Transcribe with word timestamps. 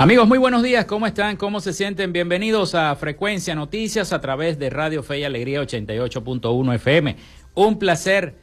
Amigos, 0.00 0.28
muy 0.28 0.38
buenos 0.38 0.62
días. 0.62 0.84
¿Cómo 0.84 1.08
están? 1.08 1.36
¿Cómo 1.36 1.58
se 1.58 1.72
sienten? 1.72 2.12
Bienvenidos 2.12 2.76
a 2.76 2.94
Frecuencia 2.94 3.56
Noticias 3.56 4.12
a 4.12 4.20
través 4.20 4.56
de 4.56 4.70
Radio 4.70 5.02
Fe 5.02 5.18
y 5.18 5.24
Alegría 5.24 5.60
88.1 5.60 6.74
FM. 6.76 7.16
Un 7.54 7.80
placer 7.80 8.36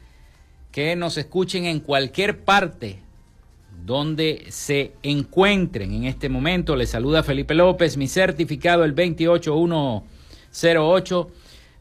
que 0.74 0.98
nos 0.98 1.18
escuchen 1.18 1.64
en 1.64 1.80
cualquier 1.80 2.44
parte 2.44 3.00
donde 3.86 4.48
se 4.50 4.96
encuentren 5.02 5.94
en 5.94 6.04
este 6.04 6.28
momento. 6.28 6.76
Les 6.76 6.90
saluda 6.90 7.24
Felipe 7.24 7.56
López, 7.56 7.96
mi 7.96 8.10
certificado 8.10 8.84
el 8.84 8.94
28108, 8.94 11.32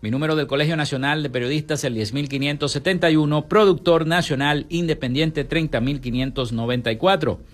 mi 0.02 0.11
número 0.12 0.36
del 0.36 0.47
Colegio 0.47 0.77
Nacional 0.77 1.25
de 1.25 1.30
Periodistas 1.30 1.83
el 1.83 1.95
10571, 1.95 3.48
productor 3.48 4.06
nacional 4.06 4.67
independiente 4.69 5.42
30594. 5.42 7.53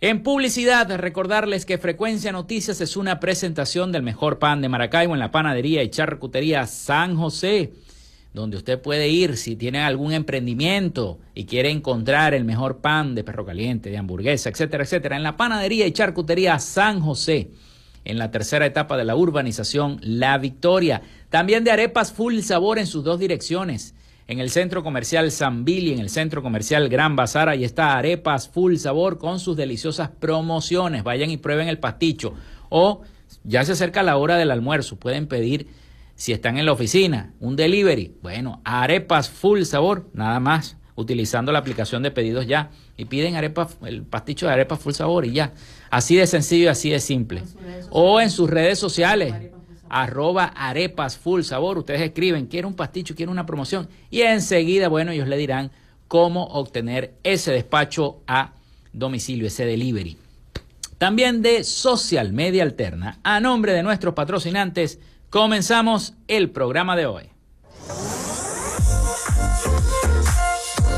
En 0.02 0.22
publicidad, 0.24 0.94
recordarles 0.98 1.66
que 1.66 1.78
Frecuencia 1.78 2.34
Noticias 2.34 2.82
es 2.82 2.98
una 2.98 3.20
presentación 3.20 3.92
del 3.92 4.02
mejor 4.04 4.40
pan 4.40 4.62
de 4.62 4.68
Maracaibo 4.68 5.14
en 5.14 5.20
la 5.20 5.32
panadería 5.32 5.84
y 5.84 5.90
charcutería 5.90 6.66
San 6.68 7.16
José, 7.16 7.72
donde 8.34 8.58
usted 8.58 8.82
puede 8.82 9.08
ir 9.10 9.38
si 9.38 9.56
tiene 9.56 9.80
algún 9.80 10.12
emprendimiento 10.12 11.20
y 11.36 11.46
quiere 11.46 11.70
encontrar 11.70 12.34
el 12.34 12.46
mejor 12.46 12.80
pan 12.80 13.14
de 13.16 13.24
perro 13.24 13.46
caliente, 13.46 13.92
de 13.92 13.98
hamburguesa, 13.98 14.50
etcétera, 14.50 14.84
etcétera, 14.84 15.16
en 15.18 15.24
la 15.24 15.38
panadería 15.38 15.86
y 15.86 15.92
charcutería 15.92 16.58
San 16.60 17.00
José 17.00 17.52
en 18.06 18.18
la 18.18 18.32
tercera 18.32 18.66
etapa 18.66 18.98
de 18.98 19.06
la 19.06 19.16
urbanización 19.16 20.00
La 20.02 20.38
Victoria. 20.38 21.02
También 21.30 21.64
de 21.64 21.72
arepas 21.72 22.12
full 22.12 22.40
sabor 22.40 22.80
en 22.80 22.88
sus 22.88 23.04
dos 23.04 23.20
direcciones. 23.20 23.96
En 24.28 24.40
el 24.40 24.50
centro 24.50 24.84
comercial 24.84 25.32
San 25.32 25.66
Billy, 25.66 25.92
en 25.92 26.00
el 26.00 26.10
centro 26.10 26.42
comercial 26.42 26.88
Gran 26.90 27.16
Bazar, 27.16 27.50
ahí 27.50 27.64
está 27.64 27.98
arepas 27.98 28.48
full 28.48 28.76
sabor 28.76 29.18
con 29.18 29.40
sus 29.40 29.58
deliciosas 29.58 30.10
promociones. 30.10 31.04
Vayan 31.04 31.32
y 31.32 31.38
prueben 31.38 31.68
el 31.68 31.80
pasticho. 31.80 32.34
O 32.70 33.02
ya 33.44 33.66
se 33.66 33.74
acerca 33.74 34.04
la 34.04 34.18
hora 34.18 34.38
del 34.38 34.52
almuerzo, 34.52 34.98
pueden 34.98 35.28
pedir, 35.28 35.68
si 36.16 36.34
están 36.34 36.58
en 36.58 36.66
la 36.66 36.74
oficina, 36.74 37.34
un 37.40 37.56
delivery. 37.56 38.16
Bueno, 38.22 38.62
arepas 38.64 39.30
full 39.30 39.64
sabor, 39.64 40.10
nada 40.14 40.40
más, 40.40 40.78
utilizando 41.02 41.52
la 41.52 41.60
aplicación 41.60 42.04
de 42.04 42.12
pedidos 42.12 42.48
ya. 42.48 42.70
Y 42.98 43.06
piden 43.06 43.36
arepas, 43.36 43.78
el 43.86 44.04
pasticho 44.04 44.48
de 44.48 44.54
arepas 44.54 44.80
full 44.80 44.94
sabor 44.94 45.26
y 45.26 45.34
ya. 45.34 45.54
Así 45.90 46.16
de 46.16 46.28
sencillo 46.28 46.66
y 46.66 46.68
así 46.68 46.90
de 46.90 47.00
simple. 47.00 47.44
O 47.90 48.22
en 48.22 48.30
sus 48.30 48.50
redes 48.50 48.80
sociales, 48.80 49.34
arroba 49.90 50.46
arepas 50.46 51.18
full 51.18 51.42
sabor. 51.42 51.78
Ustedes 51.78 52.02
escriben, 52.02 52.48
quiero 52.48 52.68
un 52.68 52.76
pasticho, 52.76 53.16
quiero 53.16 53.32
una 53.32 53.46
promoción. 53.46 53.90
Y 54.10 54.22
enseguida, 54.22 54.88
bueno, 54.88 55.12
ellos 55.12 55.28
le 55.28 55.38
dirán 55.38 55.72
cómo 56.08 56.46
obtener 56.46 57.16
ese 57.24 57.52
despacho 57.52 58.22
a 58.28 58.54
domicilio, 58.94 59.48
ese 59.48 59.66
delivery. 59.66 60.18
También 60.98 61.42
de 61.42 61.64
Social 61.64 62.32
Media 62.32 62.64
Alterna. 62.64 63.20
A 63.24 63.40
nombre 63.40 63.74
de 63.74 63.82
nuestros 63.82 64.14
patrocinantes, 64.14 65.00
comenzamos 65.30 66.14
el 66.28 66.52
programa 66.52 66.96
de 66.96 67.08
hoy. 67.08 67.24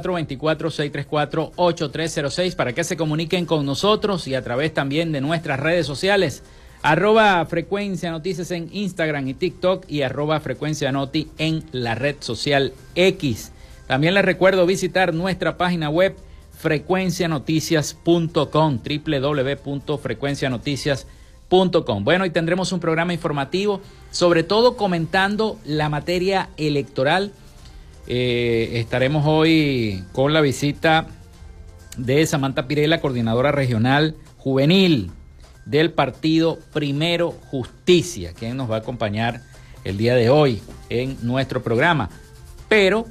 0424-634-8306, 1.56 2.56
para 2.56 2.72
que 2.72 2.82
se 2.82 2.96
comuniquen 2.96 3.46
con 3.46 3.64
nosotros 3.64 4.26
y 4.26 4.34
a 4.34 4.42
través 4.42 4.74
también 4.74 5.12
de 5.12 5.20
nuestras 5.20 5.60
redes 5.60 5.86
sociales, 5.86 6.42
arroba 6.82 7.46
frecuencia 7.46 8.10
noticias 8.10 8.50
en 8.50 8.68
Instagram 8.72 9.28
y 9.28 9.34
TikTok 9.34 9.84
y 9.86 10.02
arroba 10.02 10.40
frecuencia 10.40 10.90
noti 10.90 11.30
en 11.38 11.62
la 11.70 11.94
red 11.94 12.16
social 12.18 12.72
X. 12.96 13.52
También 13.86 14.14
les 14.14 14.24
recuerdo 14.24 14.66
visitar 14.66 15.14
nuestra 15.14 15.56
página 15.56 15.90
web 15.90 16.16
frecuencianoticias.com, 16.58 18.80
www.frecuencianoticias.com 18.82 21.17
bueno, 21.50 22.26
y 22.26 22.30
tendremos 22.30 22.72
un 22.72 22.80
programa 22.80 23.14
informativo, 23.14 23.80
sobre 24.10 24.42
todo 24.42 24.76
comentando 24.76 25.58
la 25.64 25.88
materia 25.88 26.50
electoral. 26.56 27.32
Eh, 28.06 28.72
estaremos 28.74 29.24
hoy 29.26 30.04
con 30.12 30.32
la 30.32 30.40
visita 30.40 31.06
de 31.96 32.26
Samantha 32.26 32.68
Pirela, 32.68 33.00
coordinadora 33.00 33.52
regional 33.52 34.14
juvenil 34.36 35.10
del 35.64 35.90
partido 35.92 36.58
Primero 36.72 37.32
Justicia, 37.50 38.32
quien 38.32 38.56
nos 38.56 38.70
va 38.70 38.76
a 38.76 38.78
acompañar 38.78 39.42
el 39.84 39.96
día 39.96 40.14
de 40.14 40.30
hoy 40.30 40.62
en 40.88 41.16
nuestro 41.22 41.62
programa. 41.62 42.08
Pero, 42.68 43.06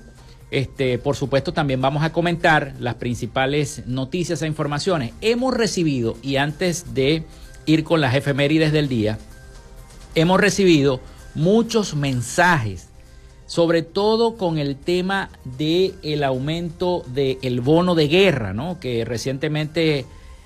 este, 0.51 0.98
por 1.00 1.16
supuesto, 1.16 1.54
también 1.54 1.81
vamos 1.81 2.04
a 2.04 2.12
comentar 2.12 2.74
las 2.80 2.95
principales 2.95 3.83
noticias 3.86 4.42
e 4.42 4.48
informaciones. 4.48 5.13
Hemos 5.22 5.54
recibido, 5.54 6.18
y 6.22 6.38
antes 6.38 6.94
de 6.94 7.25
ir 7.68 7.84
con 7.84 8.02
las 8.02 8.16
efemérides 8.16 8.72
del 8.72 8.90
día, 8.90 9.19
hemos 10.16 10.40
recibido 10.42 11.00
muchos 11.36 11.96
mensajes, 11.96 12.90
sobre 13.46 13.84
todo 13.84 14.36
con 14.36 14.58
el 14.58 14.75
tema 14.75 15.30
del 15.44 15.94
el 16.02 16.24
aumento 16.24 17.04
del 17.08 17.62
bono 17.62 17.94
de 17.94 18.08
guerra, 18.08 18.54
¿no? 18.54 18.80
que 18.80 19.06
recientemente 19.06 20.06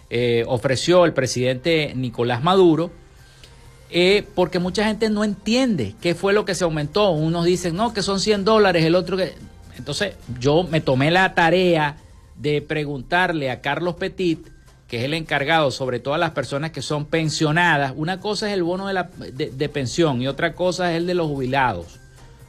eh, 0.09 0.43
ofreció 0.47 1.05
el 1.05 1.13
presidente 1.13 1.93
Nicolás 1.95 2.43
Maduro, 2.43 2.91
eh, 3.89 4.25
porque 4.35 4.59
mucha 4.59 4.85
gente 4.85 5.09
no 5.09 5.23
entiende 5.23 5.95
qué 6.01 6.15
fue 6.15 6.33
lo 6.33 6.43
que 6.43 6.55
se 6.55 6.63
aumentó. 6.63 7.11
Unos 7.11 7.45
dicen, 7.45 7.75
no, 7.75 7.93
que 7.93 8.01
son 8.01 8.19
100 8.19 8.43
dólares, 8.43 8.83
el 8.83 8.95
otro 8.95 9.15
que... 9.15 9.33
Entonces 9.77 10.15
yo 10.39 10.63
me 10.63 10.81
tomé 10.81 11.11
la 11.11 11.33
tarea 11.33 11.97
de 12.35 12.61
preguntarle 12.61 13.51
a 13.51 13.61
Carlos 13.61 13.95
Petit, 13.95 14.47
que 14.91 14.97
es 14.97 15.05
el 15.05 15.13
encargado 15.13 15.71
sobre 15.71 16.01
todas 16.01 16.19
las 16.19 16.31
personas 16.31 16.71
que 16.71 16.81
son 16.81 17.05
pensionadas. 17.05 17.93
Una 17.95 18.19
cosa 18.19 18.49
es 18.49 18.53
el 18.53 18.61
bono 18.61 18.87
de, 18.87 18.93
la, 18.93 19.09
de, 19.19 19.69
pensión 19.69 20.21
y 20.21 20.27
otra 20.27 20.51
cosa 20.53 20.91
es 20.91 20.97
el 20.97 21.07
de 21.07 21.13
los 21.13 21.27
jubilados. 21.27 22.01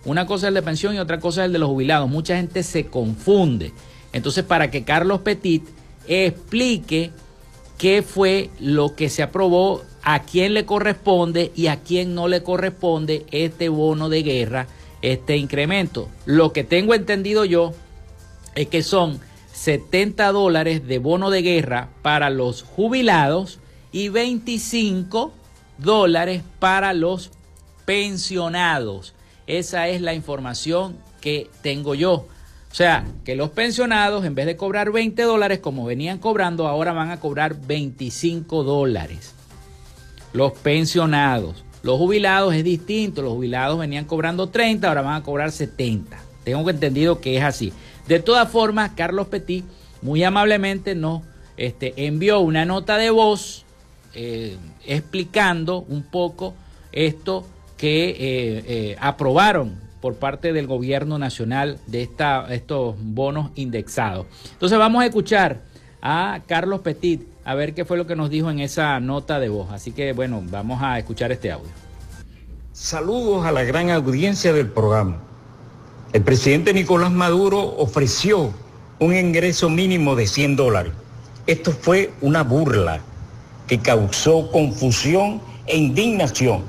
Una 0.05 0.27
cosa 0.27 0.47
es 0.47 0.49
el 0.49 0.55
de 0.55 0.63
pensión 0.63 0.97
y 0.97 0.99
otra 0.99 1.21
cosa 1.21 1.43
es 1.43 1.47
el 1.47 1.53
de 1.53 1.61
los 1.61 1.69
jubilados. 1.69 2.11
Mucha 2.11 2.35
gente 2.35 2.65
se 2.65 2.87
confunde. 2.87 3.73
Entonces, 4.13 4.43
para 4.43 4.73
que 4.73 4.83
Carlos 4.83 5.21
Petit 5.21 5.63
explique 6.09 7.13
qué 7.79 8.03
fue 8.03 8.51
lo 8.59 8.97
que 8.97 9.09
se 9.09 9.23
aprobó, 9.23 9.85
a 10.03 10.23
quién 10.23 10.53
le 10.53 10.67
corresponde 10.67 11.53
y 11.55 11.69
a 11.69 11.77
quién 11.77 12.13
no 12.13 12.27
le 12.27 12.43
corresponde 12.43 13.25
este 13.31 13.69
bono 13.69 14.09
de 14.09 14.25
guerra, 14.25 14.67
este 15.01 15.37
incremento. 15.37 16.09
Lo 16.27 16.53
que 16.53 16.65
tengo 16.65 16.95
entendido 16.95 17.45
yo 17.45 17.73
es 18.57 18.67
que 18.67 18.83
son 18.83 19.21
70 19.53 20.33
dólares 20.33 20.87
de 20.87 20.99
bono 20.99 21.31
de 21.31 21.43
guerra 21.43 21.91
para 22.03 22.31
los 22.31 22.63
jubilados 22.63 23.61
y 23.93 24.09
25 24.09 25.33
dólares 25.79 26.43
para 26.59 26.95
los 26.95 27.31
pensionados. 27.85 29.15
Esa 29.47 29.89
es 29.89 30.01
la 30.01 30.15
información 30.15 30.97
que 31.21 31.51
tengo 31.63 31.95
yo. 31.95 32.27
O 32.73 32.75
sea, 32.75 33.05
que 33.25 33.37
los 33.37 33.51
pensionados, 33.51 34.25
en 34.25 34.35
vez 34.35 34.47
de 34.47 34.57
cobrar 34.57 34.93
20 34.93 35.23
dólares 35.25 35.59
como 35.59 35.85
venían 35.85 36.19
cobrando, 36.19 36.67
ahora 36.67 36.93
van 36.93 37.11
a 37.11 37.21
cobrar 37.21 37.55
25 37.67 38.65
dólares. 38.65 39.35
Los 40.33 40.53
pensionados. 40.53 41.65
Los 41.83 41.99
jubilados 41.99 42.55
es 42.55 42.65
distinto. 42.65 43.21
Los 43.21 43.35
jubilados 43.35 43.79
venían 43.79 44.07
cobrando 44.07 44.49
30, 44.49 44.89
ahora 44.89 45.03
van 45.03 45.17
a 45.17 45.23
cobrar 45.23 45.53
70. 45.53 46.19
Tengo 46.45 46.69
entendido 46.71 47.21
que 47.21 47.37
es 47.37 47.45
así. 47.45 47.75
De 48.07 48.21
todas 48.21 48.49
formas, 48.51 48.93
Carlos 48.97 49.29
Petit 49.29 49.65
muy 50.03 50.25
amablemente 50.25 50.95
nos 50.95 51.23
este, 51.57 51.95
envió 52.07 52.41
una 52.41 52.65
nota 52.65 52.97
de 52.99 53.11
voz 53.11 53.65
eh, 54.15 54.57
explicando 54.85 55.79
un 55.89 56.03
poco 56.03 56.55
esto 56.91 57.47
que 57.77 58.11
eh, 58.11 58.17
eh, 58.19 58.97
aprobaron 59.01 59.81
por 60.01 60.17
parte 60.17 60.53
del 60.53 60.67
gobierno 60.67 61.19
nacional 61.19 61.79
de 61.87 62.03
esta, 62.03 62.53
estos 62.53 62.97
bonos 62.99 63.53
indexados. 63.55 64.27
Entonces 64.53 64.77
vamos 64.77 65.03
a 65.03 65.07
escuchar 65.07 65.61
a 66.03 66.41
Carlos 66.47 66.81
Petit 66.81 67.23
a 67.45 67.55
ver 67.55 67.75
qué 67.75 67.85
fue 67.85 67.97
lo 67.97 68.07
que 68.07 68.17
nos 68.17 68.29
dijo 68.29 68.51
en 68.51 68.59
esa 68.59 68.99
nota 69.01 69.39
de 69.39 69.49
voz. 69.49 69.71
Así 69.71 69.93
que 69.93 70.13
bueno, 70.13 70.43
vamos 70.45 70.83
a 70.83 70.99
escuchar 70.99 71.31
este 71.31 71.53
audio. 71.53 71.71
Saludos 72.73 73.47
a 73.47 73.53
la 73.53 73.63
gran 73.63 73.91
audiencia 73.91 74.53
del 74.53 74.69
programa. 74.69 75.32
El 76.13 76.23
presidente 76.25 76.75
Nicolás 76.75 77.11
Maduro 77.11 77.59
ofreció 77.79 78.53
un 78.99 79.17
ingreso 79.17 79.71
mínimo 79.71 80.15
de 80.15 80.27
100 80.27 80.57
dólares. 80.57 80.93
Esto 81.47 81.73
fue 81.73 82.13
una 82.21 82.43
burla 82.43 83.01
que 83.67 83.79
causó 83.79 84.51
confusión 84.51 85.41
e 85.67 85.79
indignación. 85.79 86.65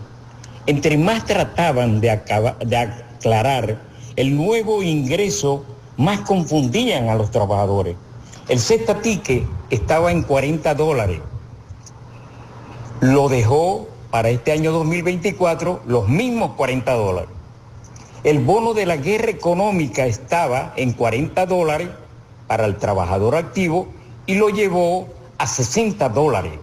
Entre 0.66 0.98
más 0.98 1.26
trataban 1.26 2.00
de, 2.00 2.12
aclarar 2.12 3.82
el 4.16 4.34
nuevo 4.34 4.82
ingreso, 4.82 5.66
más 5.98 6.22
confundían 6.22 7.10
a 7.10 7.16
los 7.16 7.30
trabajadores. 7.30 7.98
El 8.48 8.60
cesta 8.60 8.98
estaba 9.70 10.14
en 10.14 10.24
40 10.24 10.74
dólares. 10.74 11.20
Lo 13.02 13.28
dejó 13.28 13.90
para 14.10 14.30
este 14.30 14.54
año 14.54 14.72
2024 14.72 15.82
los 15.86 16.08
mismos 16.08 16.54
40 16.56 16.94
dólares. 16.94 17.43
El 18.24 18.40
bono 18.40 18.74
de 18.74 18.86
la 18.86 18.96
guerra 18.96 19.32
económica 19.32 20.06
estaba 20.06 20.72
en 20.78 20.94
40 20.94 21.46
dólares 21.46 21.90
para 22.48 22.66
el 22.66 22.78
trabajador 22.78 23.36
activo 23.36 23.88
y 24.26 24.36
lo 24.36 24.48
llevó 24.48 25.10
a 25.38 25.46
60 25.46 26.08
dólares. 26.08 26.54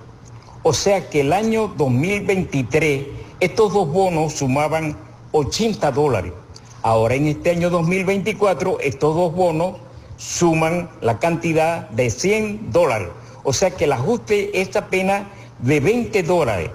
O 0.63 0.73
sea 0.73 1.11
que 1.11 1.21
el 1.21 1.35
año 1.35 1.69
2023 1.77 3.07
estos 3.41 3.75
dos 3.75 3.93
bonos 3.93 4.33
sumaban 4.33 4.97
80 5.33 5.93
dólares. 5.93 6.33
Ahora 6.81 7.15
en 7.15 7.27
este 7.27 7.51
año 7.51 7.69
2024 7.69 8.81
estos 8.81 9.15
dos 9.15 9.35
bonos 9.35 9.77
suman 10.17 10.89
la 11.03 11.19
cantidad 11.19 11.91
de 11.91 12.09
100 12.09 12.73
dólares. 12.73 13.09
O 13.43 13.53
sea 13.53 13.71
que 13.71 13.85
el 13.85 13.93
ajuste 13.93 14.59
es 14.63 14.75
apenas 14.77 15.25
de 15.59 15.81
20 15.81 16.23
dólares, 16.23 16.71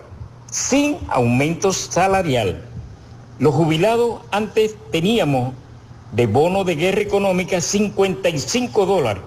sin 0.52 0.98
aumento 1.10 1.74
salarial. 1.74 2.75
Los 3.38 3.54
jubilados 3.54 4.22
antes 4.32 4.76
teníamos 4.92 5.54
de 6.14 6.26
bono 6.26 6.64
de 6.64 6.76
guerra 6.76 7.02
económica 7.02 7.60
55 7.60 8.86
dólares. 8.86 9.24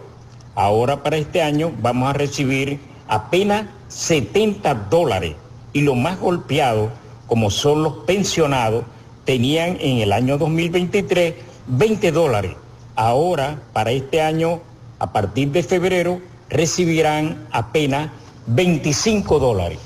Ahora 0.54 1.02
para 1.02 1.18
este 1.18 1.42
año 1.42 1.72
vamos 1.82 2.08
a 2.08 2.14
recibir 2.14 2.80
apenas 3.06 3.66
70 3.88 4.74
dólares 4.88 5.34
y 5.74 5.82
los 5.82 5.94
más 5.94 6.18
golpeados, 6.18 6.90
como 7.26 7.50
son 7.50 7.82
los 7.82 7.98
pensionados, 8.06 8.84
tenían 9.26 9.76
en 9.78 9.98
el 9.98 10.14
año 10.14 10.38
2023 10.38 11.34
20 11.66 12.10
dólares. 12.10 12.52
Ahora, 12.96 13.60
para 13.74 13.90
este 13.90 14.22
año, 14.22 14.60
a 14.98 15.12
partir 15.12 15.50
de 15.50 15.62
febrero, 15.62 16.18
recibirán 16.48 17.46
apenas 17.50 18.10
25 18.46 19.38
dólares. 19.38 19.78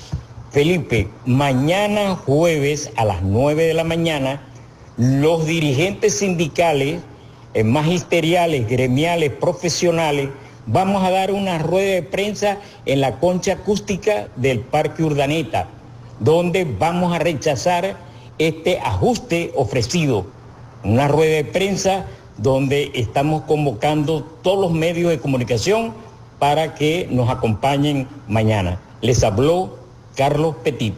Felipe, 0.53 1.07
mañana 1.25 2.15
jueves 2.15 2.91
a 2.95 3.05
las 3.05 3.23
9 3.23 3.63
de 3.65 3.73
la 3.73 3.83
mañana, 3.83 4.39
los 4.97 5.47
dirigentes 5.47 6.19
sindicales, 6.19 7.01
eh, 7.55 7.63
magisteriales, 7.63 8.69
gremiales, 8.69 9.31
profesionales, 9.31 10.29
vamos 10.67 11.03
a 11.03 11.09
dar 11.09 11.31
una 11.31 11.57
rueda 11.57 11.95
de 11.95 12.03
prensa 12.03 12.59
en 12.85 13.01
la 13.01 13.19
concha 13.19 13.53
acústica 13.53 14.27
del 14.35 14.59
Parque 14.59 15.01
Urdaneta, 15.03 15.69
donde 16.19 16.65
vamos 16.65 17.15
a 17.15 17.17
rechazar 17.17 17.97
este 18.37 18.77
ajuste 18.77 19.51
ofrecido. 19.55 20.27
Una 20.83 21.07
rueda 21.07 21.37
de 21.37 21.45
prensa 21.45 22.05
donde 22.37 22.91
estamos 22.93 23.41
convocando 23.45 24.21
todos 24.43 24.61
los 24.61 24.71
medios 24.71 25.09
de 25.09 25.17
comunicación 25.17 25.93
para 26.37 26.75
que 26.75 27.07
nos 27.09 27.31
acompañen 27.31 28.07
mañana. 28.27 28.79
Les 29.01 29.23
habló 29.23 29.82
Carlos 30.15 30.55
Petit. 30.63 30.93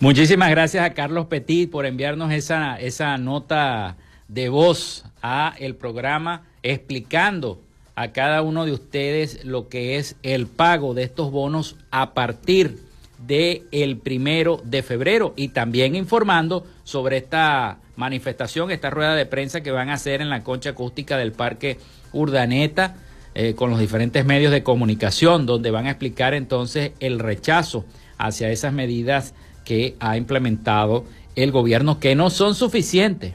Muchísimas 0.00 0.50
gracias 0.50 0.84
a 0.84 0.94
Carlos 0.94 1.26
Petit 1.26 1.70
por 1.70 1.84
enviarnos 1.84 2.32
esa, 2.32 2.80
esa 2.80 3.18
nota 3.18 3.96
de 4.28 4.48
voz 4.48 5.04
a 5.22 5.54
el 5.58 5.76
programa 5.76 6.42
explicando 6.62 7.60
a 7.94 8.12
cada 8.12 8.40
uno 8.40 8.64
de 8.64 8.72
ustedes 8.72 9.44
lo 9.44 9.68
que 9.68 9.96
es 9.96 10.16
el 10.22 10.46
pago 10.46 10.94
de 10.94 11.02
estos 11.02 11.30
bonos 11.30 11.76
a 11.90 12.14
partir 12.14 12.89
del 13.26 13.62
el 13.70 13.98
primero 13.98 14.60
de 14.64 14.82
febrero 14.82 15.34
y 15.36 15.48
también 15.48 15.94
informando 15.94 16.66
sobre 16.84 17.18
esta 17.18 17.78
manifestación, 17.96 18.70
esta 18.70 18.90
rueda 18.90 19.14
de 19.14 19.26
prensa 19.26 19.60
que 19.60 19.70
van 19.70 19.90
a 19.90 19.94
hacer 19.94 20.22
en 20.22 20.30
la 20.30 20.42
concha 20.42 20.70
acústica 20.70 21.16
del 21.16 21.32
Parque 21.32 21.78
Urdaneta 22.12 22.96
eh, 23.34 23.54
con 23.54 23.70
los 23.70 23.78
diferentes 23.78 24.24
medios 24.24 24.52
de 24.52 24.62
comunicación, 24.62 25.46
donde 25.46 25.70
van 25.70 25.86
a 25.86 25.90
explicar 25.90 26.34
entonces 26.34 26.92
el 26.98 27.18
rechazo 27.18 27.84
hacia 28.18 28.50
esas 28.50 28.72
medidas 28.72 29.34
que 29.64 29.96
ha 30.00 30.16
implementado 30.16 31.04
el 31.36 31.52
gobierno 31.52 32.00
que 32.00 32.14
no 32.14 32.30
son 32.30 32.54
suficientes. 32.54 33.34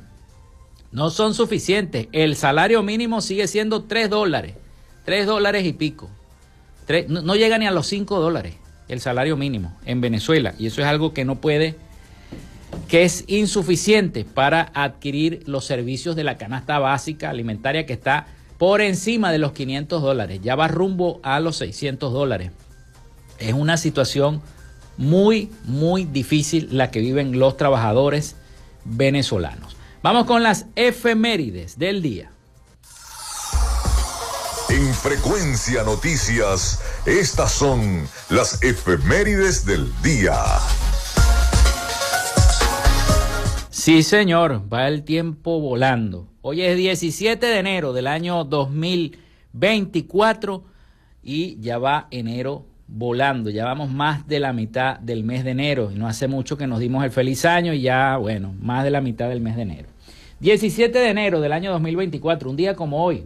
No 0.92 1.10
son 1.10 1.34
suficientes. 1.34 2.08
El 2.12 2.36
salario 2.36 2.82
mínimo 2.84 3.22
sigue 3.22 3.48
siendo 3.48 3.84
3 3.84 4.10
dólares. 4.10 4.56
3 5.06 5.25
dólares 5.25 5.65
y 5.65 5.74
pico. 5.74 6.10
no, 7.08 7.22
no, 7.22 7.36
llega 7.36 7.58
ni 7.58 7.68
a 7.68 7.72
los 7.72 7.88
5 7.88 8.20
dólares 8.20 8.56
el 8.88 9.01
salario 9.01 9.38
mínimo 9.38 9.75
en 9.86 10.01
Venezuela. 10.01 10.54
Y 10.58 10.68
eso 10.68 10.82
es 10.82 10.88
algo 10.88 11.13
que 11.13 11.25
no 11.25 11.36
puede, 11.36 11.75
que 12.88 13.04
es 13.04 13.24
insuficiente 13.27 14.25
para 14.25 14.72
adquirir 14.74 15.44
los 15.46 15.65
servicios 15.65 16.15
de 16.15 16.24
la 16.24 16.38
canasta 16.38 16.80
básica 16.80 17.30
alimentaria 17.30 17.86
que 17.86 17.94
está 17.94 18.27
por 18.58 18.82
encima 18.82 19.32
de 19.32 19.38
los 19.38 19.51
500 19.51 20.01
dólares. 20.01 20.39
Ya 20.44 20.56
va 20.56 20.68
rumbo 20.68 21.20
a 21.24 21.39
los 21.39 21.58
600 21.58 22.13
dólares. 22.13 22.51
Es 23.39 23.54
una 23.54 23.77
situación 23.77 24.42
muy, 24.98 25.51
muy 25.65 26.06
difícil 26.06 26.70
la 26.72 26.92
que 26.92 27.00
viven 27.00 27.38
los 27.38 27.58
trabajadores 27.58 28.36
venezolanos. 28.86 29.75
Vamos 30.01 30.25
con 30.25 30.44
las 30.44 30.68
efemérides 30.75 31.77
del 31.77 32.01
día. 32.01 32.30
En 34.70 34.94
frecuencia 34.94 35.84
noticias, 35.84 36.80
estas 37.06 37.52
son 37.52 38.08
las 38.30 38.64
efemérides 38.64 39.66
del 39.66 39.92
día. 40.02 40.34
Sí, 43.70 44.02
señor, 44.02 44.64
va 44.74 44.88
el 44.88 45.04
tiempo 45.04 45.60
volando. 45.60 46.28
Hoy 46.42 46.64
es 46.64 46.78
17 46.78 47.46
de 47.46 47.60
enero 47.60 47.94
del 47.94 48.08
año 48.08 48.44
2024 48.44 50.64
y 51.22 51.60
ya 51.60 51.78
va 51.78 52.08
enero 52.10 52.66
volando. 52.88 53.52
Ya 53.52 53.66
vamos 53.66 53.92
más 53.92 54.28
de 54.28 54.40
la 54.40 54.54
mitad 54.54 54.98
del 55.00 55.24
mes 55.24 55.44
de 55.44 55.52
enero 55.52 55.92
y 55.94 55.96
no 55.96 56.08
hace 56.08 56.28
mucho 56.28 56.58
que 56.58 56.66
nos 56.66 56.80
dimos 56.80 57.04
el 57.04 57.12
feliz 57.12 57.46
año 57.46 57.72
y 57.74 57.82
ya, 57.82 58.18
bueno, 58.18 58.56
más 58.60 58.84
de 58.84 58.90
la 58.90 59.02
mitad 59.02 59.30
del 59.30 59.42
mes 59.42 59.56
de 59.56 59.62
enero. 59.62 59.90
17 60.40 60.98
de 60.98 61.10
enero 61.10 61.40
del 61.40 61.54
año 61.54 61.72
2024, 61.72 62.50
un 62.50 62.56
día 62.56 62.74
como 62.74 63.04
hoy, 63.04 63.26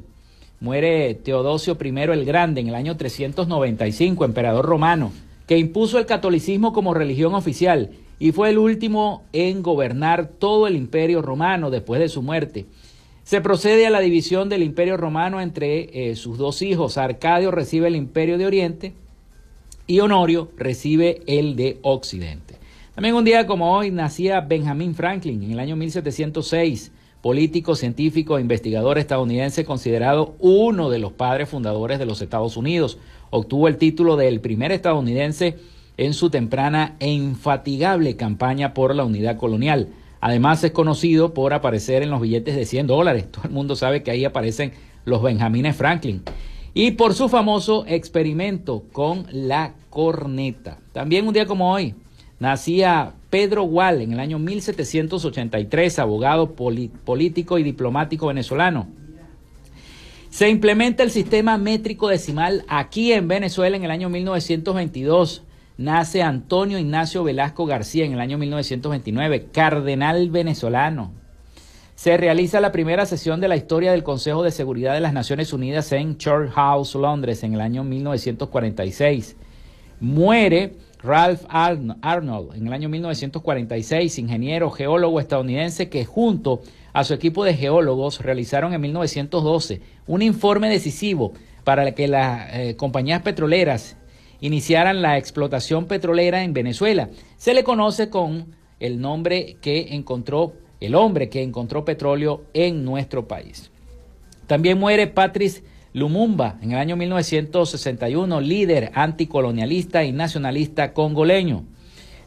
muere 0.60 1.14
Teodosio 1.16 1.78
I 1.82 1.88
el 1.88 2.26
Grande 2.26 2.62
en 2.62 2.68
el 2.68 2.76
año 2.76 2.98
395, 2.98 4.26
emperador 4.26 4.66
romano, 4.66 5.12
que 5.48 5.58
impuso 5.58 5.98
el 5.98 6.06
catolicismo 6.06 6.74
como 6.74 6.94
religión 6.94 7.34
oficial 7.34 7.92
y 8.20 8.34
fue 8.34 8.50
el 8.50 8.58
último 8.58 9.24
en 9.32 9.64
gobernar 9.64 10.28
todo 10.28 10.68
el 10.68 10.76
imperio 10.76 11.22
romano 11.22 11.70
después 11.70 12.02
de 12.02 12.10
su 12.10 12.22
muerte. 12.22 12.66
Se 13.24 13.42
procede 13.42 13.88
a 13.88 13.92
la 13.92 14.00
división 14.00 14.50
del 14.50 14.64
imperio 14.64 14.98
romano 14.98 15.40
entre 15.40 16.10
eh, 16.10 16.16
sus 16.16 16.38
dos 16.38 16.62
hijos. 16.62 16.98
Arcadio 16.98 17.52
recibe 17.52 17.88
el 17.88 17.96
imperio 17.96 18.38
de 18.38 18.46
Oriente 18.46 18.94
y 19.88 20.00
Honorio 20.00 20.50
recibe 20.58 21.22
el 21.28 21.56
de 21.56 21.78
Occidente. 21.84 22.56
También 22.96 23.16
un 23.16 23.24
día 23.24 23.48
como 23.48 23.76
hoy 23.78 23.92
nacía 23.92 24.42
Benjamin 24.42 24.94
Franklin 24.94 25.42
en 25.42 25.52
el 25.52 25.60
año 25.60 25.76
1706, 25.76 26.92
político, 27.22 27.76
científico 27.76 28.38
e 28.38 28.42
investigador 28.42 28.98
estadounidense 28.98 29.66
considerado 29.66 30.36
uno 30.40 30.90
de 30.90 31.00
los 31.00 31.12
padres 31.12 31.50
fundadores 31.50 32.00
de 32.00 32.06
los 32.06 32.22
Estados 32.22 32.58
Unidos. 32.58 32.98
Obtuvo 33.30 33.68
el 33.68 33.78
título 33.78 34.16
de 34.16 34.28
el 34.28 34.40
primer 34.40 34.72
estadounidense 34.72 35.58
en 35.98 36.14
su 36.14 36.30
temprana 36.30 36.96
e 37.00 37.10
infatigable 37.10 38.16
campaña 38.16 38.74
por 38.74 38.96
la 38.96 39.04
unidad 39.04 39.38
colonial. 39.38 39.90
Además 40.22 40.64
es 40.64 40.72
conocido 40.72 41.34
por 41.34 41.54
aparecer 41.54 42.04
en 42.04 42.10
los 42.10 42.22
billetes 42.22 42.56
de 42.56 42.66
100 42.66 42.88
dólares. 42.88 43.26
Todo 43.32 43.44
el 43.46 43.52
mundo 43.52 43.76
sabe 43.76 44.04
que 44.04 44.12
ahí 44.12 44.26
aparecen 44.26 44.72
los 45.06 45.22
Benjamines 45.22 45.76
Franklin 45.76 46.24
y 46.74 46.92
por 46.92 47.14
su 47.14 47.30
famoso 47.30 47.84
experimento 47.88 48.84
con 48.92 49.26
la 49.32 49.74
corneta. 49.90 50.78
También 50.94 51.28
un 51.28 51.34
día 51.34 51.46
como 51.46 51.72
hoy 51.74 51.96
nacía 52.40 53.14
Pedro 53.30 53.64
Gual 53.64 54.02
en 54.02 54.14
el 54.14 54.20
año 54.20 54.40
1783, 54.40 56.00
abogado 56.00 56.54
político 56.54 57.58
y 57.58 57.64
diplomático 57.64 58.28
venezolano. 58.28 58.88
Se 60.30 60.50
implementa 60.50 61.04
el 61.04 61.12
sistema 61.12 61.58
métrico 61.58 62.08
decimal 62.08 62.64
aquí 62.68 63.12
en 63.14 63.28
Venezuela 63.28 63.76
en 63.76 63.84
el 63.84 63.92
año 63.92 64.10
1922. 64.10 65.44
Nace 65.78 66.22
Antonio 66.22 66.78
Ignacio 66.78 67.24
Velasco 67.24 67.66
García 67.66 68.06
en 68.06 68.14
el 68.14 68.20
año 68.20 68.38
1929, 68.38 69.48
cardenal 69.52 70.30
venezolano 70.30 71.14
se 72.00 72.16
realiza 72.16 72.62
la 72.62 72.72
primera 72.72 73.06
sesión 73.06 73.42
de 73.42 73.50
la 73.50 73.58
historia 73.58 73.92
del 73.92 74.04
Consejo 74.04 74.42
de 74.42 74.52
Seguridad 74.52 74.94
de 74.94 75.02
las 75.02 75.12
Naciones 75.12 75.52
Unidas 75.52 75.92
en 75.92 76.18
Church 76.18 76.50
House, 76.52 76.96
Londres, 76.96 77.44
en 77.44 77.56
el 77.56 77.60
año 77.60 77.84
1946. 77.84 79.36
Muere 80.00 80.76
Ralph 81.02 81.44
Arnold 81.48 82.56
en 82.56 82.68
el 82.68 82.74
año 82.74 82.90
1946, 82.90 84.20
ingeniero 84.20 84.70
geólogo 84.70 85.20
estadounidense 85.20 85.90
que 85.90 86.06
junto 86.06 86.62
a 86.92 87.04
su 87.06 87.14
equipo 87.14 87.46
de 87.46 87.54
geólogos 87.54 88.20
realizaron 88.20 88.74
en 88.74 88.82
1912 88.82 89.82
un 90.08 90.22
informe 90.22 90.70
decisivo 90.70 91.34
para 91.64 91.94
que 91.94 92.08
las 92.08 92.54
eh, 92.54 92.76
compañías 92.76 93.22
petroleras 93.22 93.96
iniciaran 94.42 95.02
la 95.02 95.18
explotación 95.18 95.86
petrolera 95.86 96.44
en 96.44 96.54
Venezuela. 96.54 97.10
Se 97.38 97.54
le 97.54 97.64
conoce 97.64 98.10
con 98.10 98.54
el 98.80 99.00
nombre 99.00 99.58
que 99.62 99.96
encontró 99.96 100.54
el 100.82 100.96
hombre 100.96 101.30
que 101.30 101.44
encontró 101.44 101.84
petróleo 101.84 102.44
en 102.54 102.86
nuestro 102.86 103.28
país. 103.28 103.70
También 104.48 104.80
muere 104.80 105.08
Patrice 105.08 105.64
Lumumba 105.94 106.58
en 106.62 106.72
el 106.72 106.78
año 106.78 106.96
1961, 106.96 108.42
líder 108.42 108.92
anticolonialista 108.94 110.04
y 110.04 110.12
nacionalista 110.12 110.94
congoleño. 110.94 111.66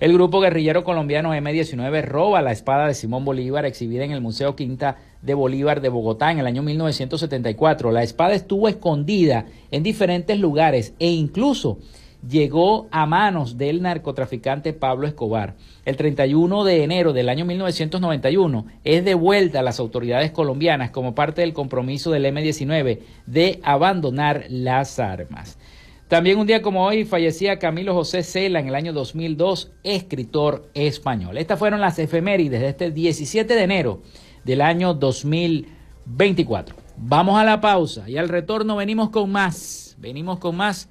El 0.00 0.12
grupo 0.14 0.40
guerrillero 0.40 0.82
colombiano 0.82 1.32
M19 1.32 2.02
roba 2.02 2.42
la 2.42 2.50
espada 2.50 2.88
de 2.88 2.94
Simón 2.94 3.24
Bolívar 3.24 3.64
exhibida 3.64 4.04
en 4.04 4.10
el 4.10 4.20
Museo 4.20 4.56
Quinta 4.56 4.96
de 5.22 5.34
Bolívar 5.34 5.80
de 5.80 5.90
Bogotá 5.90 6.32
en 6.32 6.40
el 6.40 6.46
año 6.48 6.64
1974. 6.64 7.92
La 7.92 8.02
espada 8.02 8.34
estuvo 8.34 8.66
escondida 8.66 9.46
en 9.70 9.84
diferentes 9.84 10.40
lugares 10.40 10.94
e 10.98 11.08
incluso 11.08 11.78
llegó 12.28 12.88
a 12.90 13.06
manos 13.06 13.58
del 13.58 13.82
narcotraficante 13.82 14.72
Pablo 14.72 15.06
Escobar. 15.06 15.54
El 15.84 15.96
31 15.96 16.64
de 16.64 16.84
enero 16.84 17.12
del 17.12 17.28
año 17.28 17.44
1991 17.44 18.66
es 18.84 19.04
devuelta 19.04 19.60
a 19.60 19.62
las 19.62 19.80
autoridades 19.80 20.30
colombianas 20.30 20.90
como 20.90 21.14
parte 21.14 21.40
del 21.42 21.52
compromiso 21.52 22.10
del 22.10 22.26
M-19 22.26 23.00
de 23.26 23.60
abandonar 23.62 24.46
las 24.48 24.98
armas. 24.98 25.58
También 26.08 26.38
un 26.38 26.46
día 26.46 26.60
como 26.60 26.84
hoy 26.84 27.04
fallecía 27.06 27.58
Camilo 27.58 27.94
José 27.94 28.22
Cela 28.22 28.60
en 28.60 28.68
el 28.68 28.74
año 28.74 28.92
2002, 28.92 29.72
escritor 29.82 30.68
español. 30.74 31.38
Estas 31.38 31.58
fueron 31.58 31.80
las 31.80 31.98
efemérides 31.98 32.60
de 32.60 32.68
este 32.68 32.90
17 32.90 33.54
de 33.54 33.62
enero 33.62 34.02
del 34.44 34.60
año 34.60 34.92
2024. 34.92 36.76
Vamos 36.98 37.40
a 37.40 37.44
la 37.44 37.62
pausa 37.62 38.10
y 38.10 38.18
al 38.18 38.28
retorno 38.28 38.76
venimos 38.76 39.08
con 39.08 39.32
más. 39.32 39.96
Venimos 39.98 40.38
con 40.38 40.54
más 40.56 40.90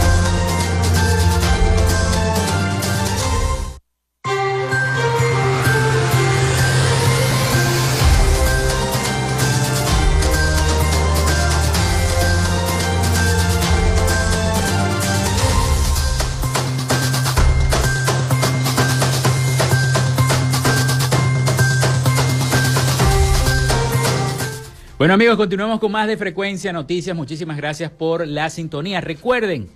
Bueno 25.01 25.15
amigos, 25.15 25.35
continuamos 25.35 25.79
con 25.79 25.91
más 25.91 26.07
de 26.07 26.15
Frecuencia 26.15 26.71
Noticias. 26.71 27.17
Muchísimas 27.17 27.57
gracias 27.57 27.89
por 27.89 28.27
la 28.27 28.51
sintonía. 28.51 29.01
Recuerden 29.01 29.67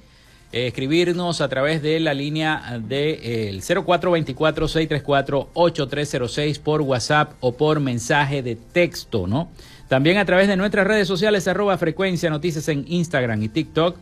eh, 0.51 0.67
escribirnos 0.67 1.41
a 1.41 1.49
través 1.49 1.81
de 1.81 1.99
la 1.99 2.13
línea 2.13 2.79
del 2.79 3.57
de, 3.57 3.59
0424-634-8306 3.59 6.59
por 6.59 6.81
WhatsApp 6.81 7.31
o 7.39 7.53
por 7.53 7.79
mensaje 7.79 8.43
de 8.43 8.55
texto, 8.55 9.25
¿no? 9.25 9.49
También 9.87 10.19
a 10.19 10.25
través 10.25 10.47
de 10.47 10.57
nuestras 10.57 10.85
redes 10.85 11.07
sociales, 11.07 11.47
arroba 11.47 11.75
Frecuencia 11.79 12.29
Noticias 12.29 12.67
en 12.67 12.85
Instagram 12.87 13.41
y 13.41 13.49
TikTok 13.49 13.97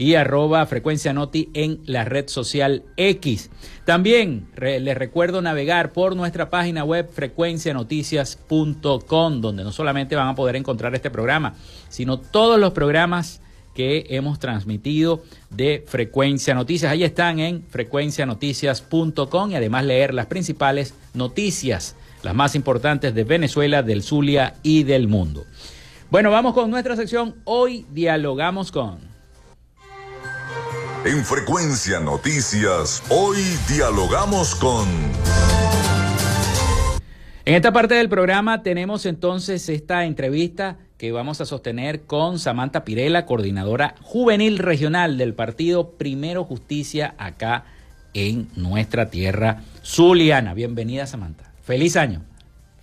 y 0.00 0.14
arroba 0.14 0.64
frecuencia 0.64 1.12
noti 1.12 1.50
en 1.52 1.80
la 1.84 2.06
red 2.06 2.28
social 2.28 2.84
X. 2.96 3.50
También 3.84 4.48
les 4.56 4.96
recuerdo 4.96 5.42
navegar 5.42 5.92
por 5.92 6.16
nuestra 6.16 6.48
página 6.48 6.84
web 6.84 7.10
frecuencianoticias.com, 7.12 9.40
donde 9.42 9.62
no 9.62 9.72
solamente 9.72 10.16
van 10.16 10.28
a 10.28 10.34
poder 10.34 10.56
encontrar 10.56 10.94
este 10.94 11.10
programa, 11.10 11.54
sino 11.90 12.18
todos 12.18 12.58
los 12.58 12.72
programas 12.72 13.42
que 13.74 14.06
hemos 14.08 14.38
transmitido 14.38 15.22
de 15.50 15.84
Frecuencia 15.86 16.54
Noticias. 16.54 16.90
Ahí 16.90 17.04
están 17.04 17.38
en 17.38 17.66
frecuencianoticias.com 17.68 19.50
y 19.50 19.54
además 19.54 19.84
leer 19.84 20.14
las 20.14 20.24
principales 20.26 20.94
noticias, 21.12 21.94
las 22.22 22.34
más 22.34 22.54
importantes 22.54 23.14
de 23.14 23.24
Venezuela, 23.24 23.82
del 23.82 24.02
Zulia 24.02 24.54
y 24.62 24.84
del 24.84 25.08
mundo. 25.08 25.44
Bueno, 26.10 26.30
vamos 26.30 26.54
con 26.54 26.70
nuestra 26.70 26.96
sección. 26.96 27.34
Hoy 27.44 27.84
dialogamos 27.92 28.72
con... 28.72 29.09
En 31.02 31.24
Frecuencia 31.24 31.98
Noticias, 31.98 33.02
hoy 33.08 33.38
dialogamos 33.74 34.54
con... 34.54 34.86
En 37.46 37.54
esta 37.54 37.72
parte 37.72 37.94
del 37.94 38.10
programa 38.10 38.62
tenemos 38.62 39.06
entonces 39.06 39.66
esta 39.70 40.04
entrevista 40.04 40.76
que 40.98 41.10
vamos 41.10 41.40
a 41.40 41.46
sostener 41.46 42.02
con 42.02 42.38
Samantha 42.38 42.84
Pirela, 42.84 43.24
coordinadora 43.24 43.94
juvenil 44.02 44.58
regional 44.58 45.16
del 45.16 45.32
partido 45.32 45.92
Primero 45.92 46.44
Justicia 46.44 47.14
acá 47.16 47.64
en 48.12 48.48
nuestra 48.54 49.08
tierra 49.08 49.62
zuliana. 49.82 50.52
Bienvenida 50.52 51.06
Samantha. 51.06 51.50
Feliz 51.62 51.96
año. 51.96 52.20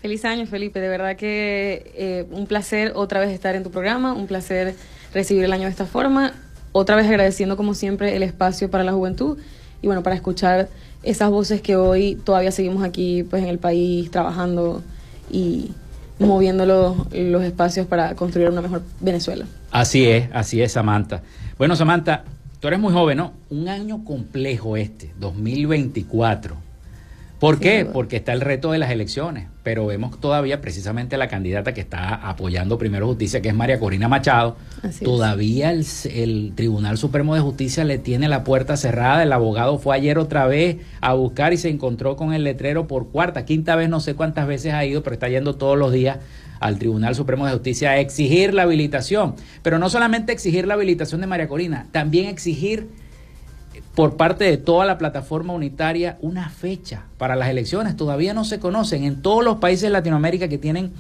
Feliz 0.02 0.26
año 0.26 0.48
Felipe, 0.48 0.80
de 0.80 0.90
verdad 0.90 1.18
que 1.18 1.92
eh, 1.96 2.26
un 2.32 2.48
placer 2.48 2.94
otra 2.96 3.20
vez 3.20 3.30
estar 3.30 3.56
en 3.56 3.62
tu 3.62 3.70
programa, 3.70 4.14
un 4.14 4.26
placer 4.26 4.74
recibir 5.14 5.44
el 5.44 5.54
año 5.54 5.66
de 5.66 5.70
esta 5.70 5.86
forma 5.86 6.34
otra 6.78 6.96
vez 6.96 7.08
agradeciendo 7.08 7.58
como 7.58 7.74
siempre 7.74 8.16
el 8.16 8.24
espacio 8.24 8.70
para 8.70 8.84
la 8.84 8.94
juventud 8.94 9.38
y 9.82 9.88
bueno, 9.88 10.04
para 10.04 10.16
escuchar 10.16 10.70
esas 11.04 11.30
voces 11.30 11.62
que 11.62 11.76
hoy 11.76 12.16
todavía 12.24 12.52
seguimos 12.52 12.84
aquí 12.84 13.24
pues 13.24 13.44
en 13.44 13.50
el 13.50 13.58
país 13.58 14.12
trabajando 14.12 14.84
y 15.32 15.72
moviendo 16.20 16.66
los, 16.66 17.12
los 17.14 17.44
espacios 17.44 17.88
para 17.88 18.16
construir 18.16 18.50
una 18.50 18.62
mejor 18.62 18.84
Venezuela. 19.00 19.46
Así 19.72 20.06
es, 20.06 20.30
así 20.34 20.62
es 20.62 20.72
Samantha. 20.72 21.22
Bueno 21.58 21.76
Samantha, 21.76 22.24
tú 22.60 22.68
eres 22.68 22.80
muy 22.80 22.94
joven, 22.94 23.18
¿no? 23.18 23.34
Un 23.50 23.68
año 23.70 24.04
complejo 24.04 24.78
este, 24.78 25.12
2024. 25.20 26.67
¿Por 27.40 27.60
qué? 27.60 27.86
Porque 27.86 28.16
está 28.16 28.34
el 28.34 28.42
reto 28.42 28.72
de 28.72 28.80
las 28.80 28.90
elecciones, 28.90 29.48
pero 29.62 29.86
vemos 29.86 30.20
todavía 30.20 30.60
precisamente 30.60 31.18
la 31.18 31.28
candidata 31.28 31.74
que 31.74 31.82
está 31.82 32.16
apoyando 32.16 32.80
Primero 32.80 33.06
Justicia, 33.06 33.42
que 33.42 33.50
es 33.50 33.56
María 33.56 33.80
Corina 33.80 34.08
Machado. 34.08 34.58
todavía 35.04 35.72
el, 35.72 36.54
Tribunal 36.56 36.98
Supremo 36.98 37.36
de 37.36 37.42
Justicia 37.42 37.84
le 37.84 38.00
tiene 38.00 38.28
la 38.28 38.44
puerta 38.44 38.76
cerrada. 38.76 39.22
El 39.22 39.32
abogado 39.32 39.78
fue 39.78 39.96
ayer 39.96 40.18
otra 40.18 40.48
vez 40.48 40.78
a 41.00 41.14
buscar 41.14 41.54
y 41.54 41.58
se 41.58 41.70
encontró 41.70 42.16
con 42.16 42.34
el 42.34 42.44
letrero 42.44 42.88
por 42.88 43.10
cuarta, 43.10 43.46
quinta 43.46 43.76
vez, 43.76 43.88
no 43.88 44.00
sé 44.00 44.16
cuántas 44.16 44.48
veces 44.48 44.74
ha 44.74 44.84
ido, 44.84 45.04
pero 45.04 45.14
está 45.14 45.30
yendo 45.30 45.56
todos 45.56 45.78
los 45.78 45.92
días 45.92 46.18
al 46.60 46.80
Tribunal 46.80 47.14
Supremo 47.14 47.46
de 47.46 47.54
Justicia 47.54 47.92
a 47.92 48.00
exigir 48.00 48.56
la 48.56 48.64
habilitación. 48.64 49.36
Pero 49.62 49.78
no 49.78 49.92
solamente 49.92 50.32
exigir 50.32 50.66
la 50.66 50.74
habilitación 50.74 51.22
de 51.22 51.28
María 51.28 51.48
Corina, 51.48 51.86
también 51.92 52.26
exigir 52.26 52.88
por 53.98 54.16
parte 54.16 54.44
de 54.44 54.58
toda 54.58 54.86
la 54.86 55.00
plataforma 55.00 55.54
unitaria 55.54 56.20
una 56.22 56.50
fecha 56.50 57.06
para 57.18 57.36
las 57.36 57.50
elecciones. 57.50 57.98
Todavía 57.98 58.36
no 58.36 58.46
se 58.46 58.60
conocen. 58.60 59.04
En 59.04 59.24
todos 59.24 59.44
los 59.44 59.58
países 59.58 59.82
de 59.82 59.90
Latinoamérica 59.90 60.48
que 60.48 60.60
tienen 60.60 60.92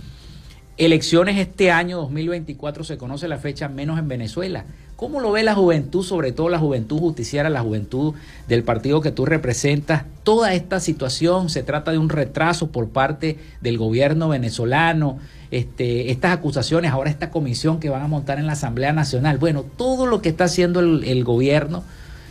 elecciones 0.77 1.37
este 1.37 1.69
año 1.69 1.97
2024 1.97 2.83
se 2.83 2.97
conoce 2.97 3.27
la 3.27 3.37
fecha, 3.37 3.67
menos 3.67 3.99
en 3.99 4.07
Venezuela. 4.07 4.65
¿Cómo 4.95 5.19
lo 5.19 5.31
ve 5.31 5.43
la 5.43 5.53
juventud, 5.53 6.03
sobre 6.03 6.31
todo 6.31 6.49
la 6.49 6.57
juventud 6.57 6.97
justiciera, 6.97 7.51
la 7.51 7.61
juventud 7.61 8.15
del 8.47 8.63
partido 8.63 8.99
que 8.99 9.11
tú 9.11 9.27
representas? 9.27 10.05
Toda 10.23 10.55
esta 10.55 10.79
situación 10.79 11.51
se 11.51 11.61
trata 11.61 11.91
de 11.91 11.99
un 11.99 12.09
retraso 12.09 12.71
por 12.71 12.89
parte 12.89 13.37
del 13.61 13.77
gobierno 13.77 14.29
venezolano, 14.29 15.19
este, 15.51 16.09
estas 16.09 16.31
acusaciones, 16.31 16.89
ahora 16.89 17.11
esta 17.11 17.29
comisión 17.29 17.79
que 17.79 17.91
van 17.91 18.01
a 18.01 18.07
montar 18.07 18.39
en 18.39 18.47
la 18.47 18.53
Asamblea 18.53 18.91
Nacional. 18.91 19.37
Bueno, 19.37 19.63
todo 19.77 20.07
lo 20.07 20.23
que 20.23 20.29
está 20.29 20.45
haciendo 20.45 20.79
el, 20.79 21.03
el 21.03 21.23
gobierno 21.23 21.83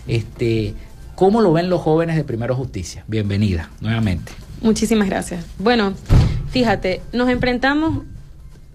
este, 0.07 0.75
¿Cómo 1.17 1.41
lo 1.41 1.51
ven 1.51 1.71
los 1.71 1.81
jóvenes 1.81 2.15
de 2.15 2.25
Primero 2.25 2.55
Justicia? 2.55 3.03
Bienvenida 3.09 3.71
nuevamente. 3.81 4.33
Muchísimas 4.61 5.09
gracias. 5.09 5.47
Bueno, 5.59 5.95
fíjate, 6.51 7.01
nos 7.15 7.31
enfrentamos, 7.31 8.05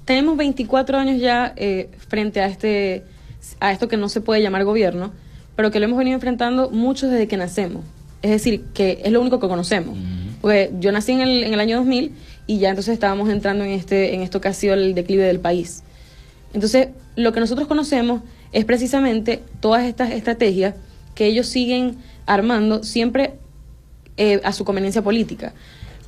tenemos 0.06 0.38
24 0.38 0.98
años 0.98 1.22
ya 1.22 1.54
eh, 1.56 1.92
frente 2.08 2.42
a, 2.42 2.48
este, 2.48 3.04
a 3.60 3.72
esto 3.72 3.88
que 3.88 3.96
no 3.96 4.10
se 4.10 4.22
puede 4.22 4.42
llamar 4.42 4.64
gobierno, 4.64 5.12
pero 5.56 5.70
que 5.70 5.80
lo 5.80 5.86
hemos 5.86 6.00
venido 6.00 6.16
enfrentando 6.16 6.72
muchos 6.72 7.12
desde 7.12 7.28
que 7.28 7.38
nacemos. 7.38 7.86
Es 8.24 8.32
decir, 8.32 8.64
que 8.74 9.04
es 9.06 9.12
lo 9.12 9.22
único 9.22 9.40
que 9.40 9.48
conocemos. 9.48 9.96
Porque 10.42 10.74
yo 10.80 10.92
nací 10.92 11.12
en 11.12 11.22
el, 11.22 11.44
en 11.44 11.54
el 11.54 11.60
año 11.60 11.78
2000 11.78 12.12
y 12.48 12.58
ya 12.58 12.70
entonces 12.70 12.96
estábamos 12.96 13.30
entrando 13.30 13.64
en, 13.64 13.70
este, 13.70 14.16
en 14.16 14.24
esto 14.24 14.42
que 14.42 14.48
ha 14.48 14.54
sido 14.54 14.74
el 14.74 14.96
declive 14.96 15.26
del 15.26 15.40
país. 15.40 15.84
Entonces, 16.56 16.88
lo 17.16 17.34
que 17.34 17.40
nosotros 17.40 17.68
conocemos 17.68 18.24
es 18.52 18.66
precisamente 18.66 19.44
todas 19.60 19.84
estas 19.84 20.10
estrategias 20.10 20.74
que 21.16 21.26
ellos 21.26 21.48
siguen 21.48 21.98
armando 22.26 22.84
siempre 22.84 23.34
eh, 24.18 24.42
a 24.44 24.54
su 24.54 24.66
conveniencia 24.66 25.02
política. 25.02 25.54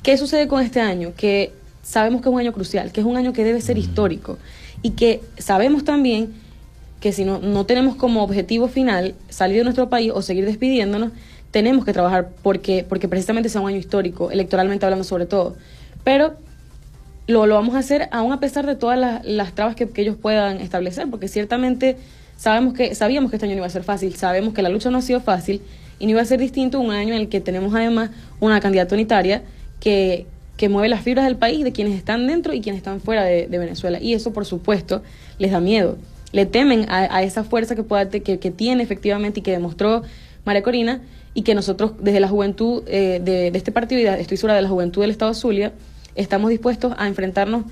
¿Qué 0.02 0.16
sucede 0.18 0.48
con 0.48 0.62
este 0.62 0.80
año? 0.80 1.12
Que 1.16 1.52
sabemos 1.82 2.22
que 2.22 2.28
es 2.28 2.32
un 2.34 2.40
año 2.40 2.52
crucial, 2.52 2.92
que 2.92 3.00
es 3.00 3.06
un 3.06 3.16
año 3.16 3.32
que 3.32 3.44
debe 3.44 3.60
ser 3.60 3.78
histórico 3.78 4.38
y 4.82 4.90
que 4.90 5.20
sabemos 5.38 5.84
también 5.84 6.34
que 7.00 7.12
si 7.12 7.24
no, 7.24 7.38
no 7.38 7.66
tenemos 7.66 7.96
como 7.96 8.22
objetivo 8.22 8.68
final 8.68 9.14
salir 9.28 9.58
de 9.58 9.64
nuestro 9.64 9.90
país 9.90 10.10
o 10.14 10.22
seguir 10.22 10.46
despidiéndonos, 10.46 11.12
tenemos 11.50 11.84
que 11.84 11.92
trabajar 11.92 12.30
porque, 12.42 12.84
porque 12.88 13.08
precisamente 13.08 13.48
sea 13.48 13.60
un 13.60 13.68
año 13.68 13.76
histórico, 13.76 14.30
electoralmente 14.30 14.86
hablando 14.86 15.04
sobre 15.04 15.26
todo. 15.26 15.56
Pero 16.02 16.34
lo, 17.26 17.46
lo 17.46 17.54
vamos 17.54 17.74
a 17.74 17.78
hacer 17.78 18.08
aún 18.10 18.32
a 18.32 18.40
pesar 18.40 18.66
de 18.66 18.74
todas 18.74 18.98
las, 18.98 19.24
las 19.24 19.54
trabas 19.54 19.76
que, 19.76 19.88
que 19.88 20.02
ellos 20.02 20.16
puedan 20.16 20.60
establecer, 20.60 21.08
porque 21.10 21.28
ciertamente 21.28 21.96
Sabemos 22.36 22.74
que, 22.74 22.94
sabíamos 22.94 23.30
que 23.30 23.36
este 23.36 23.46
año 23.46 23.54
no 23.54 23.58
iba 23.58 23.66
a 23.66 23.70
ser 23.70 23.84
fácil, 23.84 24.14
sabemos 24.16 24.54
que 24.54 24.62
la 24.62 24.68
lucha 24.68 24.90
no 24.90 24.98
ha 24.98 25.02
sido 25.02 25.20
fácil 25.20 25.62
y 25.98 26.06
no 26.06 26.12
iba 26.12 26.22
a 26.22 26.24
ser 26.24 26.40
distinto 26.40 26.80
un 26.80 26.90
año 26.90 27.14
en 27.14 27.20
el 27.20 27.28
que 27.28 27.40
tenemos 27.40 27.74
además 27.74 28.10
una 28.40 28.60
candidata 28.60 28.94
unitaria 28.94 29.42
que, 29.80 30.26
que 30.56 30.68
mueve 30.68 30.88
las 30.88 31.02
fibras 31.02 31.24
del 31.26 31.36
país 31.36 31.64
de 31.64 31.72
quienes 31.72 31.94
están 31.94 32.26
dentro 32.26 32.52
y 32.52 32.60
quienes 32.60 32.78
están 32.78 33.00
fuera 33.00 33.24
de, 33.24 33.46
Venezuela. 33.46 33.98
Y 34.00 34.14
eso, 34.14 34.32
por 34.32 34.44
supuesto, 34.44 35.02
les 35.38 35.52
da 35.52 35.60
miedo. 35.60 35.96
Le 36.32 36.46
temen 36.46 36.86
a, 36.88 37.22
esa 37.22 37.44
fuerza 37.44 37.76
que, 37.76 37.84
pueda, 37.84 38.08
que, 38.08 38.20
que, 38.20 38.50
tiene 38.50 38.82
efectivamente 38.82 39.40
y 39.40 39.42
que 39.42 39.52
demostró 39.52 40.02
María 40.44 40.62
Corina 40.62 41.00
y 41.34 41.42
que 41.42 41.54
nosotros 41.54 41.92
desde 42.00 42.20
la 42.20 42.28
juventud 42.28 42.84
eh, 42.86 43.20
de, 43.22 43.48
este 43.48 43.72
partido 43.72 44.00
y 44.00 44.06
estoy 44.20 44.36
segura 44.36 44.54
de 44.54 44.62
la 44.62 44.68
juventud 44.68 45.00
del 45.00 45.10
Estado 45.10 45.34
Zulia, 45.34 45.72
estamos 46.14 46.50
dispuestos 46.50 46.94
a 46.96 47.08
enfrentarnos 47.08 47.64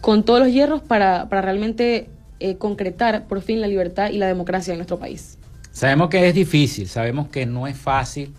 con 0.00 0.24
todos 0.24 0.40
los 0.40 0.50
hierros 0.50 0.82
para, 0.82 1.28
para 1.28 1.42
realmente 1.42 2.08
eh, 2.40 2.56
concretar 2.56 3.26
por 3.26 3.40
fin 3.42 3.60
la 3.60 3.66
libertad 3.66 4.10
y 4.10 4.18
la 4.18 4.26
democracia 4.26 4.72
en 4.72 4.78
nuestro 4.78 4.98
país. 4.98 5.38
Sabemos 5.72 6.08
que 6.08 6.28
es 6.28 6.34
difícil, 6.34 6.88
sabemos 6.88 7.28
que 7.28 7.46
no 7.46 7.66
es 7.66 7.76
fácil, 7.76 8.32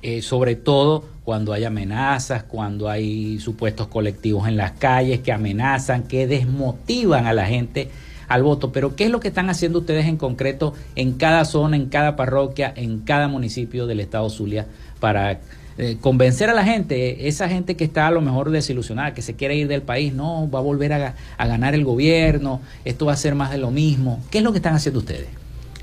eh, 0.00 0.22
sobre 0.22 0.56
todo 0.56 1.04
cuando 1.24 1.52
hay 1.52 1.64
amenazas, 1.64 2.44
cuando 2.44 2.88
hay 2.88 3.38
supuestos 3.40 3.88
colectivos 3.88 4.48
en 4.48 4.56
las 4.56 4.72
calles 4.72 5.20
que 5.20 5.32
amenazan, 5.32 6.04
que 6.04 6.26
desmotivan 6.26 7.26
a 7.26 7.34
la 7.34 7.46
gente 7.46 7.90
al 8.28 8.42
voto. 8.42 8.72
Pero 8.72 8.96
¿qué 8.96 9.04
es 9.04 9.10
lo 9.10 9.20
que 9.20 9.28
están 9.28 9.50
haciendo 9.50 9.80
ustedes 9.80 10.06
en 10.06 10.16
concreto 10.16 10.72
en 10.94 11.14
cada 11.14 11.44
zona, 11.44 11.76
en 11.76 11.86
cada 11.86 12.16
parroquia, 12.16 12.72
en 12.74 13.00
cada 13.00 13.28
municipio 13.28 13.86
del 13.86 14.00
estado 14.00 14.30
Zulia 14.30 14.66
para 15.00 15.40
eh, 15.78 15.96
convencer 16.00 16.50
a 16.50 16.54
la 16.54 16.64
gente, 16.64 17.28
esa 17.28 17.48
gente 17.48 17.76
que 17.76 17.84
está 17.84 18.08
a 18.08 18.10
lo 18.10 18.20
mejor 18.20 18.50
desilusionada, 18.50 19.14
que 19.14 19.22
se 19.22 19.34
quiere 19.34 19.56
ir 19.56 19.68
del 19.68 19.82
país, 19.82 20.12
no, 20.12 20.50
va 20.50 20.58
a 20.58 20.62
volver 20.62 20.92
a, 20.92 21.14
a 21.36 21.46
ganar 21.46 21.74
el 21.74 21.84
gobierno, 21.84 22.60
esto 22.84 23.06
va 23.06 23.12
a 23.12 23.16
ser 23.16 23.34
más 23.34 23.50
de 23.50 23.58
lo 23.58 23.70
mismo. 23.70 24.20
¿Qué 24.30 24.38
es 24.38 24.44
lo 24.44 24.52
que 24.52 24.58
están 24.58 24.74
haciendo 24.74 24.98
ustedes? 25.00 25.28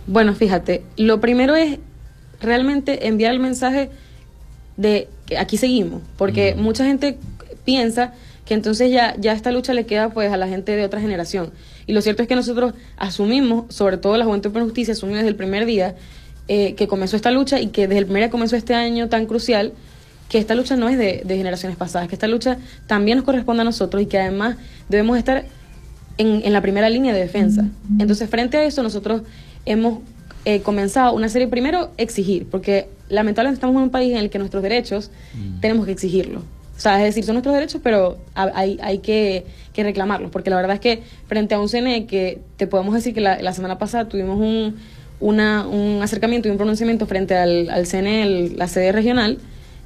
Bueno, 0.08 0.36
fíjate, 0.36 0.84
lo 0.98 1.20
primero 1.20 1.56
es 1.56 1.80
realmente 2.42 3.08
enviar 3.08 3.34
el 3.34 3.40
mensaje 3.40 3.90
de 4.78 5.08
que 5.26 5.38
aquí 5.38 5.58
seguimos, 5.58 6.02
porque 6.18 6.54
Mm. 6.56 6.62
mucha 6.62 6.86
gente 6.86 7.18
piensa 7.64 8.14
que 8.46 8.54
entonces 8.54 8.92
ya, 8.92 9.16
ya 9.18 9.34
esta 9.34 9.52
lucha 9.52 9.74
le 9.74 9.86
queda 9.86 10.10
pues 10.10 10.32
a 10.32 10.38
la 10.38 10.48
gente 10.48 10.76
de 10.76 10.86
otra 10.86 11.00
generación. 11.02 11.52
Y 11.88 11.94
lo 11.94 12.02
cierto 12.02 12.22
es 12.22 12.28
que 12.28 12.36
nosotros 12.36 12.74
asumimos, 12.98 13.74
sobre 13.74 13.98
todo 13.98 14.18
la 14.18 14.26
Juventud 14.26 14.52
por 14.52 14.62
Justicia, 14.64 14.92
asumimos 14.92 15.20
desde 15.20 15.30
el 15.30 15.36
primer 15.36 15.66
día 15.66 15.96
eh, 16.48 16.76
que 16.76 16.88
comenzó 16.88 17.16
esta 17.16 17.32
lucha 17.32 17.60
y 17.60 17.68
que 17.68 17.88
desde 17.88 18.00
el 18.00 18.06
primer 18.06 18.24
día 18.24 18.30
comenzó 18.30 18.56
este 18.56 18.74
año 18.76 19.10
tan 19.10 19.26
crucial, 19.26 19.74
que 20.30 20.38
esta 20.40 20.56
lucha 20.56 20.76
no 20.76 20.90
es 20.90 20.98
de, 20.98 21.22
de 21.26 21.38
generaciones 21.38 21.78
pasadas, 21.78 22.08
que 22.08 22.16
esta 22.16 22.28
lucha 22.28 22.58
también 22.88 23.18
nos 23.18 23.26
corresponde 23.26 23.62
a 23.62 23.64
nosotros 23.64 24.02
y 24.02 24.06
que 24.08 24.18
además 24.20 24.58
debemos 24.90 25.18
estar 25.18 25.46
en, 26.18 26.42
en 26.46 26.54
la 26.54 26.62
primera 26.62 26.90
línea 26.90 27.14
de 27.14 27.20
defensa. 27.20 27.66
Entonces, 28.00 28.30
frente 28.30 28.58
a 28.58 28.64
eso, 28.64 28.82
nosotros 28.84 29.22
hemos 29.66 30.00
eh, 30.46 30.62
comenzado 30.62 31.14
una 31.14 31.30
serie, 31.30 31.48
primero, 31.48 31.92
exigir, 31.98 32.48
porque 32.50 32.88
lamentablemente 33.10 33.56
estamos 33.58 33.76
en 33.78 33.84
un 33.84 33.90
país 33.90 34.12
en 34.14 34.18
el 34.18 34.30
que 34.30 34.40
nuestros 34.40 34.62
derechos 34.64 35.12
tenemos 35.62 35.86
que 35.86 35.92
exigirlos. 35.92 36.42
O 36.78 36.80
sea, 36.80 36.98
es 37.00 37.06
decir, 37.06 37.24
son 37.24 37.36
nuestros 37.36 37.54
derechos, 37.56 37.80
pero 37.84 38.18
ha- 38.36 38.52
hay, 38.54 38.78
hay 38.82 38.98
que, 39.00 39.46
que 39.74 39.84
reclamarlos, 39.84 40.30
porque 40.32 40.50
la 40.50 40.56
verdad 40.58 40.74
es 40.74 40.80
que 40.82 41.04
frente 41.28 41.56
a 41.56 41.60
un 41.60 41.70
CNE 41.70 42.06
que 42.06 42.42
te 42.58 42.68
podemos 42.68 42.94
decir 42.94 43.14
que 43.14 43.22
la, 43.22 43.42
la 43.42 43.54
semana 43.54 43.78
pasada 43.78 44.10
tuvimos 44.10 44.38
un, 44.40 44.76
una, 45.26 45.68
un 45.68 46.02
acercamiento 46.04 46.48
y 46.48 46.52
un 46.52 46.58
pronunciamiento 46.58 47.08
frente 47.08 47.36
al, 47.36 47.88
CNE, 47.88 48.52
la 48.56 48.68
sede 48.68 48.92
regional, 48.92 49.40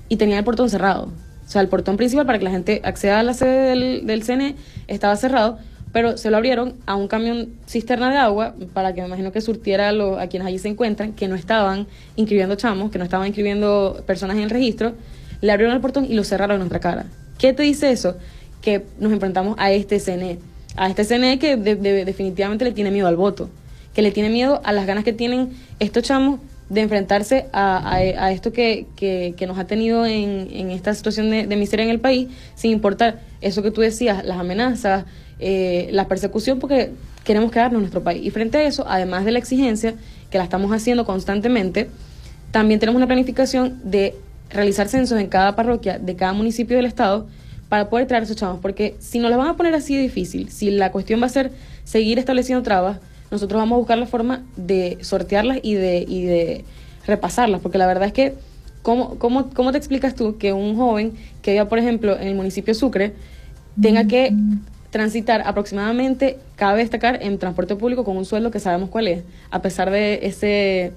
y 0.10 0.18
tenía 0.18 0.38
el 0.38 0.44
portón 0.44 0.70
cerrado. 0.70 1.06
O 1.48 1.50
sea, 1.50 1.62
el 1.62 1.70
portón 1.70 1.96
principal 1.96 2.26
para 2.26 2.38
que 2.40 2.44
la 2.44 2.52
gente 2.52 2.82
acceda 2.84 3.20
a 3.22 3.24
la 3.24 3.34
sede 3.34 4.02
del, 4.04 4.24
CNE 4.24 4.56
estaba 4.88 5.16
cerrado, 5.16 5.58
pero 5.94 6.18
se 6.18 6.30
lo 6.30 6.36
abrieron 6.38 6.74
a 6.86 6.96
un 6.96 7.08
camión 7.08 7.50
cisterna 7.68 8.12
de 8.12 8.18
agua 8.18 8.54
para 8.74 8.94
que 8.94 9.02
me 9.02 9.08
imagino 9.08 9.32
que 9.32 9.40
surtiera 9.40 9.90
a, 9.90 10.28
quienes 10.28 10.48
allí 10.48 10.60
se 10.60 10.68
encuentran, 10.68 11.14
que 11.14 11.28
no 11.30 11.36
estaban 11.36 11.88
inscribiendo 12.18 12.56
chamos, 12.56 12.92
que 12.92 12.98
no 12.98 13.06
estaban 13.06 13.26
inscribiendo 13.28 14.04
personas 14.06 14.36
en 14.36 14.44
el 14.44 14.50
registro, 14.50 14.94
le 15.42 15.52
abrieron 15.54 15.74
el 15.74 15.82
portón 15.82 16.06
y 16.06 16.16
lo 16.16 16.24
cerraron 16.26 16.56
en 16.56 16.60
nuestra 16.60 16.80
cara. 16.82 17.06
¿Qué 17.38 17.54
te 17.54 17.64
dice 17.64 17.92
eso? 17.92 18.18
Que 18.62 18.84
nos 19.00 19.14
enfrentamos 19.14 19.56
a 19.58 19.72
este 19.72 20.00
CNE, 20.00 20.38
a 20.76 20.90
este 20.90 21.06
CNE 21.06 21.40
que 21.40 21.56
de- 21.56 21.76
de- 21.78 22.04
definitivamente 22.04 22.66
le 22.66 22.74
tiene 22.74 22.92
miedo 22.92 23.08
al 23.08 23.16
voto, 23.16 23.50
que 24.00 24.04
le 24.04 24.12
tiene 24.12 24.30
miedo 24.30 24.62
a 24.64 24.72
las 24.72 24.88
ganas 24.88 25.04
que 25.04 25.12
tienen 25.12 25.50
estos 25.82 26.04
chamos 26.04 26.40
de 26.70 26.80
enfrentarse 26.80 27.48
a, 27.52 28.02
esto 28.32 28.54
que, 28.54 29.36
nos 29.46 29.60
ha 29.60 29.68
tenido 29.68 30.06
en, 30.06 30.72
esta 30.72 30.94
situación 30.94 31.30
de, 31.30 31.56
miseria 31.58 31.84
en 31.84 31.92
el 31.92 32.00
país, 32.00 32.30
sin 32.56 32.72
importar 32.72 33.20
eso 33.42 33.62
que 33.62 33.72
tú 33.72 33.82
decías, 33.82 34.24
las 34.24 34.40
amenazas, 34.40 35.04
eh, 35.40 35.90
la 35.92 36.08
persecución, 36.08 36.60
porque 36.60 36.92
queremos 37.26 37.52
quedarnos 37.52 37.80
en 37.80 37.82
nuestro 37.82 38.02
país. 38.02 38.26
Y 38.26 38.30
frente 38.30 38.58
a 38.60 38.64
eso, 38.64 38.86
además 38.88 39.26
de 39.26 39.34
la 39.34 39.40
exigencia, 39.40 39.96
que 40.32 40.38
la 40.38 40.46
estamos 40.46 40.72
haciendo 40.72 41.04
constantemente, 41.04 41.90
también 42.52 42.80
tenemos 42.80 43.00
una 43.00 43.08
planificación 43.08 43.82
de 43.84 44.16
realizar 44.50 44.88
censos 44.88 45.20
en 45.20 45.28
cada 45.28 45.58
parroquia 45.58 46.00
de 46.00 46.16
cada 46.16 46.32
municipio 46.32 46.78
del 46.78 46.86
estado 46.86 47.28
para 47.68 47.90
poder 47.90 48.08
traer 48.08 48.24
esos 48.24 48.38
chavos, 48.38 48.60
porque 48.62 48.96
si 49.00 49.20
nos 49.20 49.30
la 49.30 49.36
van 49.36 49.50
a 49.50 49.58
poner 49.58 49.76
así 49.76 49.94
de 49.98 50.04
difícil, 50.04 50.50
si 50.52 50.72
la 50.72 50.90
cuestión 50.94 51.22
va 51.22 51.26
a 51.26 51.30
ser 51.30 51.52
seguir 51.84 52.18
estableciendo 52.18 52.64
trabas, 52.64 53.00
nosotros 53.32 53.60
vamos 53.60 53.76
a 53.76 53.80
buscar 53.80 53.98
la 53.98 54.06
forma 54.06 54.44
de 54.56 54.98
sortearlas 55.02 55.60
y 55.62 55.76
de, 55.76 56.06
y 56.08 56.24
de 56.24 56.66
repasarlas, 57.06 57.62
porque 57.62 57.78
la 57.78 57.88
verdad 57.88 58.08
es 58.08 58.14
que, 58.14 58.34
¿cómo, 58.82 59.16
cómo, 59.20 59.50
¿cómo 59.54 59.72
te 59.72 59.78
explicas 59.78 60.16
tú 60.16 60.38
que 60.38 60.54
un 60.54 60.76
joven 60.76 61.14
que 61.42 61.52
viva, 61.52 61.70
por 61.70 61.80
ejemplo, 61.80 62.18
en 62.20 62.28
el 62.28 62.36
municipio 62.36 62.74
Sucre, 62.74 63.14
tenga 63.80 64.06
que 64.06 64.34
transitar 64.90 65.44
aproximadamente, 65.46 66.40
cabe 66.56 66.80
destacar, 66.80 67.20
en 67.22 67.38
transporte 67.38 67.76
público 67.76 68.04
con 68.04 68.18
un 68.18 68.26
sueldo 68.26 68.52
que 68.52 68.60
sabemos 68.60 68.90
cuál 68.90 69.08
es, 69.08 69.24
a 69.52 69.62
pesar 69.62 69.92
de 69.92 70.20
ese 70.24 70.94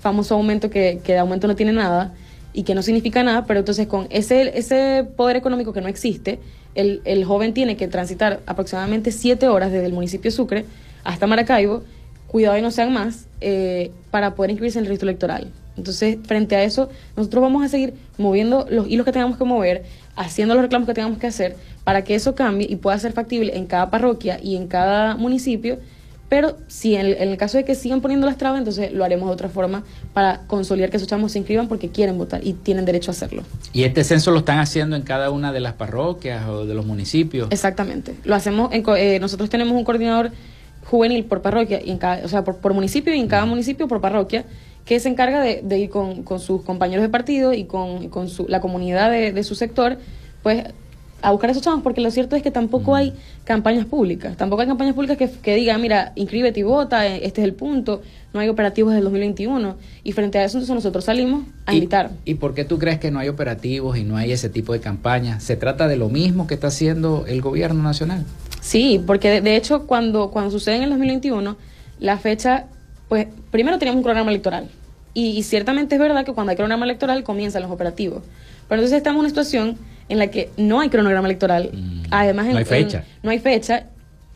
famoso 0.00 0.34
aumento 0.34 0.70
que, 0.70 1.00
que 1.02 1.12
de 1.14 1.18
aumento 1.18 1.48
no 1.48 1.56
tiene 1.56 1.72
nada 1.72 2.14
y 2.52 2.62
que 2.62 2.74
no 2.74 2.82
significa 2.82 3.22
nada, 3.22 3.44
pero 3.44 3.60
entonces 3.60 3.88
con 3.88 4.06
ese, 4.10 4.56
ese 4.56 5.06
poder 5.16 5.36
económico 5.36 5.72
que 5.72 5.80
no 5.80 5.88
existe, 5.88 6.38
el, 6.74 7.02
el 7.04 7.24
joven 7.24 7.52
tiene 7.54 7.76
que 7.76 7.88
transitar 7.88 8.40
aproximadamente 8.46 9.10
siete 9.10 9.48
horas 9.48 9.72
desde 9.72 9.86
el 9.86 9.92
municipio 9.92 10.30
Sucre 10.30 10.64
hasta 11.04 11.26
Maracaibo, 11.26 11.82
cuidado 12.26 12.58
y 12.58 12.62
no 12.62 12.70
sean 12.70 12.92
más, 12.92 13.26
eh, 13.40 13.90
para 14.10 14.34
poder 14.34 14.50
inscribirse 14.50 14.78
en 14.78 14.84
el 14.84 14.88
registro 14.88 15.08
electoral. 15.08 15.52
Entonces, 15.76 16.18
frente 16.24 16.56
a 16.56 16.64
eso, 16.64 16.88
nosotros 17.16 17.42
vamos 17.42 17.64
a 17.64 17.68
seguir 17.68 17.94
moviendo 18.18 18.66
los 18.68 18.88
hilos 18.88 19.06
que 19.06 19.12
tengamos 19.12 19.38
que 19.38 19.44
mover, 19.44 19.84
haciendo 20.16 20.54
los 20.54 20.62
reclamos 20.62 20.88
que 20.88 20.94
tengamos 20.94 21.18
que 21.18 21.28
hacer, 21.28 21.56
para 21.84 22.02
que 22.02 22.14
eso 22.14 22.34
cambie 22.34 22.66
y 22.68 22.76
pueda 22.76 22.98
ser 22.98 23.12
factible 23.12 23.56
en 23.56 23.66
cada 23.66 23.90
parroquia 23.90 24.38
y 24.42 24.56
en 24.56 24.66
cada 24.66 25.16
municipio. 25.16 25.78
Pero 26.28 26.58
si 26.66 26.96
en 26.96 27.06
el, 27.06 27.12
en 27.14 27.30
el 27.30 27.36
caso 27.38 27.56
de 27.56 27.64
que 27.64 27.74
sigan 27.74 28.02
poniendo 28.02 28.26
las 28.26 28.36
trabas, 28.36 28.58
entonces 28.58 28.92
lo 28.92 29.02
haremos 29.04 29.28
de 29.28 29.32
otra 29.32 29.48
forma 29.48 29.84
para 30.12 30.40
consolidar 30.46 30.90
que 30.90 30.98
esos 30.98 31.08
chamos 31.08 31.32
se 31.32 31.38
inscriban 31.38 31.68
porque 31.68 31.88
quieren 31.88 32.18
votar 32.18 32.46
y 32.46 32.52
tienen 32.52 32.84
derecho 32.84 33.10
a 33.10 33.12
hacerlo. 33.12 33.44
¿Y 33.72 33.84
este 33.84 34.04
censo 34.04 34.30
lo 34.32 34.40
están 34.40 34.58
haciendo 34.58 34.96
en 34.96 35.02
cada 35.02 35.30
una 35.30 35.52
de 35.52 35.60
las 35.60 35.72
parroquias 35.74 36.46
o 36.48 36.66
de 36.66 36.74
los 36.74 36.84
municipios? 36.84 37.48
Exactamente. 37.50 38.14
Lo 38.24 38.34
hacemos, 38.34 38.70
en, 38.72 38.84
eh, 38.98 39.18
nosotros 39.20 39.48
tenemos 39.48 39.74
un 39.74 39.84
coordinador 39.84 40.32
juvenil 40.90 41.24
por 41.24 41.42
parroquia, 41.42 41.80
y 41.84 41.90
en 41.90 41.98
cada, 41.98 42.24
o 42.24 42.28
sea, 42.28 42.44
por, 42.44 42.56
por 42.56 42.74
municipio 42.74 43.14
y 43.14 43.20
en 43.20 43.28
cada 43.28 43.44
municipio 43.46 43.86
por 43.88 44.00
parroquia, 44.00 44.44
que 44.84 44.98
se 45.00 45.08
encarga 45.08 45.42
de, 45.42 45.60
de 45.62 45.78
ir 45.78 45.90
con, 45.90 46.22
con 46.22 46.40
sus 46.40 46.62
compañeros 46.62 47.02
de 47.02 47.10
partido 47.10 47.52
y 47.52 47.64
con, 47.64 48.04
y 48.04 48.08
con 48.08 48.28
su, 48.28 48.48
la 48.48 48.60
comunidad 48.60 49.10
de, 49.10 49.32
de 49.32 49.44
su 49.44 49.54
sector, 49.54 49.98
pues 50.42 50.64
a 51.20 51.32
buscar 51.32 51.50
a 51.50 51.50
esos 51.50 51.64
chavos, 51.64 51.82
porque 51.82 52.00
lo 52.00 52.10
cierto 52.12 52.36
es 52.36 52.42
que 52.44 52.50
tampoco 52.52 52.94
hay 52.94 53.12
campañas 53.44 53.86
públicas, 53.86 54.36
tampoco 54.36 54.62
hay 54.62 54.68
campañas 54.68 54.94
públicas 54.94 55.18
que, 55.18 55.28
que 55.28 55.56
digan, 55.56 55.82
mira, 55.82 56.12
inscríbete 56.14 56.60
y 56.60 56.62
vota, 56.62 57.06
eh, 57.08 57.20
este 57.24 57.40
es 57.40 57.44
el 57.44 57.54
punto, 57.54 58.02
no 58.32 58.38
hay 58.40 58.48
operativos 58.48 58.94
del 58.94 59.02
2021, 59.02 59.76
y 60.04 60.12
frente 60.12 60.38
a 60.38 60.44
eso 60.44 60.58
entonces 60.58 60.74
nosotros 60.76 61.04
salimos 61.04 61.42
a 61.66 61.72
¿Y- 61.72 61.78
invitar. 61.78 62.10
¿Y 62.24 62.34
por 62.34 62.54
qué 62.54 62.64
tú 62.64 62.78
crees 62.78 62.98
que 63.00 63.10
no 63.10 63.18
hay 63.18 63.28
operativos 63.28 63.98
y 63.98 64.04
no 64.04 64.16
hay 64.16 64.30
ese 64.30 64.48
tipo 64.48 64.72
de 64.72 64.80
campañas? 64.80 65.42
¿Se 65.42 65.56
trata 65.56 65.88
de 65.88 65.96
lo 65.96 66.08
mismo 66.08 66.46
que 66.46 66.54
está 66.54 66.68
haciendo 66.68 67.24
el 67.26 67.42
gobierno 67.42 67.82
nacional? 67.82 68.24
Sí, 68.60 69.02
porque 69.06 69.30
de, 69.30 69.40
de 69.40 69.56
hecho 69.56 69.86
cuando, 69.86 70.30
cuando 70.30 70.50
sucede 70.50 70.76
en 70.76 70.82
el 70.84 70.90
2021, 70.90 71.56
la 72.00 72.18
fecha, 72.18 72.66
pues 73.08 73.26
primero 73.50 73.78
teníamos 73.78 73.98
un 73.98 74.04
programa 74.04 74.30
electoral. 74.30 74.68
Y, 75.14 75.30
y 75.38 75.42
ciertamente 75.42 75.94
es 75.94 76.00
verdad 76.00 76.24
que 76.24 76.32
cuando 76.32 76.50
hay 76.50 76.56
cronograma 76.56 76.84
electoral 76.84 77.22
comienzan 77.24 77.62
los 77.62 77.70
operativos. 77.70 78.22
Pero 78.68 78.80
entonces 78.80 78.98
estamos 78.98 79.16
en 79.16 79.20
una 79.20 79.28
situación 79.30 79.78
en 80.08 80.18
la 80.18 80.28
que 80.28 80.50
no 80.56 80.80
hay 80.80 80.88
cronograma 80.90 81.26
electoral. 81.26 81.70
Mm, 81.72 82.02
Además, 82.10 82.46
en- 82.46 82.52
no 82.52 82.58
hay 82.58 82.62
en- 82.62 82.68
fecha. 82.68 83.04
no 83.22 83.30
hay 83.30 83.38
fecha, 83.38 83.84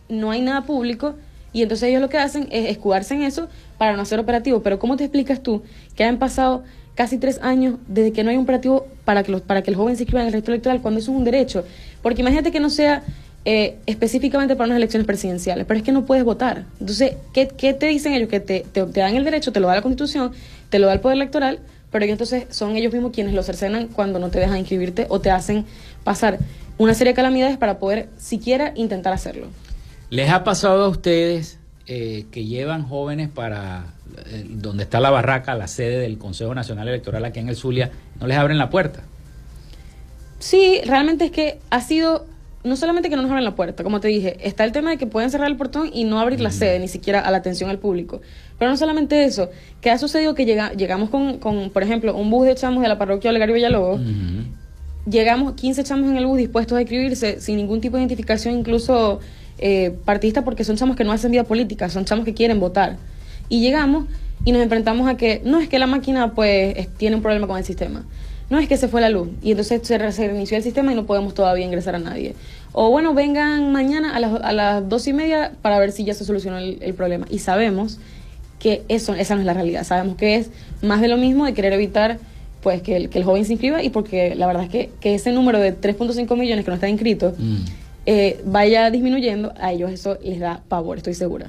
no 0.08 0.30
hay 0.30 0.40
nada 0.40 0.62
público. 0.62 1.14
Y 1.52 1.62
entonces 1.62 1.88
ellos 1.90 2.00
lo 2.00 2.08
que 2.08 2.18
hacen 2.18 2.48
es 2.50 2.70
escudarse 2.70 3.14
en 3.14 3.22
eso 3.22 3.48
para 3.76 3.94
no 3.94 4.02
hacer 4.02 4.18
operativo. 4.18 4.62
Pero 4.62 4.78
¿cómo 4.78 4.96
te 4.96 5.04
explicas 5.04 5.42
tú 5.42 5.62
que 5.94 6.04
han 6.04 6.18
pasado 6.18 6.64
casi 6.94 7.18
tres 7.18 7.38
años 7.42 7.76
desde 7.88 8.12
que 8.12 8.24
no 8.24 8.30
hay 8.30 8.36
un 8.36 8.42
operativo 8.44 8.86
para 9.04 9.22
que, 9.22 9.32
los, 9.32 9.40
para 9.42 9.62
que 9.62 9.70
el 9.70 9.76
joven 9.76 9.96
se 9.96 10.02
inscriba 10.04 10.22
en 10.22 10.28
el 10.28 10.32
registro 10.32 10.54
electoral 10.54 10.80
cuando 10.80 11.00
eso 11.00 11.12
es 11.12 11.16
un 11.18 11.24
derecho? 11.24 11.64
Porque 12.02 12.22
imagínate 12.22 12.50
que 12.50 12.60
no 12.60 12.70
sea 12.70 13.02
eh, 13.44 13.76
específicamente 13.86 14.54
para 14.56 14.66
unas 14.66 14.76
elecciones 14.76 15.06
presidenciales, 15.06 15.66
pero 15.66 15.78
es 15.78 15.84
que 15.84 15.92
no 15.92 16.04
puedes 16.04 16.24
votar. 16.24 16.64
Entonces, 16.80 17.14
¿qué, 17.32 17.48
qué 17.48 17.74
te 17.74 17.86
dicen 17.86 18.12
ellos? 18.12 18.28
Que 18.28 18.40
te, 18.40 18.64
te, 18.72 18.84
te 18.84 19.00
dan 19.00 19.16
el 19.16 19.24
derecho, 19.24 19.52
te 19.52 19.60
lo 19.60 19.68
da 19.68 19.74
la 19.74 19.82
Constitución, 19.82 20.32
te 20.70 20.78
lo 20.78 20.86
da 20.86 20.92
el 20.92 21.00
Poder 21.00 21.16
Electoral, 21.16 21.60
pero 21.90 22.06
que 22.06 22.12
entonces 22.12 22.46
son 22.50 22.76
ellos 22.76 22.92
mismos 22.92 23.12
quienes 23.12 23.34
lo 23.34 23.42
cercenan 23.42 23.88
cuando 23.88 24.18
no 24.18 24.30
te 24.30 24.38
dejan 24.38 24.58
inscribirte 24.58 25.06
o 25.08 25.20
te 25.20 25.30
hacen 25.30 25.66
pasar 26.04 26.38
una 26.78 26.94
serie 26.94 27.12
de 27.12 27.16
calamidades 27.16 27.58
para 27.58 27.78
poder 27.78 28.08
siquiera 28.16 28.72
intentar 28.74 29.12
hacerlo. 29.12 29.48
¿Les 30.10 30.30
ha 30.30 30.44
pasado 30.44 30.84
a 30.84 30.88
ustedes 30.88 31.58
eh, 31.86 32.26
que 32.30 32.44
llevan 32.44 32.84
jóvenes 32.84 33.28
para 33.28 33.86
eh, 34.26 34.46
donde 34.48 34.84
está 34.84 35.00
la 35.00 35.10
barraca, 35.10 35.54
la 35.54 35.68
sede 35.68 35.98
del 35.98 36.18
Consejo 36.18 36.54
Nacional 36.54 36.88
Electoral 36.88 37.24
aquí 37.24 37.40
en 37.40 37.48
el 37.48 37.56
Zulia, 37.56 37.90
no 38.20 38.26
les 38.26 38.36
abren 38.36 38.58
la 38.58 38.70
puerta? 38.70 39.00
Sí, 40.38 40.80
realmente 40.84 41.26
es 41.26 41.30
que 41.30 41.60
ha 41.70 41.80
sido, 41.80 42.26
no 42.64 42.76
solamente 42.76 43.10
que 43.10 43.16
no 43.16 43.22
nos 43.22 43.30
abren 43.30 43.44
la 43.44 43.54
puerta, 43.54 43.82
como 43.82 44.00
te 44.00 44.08
dije, 44.08 44.36
está 44.40 44.64
el 44.64 44.72
tema 44.72 44.90
de 44.90 44.96
que 44.96 45.06
pueden 45.06 45.30
cerrar 45.30 45.48
el 45.48 45.56
portón 45.56 45.90
y 45.92 46.04
no 46.04 46.20
abrir 46.20 46.40
la 46.40 46.50
sede, 46.50 46.78
ni 46.78 46.88
siquiera 46.88 47.20
a 47.20 47.30
la 47.30 47.38
atención 47.38 47.70
al 47.70 47.78
público. 47.78 48.20
Pero 48.58 48.70
no 48.70 48.76
solamente 48.76 49.24
eso, 49.24 49.50
que 49.80 49.90
ha 49.90 49.98
sucedido 49.98 50.34
que 50.34 50.44
llega, 50.44 50.72
llegamos 50.72 51.10
con, 51.10 51.38
con, 51.38 51.70
por 51.70 51.82
ejemplo, 51.82 52.14
un 52.14 52.30
bus 52.30 52.46
de 52.46 52.54
chamos 52.54 52.82
de 52.82 52.88
la 52.88 52.98
parroquia 52.98 53.30
Olegario 53.30 53.54
Villalobos, 53.54 54.00
llegamos 55.08 55.54
15 55.54 55.82
chamos 55.82 56.10
en 56.10 56.16
el 56.16 56.26
bus 56.26 56.38
dispuestos 56.38 56.78
a 56.78 56.80
inscribirse 56.80 57.40
sin 57.40 57.56
ningún 57.56 57.80
tipo 57.80 57.96
de 57.96 58.02
identificación, 58.02 58.56
incluso 58.58 59.18
eh, 59.58 59.96
partidista, 60.04 60.44
porque 60.44 60.62
son 60.62 60.76
chamos 60.76 60.96
que 60.96 61.04
no 61.04 61.12
hacen 61.12 61.32
vida 61.32 61.44
política, 61.44 61.88
son 61.88 62.04
chamos 62.04 62.24
que 62.24 62.34
quieren 62.34 62.60
votar. 62.60 62.96
Y 63.48 63.60
llegamos 63.60 64.06
y 64.44 64.52
nos 64.52 64.62
enfrentamos 64.62 65.08
a 65.08 65.16
que 65.16 65.40
no 65.44 65.58
es 65.58 65.68
que 65.68 65.78
la 65.78 65.86
máquina 65.86 66.32
pues 66.34 66.88
tiene 66.96 67.16
un 67.16 67.22
problema 67.22 67.46
con 67.46 67.58
el 67.58 67.64
sistema, 67.64 68.04
no 68.52 68.58
es 68.58 68.68
que 68.68 68.76
se 68.76 68.86
fue 68.86 69.00
la 69.00 69.08
luz 69.08 69.30
y 69.42 69.52
entonces 69.52 69.80
se, 69.82 69.96
reinició 69.96 70.58
el 70.58 70.62
sistema 70.62 70.92
y 70.92 70.94
no 70.94 71.06
podemos 71.06 71.32
todavía 71.32 71.64
ingresar 71.64 71.94
a 71.94 71.98
nadie. 71.98 72.34
O 72.72 72.90
bueno, 72.90 73.14
vengan 73.14 73.72
mañana 73.72 74.14
a 74.14 74.20
las, 74.20 74.42
a 74.42 74.52
las 74.52 74.86
dos 74.86 75.08
y 75.08 75.14
media 75.14 75.52
para 75.62 75.78
ver 75.78 75.90
si 75.90 76.04
ya 76.04 76.12
se 76.12 76.26
solucionó 76.26 76.58
el, 76.58 76.92
problema. 76.92 77.24
Y 77.30 77.38
sabemos 77.38 77.98
que 78.58 78.82
eso, 78.88 79.14
esa 79.14 79.36
no 79.36 79.40
es 79.40 79.46
la 79.46 79.54
realidad, 79.54 79.84
sabemos 79.84 80.16
que 80.16 80.36
es 80.36 80.50
más 80.82 81.00
de 81.00 81.08
lo 81.08 81.16
mismo 81.16 81.46
de 81.46 81.54
querer 81.54 81.72
evitar 81.72 82.18
pues 82.60 82.82
que 82.82 82.94
el, 82.94 83.08
que 83.08 83.16
el 83.16 83.24
joven 83.24 83.46
se 83.46 83.52
inscriba 83.52 83.82
y 83.82 83.88
porque 83.88 84.34
la 84.34 84.46
verdad 84.46 84.64
es 84.64 84.68
que, 84.68 84.90
que 85.00 85.14
ese 85.14 85.32
número 85.32 85.58
de 85.58 85.74
3.5 85.74 86.36
millones 86.36 86.66
que 86.66 86.70
no 86.70 86.74
está 86.74 86.90
inscrito 86.90 87.34
mm. 87.38 87.56
eh, 88.04 88.38
vaya 88.44 88.90
disminuyendo, 88.90 89.54
a 89.58 89.72
ellos 89.72 89.90
eso 89.90 90.18
les 90.22 90.40
da 90.40 90.60
pavor, 90.68 90.98
estoy 90.98 91.14
segura. 91.14 91.46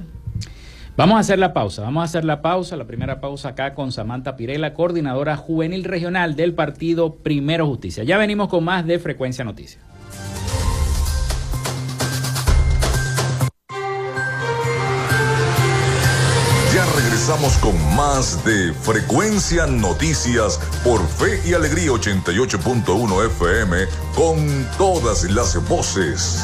Vamos 0.95 1.17
a 1.17 1.19
hacer 1.21 1.39
la 1.39 1.53
pausa, 1.53 1.81
vamos 1.81 2.01
a 2.01 2.05
hacer 2.05 2.23
la 2.23 2.43
pausa, 2.43 2.77
la 2.77 2.85
primera 2.85 3.19
pausa 3.19 3.49
acá 3.49 3.73
con 3.73 3.91
Samantha 3.91 4.35
Pirela, 4.35 4.75
coordinadora 4.75 5.35
juvenil 5.35 5.85
regional 5.85 6.35
del 6.35 6.53
partido 6.53 7.15
Primero 7.15 7.65
Justicia. 7.65 8.03
Ya 8.03 8.19
venimos 8.19 8.47
con 8.47 8.63
más 8.63 8.85
de 8.85 8.99
Frecuencia 8.99 9.43
Noticias. 9.43 9.81
Ya 16.75 16.85
regresamos 16.95 17.57
con 17.57 17.95
más 17.95 18.45
de 18.45 18.71
Frecuencia 18.73 19.65
Noticias 19.65 20.59
por 20.83 21.01
Fe 21.07 21.41
y 21.43 21.55
Alegría 21.55 21.89
88.1 21.89 23.25
FM 23.25 23.77
con 24.13 24.67
todas 24.77 25.23
las 25.31 25.67
voces. 25.67 26.43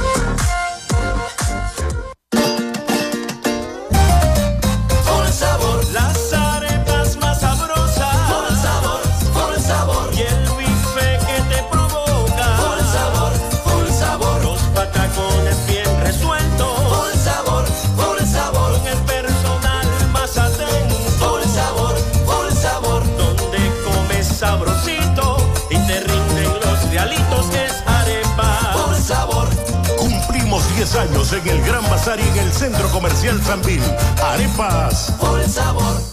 Años 30.81 31.31
en 31.31 31.47
el 31.47 31.61
Gran 31.61 31.83
Bazar 31.91 32.19
y 32.19 32.23
en 32.23 32.37
el 32.37 32.51
Centro 32.51 32.89
Comercial 32.89 33.39
Zambil. 33.43 33.79
Arepas. 34.19 35.13
Por 35.19 35.47
sabor. 35.47 36.10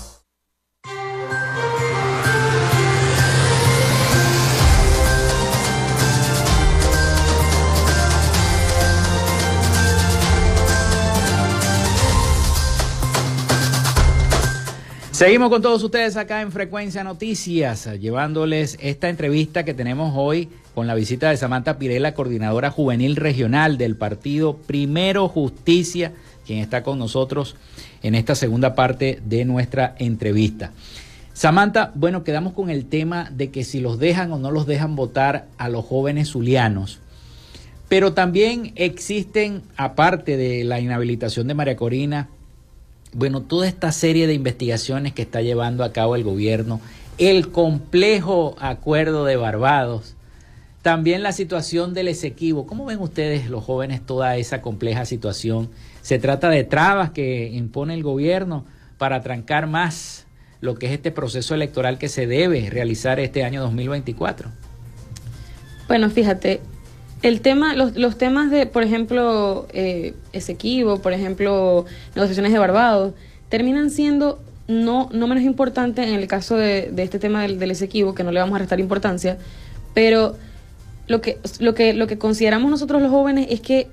Seguimos 15.19 15.51
con 15.51 15.63
todos 15.63 15.83
ustedes 15.83 16.17
acá 16.17 16.43
en 16.43 16.53
Frecuencia 16.53 17.03
Noticias, 17.03 17.91
llevándoles 17.99 18.79
esta 18.81 19.09
entrevista 19.09 19.65
que 19.65 19.75
tenemos 19.75 20.13
hoy 20.15 20.49
con 20.77 20.87
la 20.87 20.95
visita 20.95 21.29
de 21.29 21.37
Samantha 21.37 21.77
Pirela, 21.77 22.15
coordinadora 22.15 22.71
juvenil 22.71 23.17
regional 23.17 23.79
del 23.79 23.97
partido 23.97 24.59
Primero 24.59 25.27
Justicia, 25.27 26.13
quien 26.47 26.61
está 26.61 26.85
con 26.85 27.01
nosotros 27.01 27.57
en 28.05 28.15
esta 28.15 28.37
segunda 28.37 28.77
parte 28.77 29.21
de 29.25 29.45
nuestra 29.45 29.97
entrevista. 29.99 30.71
Samantha, 31.33 31.91
bueno, 31.97 32.23
quedamos 32.23 32.53
con 32.53 32.71
el 32.71 32.87
tema 32.87 33.29
de 33.33 33.51
que 33.51 33.65
si 33.65 33.81
los 33.81 33.99
dejan 33.99 34.31
o 34.31 34.39
no 34.39 34.53
los 34.53 34.69
dejan 34.69 34.95
votar 34.95 35.49
a 35.59 35.69
los 35.69 35.85
jóvenes 35.85 36.31
zulianos. 36.31 37.01
Pero 37.89 38.13
también 38.13 38.71
existen, 38.77 39.63
aparte 39.77 40.37
de 40.37 40.63
la 40.63 40.79
inhabilitación 40.79 41.49
de 41.49 41.55
María 41.55 41.75
Corina, 41.75 42.29
bueno, 43.19 43.43
toda 43.43 43.67
esta 43.67 43.91
serie 43.91 44.29
de 44.29 44.35
investigaciones 44.35 45.13
que 45.13 45.23
está 45.23 45.43
llevando 45.43 45.83
a 45.83 45.93
cabo 45.93 46.15
el 46.15 46.23
gobierno, 46.23 46.81
el 47.19 47.51
complejo 47.51 48.55
acuerdo 48.61 49.25
de 49.25 49.35
Barbados, 49.35 50.15
también 50.83 51.25
la 51.25 51.33
situación 51.33 51.95
del 51.95 52.07
Esequibo. 52.07 52.65
¿Cómo 52.65 52.85
ven 52.85 53.01
ustedes, 53.01 53.51
los 53.51 53.65
jóvenes, 53.65 54.07
toda 54.07 54.37
esa 54.37 54.63
compleja 54.63 55.05
situación? 55.05 55.69
¿Se 56.01 56.21
trata 56.21 56.49
de 56.49 56.63
trabas 56.63 57.11
que 57.11 57.49
impone 57.49 57.95
el 57.95 58.05
gobierno 58.05 58.65
para 58.99 59.21
trancar 59.21 59.67
más 59.67 60.27
lo 60.61 60.77
que 60.77 60.87
es 60.87 60.93
este 60.93 61.11
proceso 61.11 61.57
electoral 61.57 61.99
que 61.99 62.09
se 62.09 62.29
debe 62.29 62.71
realizar 62.71 63.19
este 63.19 63.43
año 63.43 63.61
2024? 63.63 64.49
Bueno, 65.89 66.09
fíjate, 66.09 66.61
el 67.23 67.41
tema, 67.41 67.75
los, 67.75 67.97
los 67.97 68.17
temas 68.17 68.51
de, 68.51 68.67
por 68.67 68.83
ejemplo, 68.83 69.67
eh, 69.73 70.15
Esequibo, 70.33 71.01
por 71.01 71.13
ejemplo, 71.13 71.85
negociaciones 72.15 72.53
de 72.53 72.59
Barbados, 72.59 73.15
terminan 73.49 73.91
siendo 73.91 74.41
no, 74.69 75.09
no 75.13 75.27
menos 75.27 75.45
importantes 75.45 76.07
en 76.07 76.15
el 76.15 76.27
caso 76.27 76.57
de, 76.57 76.93
este 76.97 77.19
tema 77.19 77.43
del, 77.43 77.59
del 77.59 77.71
Esequibo, 77.71 78.15
que 78.15 78.23
no 78.23 78.31
le 78.31 78.41
vamos 78.41 78.55
a 78.57 78.59
restar 78.59 78.79
importancia, 78.81 79.39
pero 79.95 80.37
lo 81.09 81.21
que, 81.21 81.39
lo 81.59 81.75
que, 81.75 81.95
lo 81.95 82.07
que 82.07 82.19
consideramos 82.19 82.71
nosotros 82.71 83.01
los 83.03 83.11
jóvenes 83.11 83.49
es 83.51 83.61
que 83.61 83.89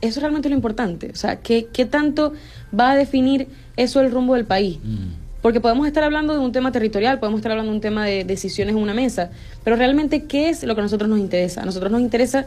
eso 0.00 0.18
es 0.18 0.22
realmente 0.22 0.48
lo 0.48 0.54
importante. 0.54 1.10
O 1.12 1.16
sea, 1.16 1.36
¿qué, 1.36 1.68
qué 1.72 1.84
tanto 1.84 2.32
va 2.78 2.92
a 2.92 2.96
definir 2.96 3.48
eso 3.76 4.00
el 4.00 4.10
rumbo 4.10 4.34
del 4.34 4.46
país? 4.46 4.78
Mm. 4.82 5.19
Porque 5.42 5.60
podemos 5.60 5.86
estar 5.86 6.04
hablando 6.04 6.34
de 6.34 6.40
un 6.40 6.52
tema 6.52 6.72
territorial, 6.72 7.18
podemos 7.18 7.38
estar 7.38 7.52
hablando 7.52 7.70
de 7.72 7.76
un 7.76 7.80
tema 7.80 8.04
de 8.04 8.24
decisiones 8.24 8.74
en 8.74 8.82
una 8.82 8.94
mesa, 8.94 9.30
pero 9.64 9.76
realmente, 9.76 10.24
¿qué 10.24 10.50
es 10.50 10.62
lo 10.64 10.74
que 10.74 10.80
a 10.80 10.84
nosotros 10.84 11.08
nos 11.08 11.18
interesa? 11.18 11.62
A 11.62 11.64
nosotros 11.64 11.90
nos 11.90 12.00
interesa 12.00 12.46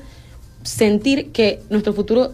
sentir 0.63 1.31
que 1.31 1.61
nuestro 1.69 1.93
futuro 1.93 2.33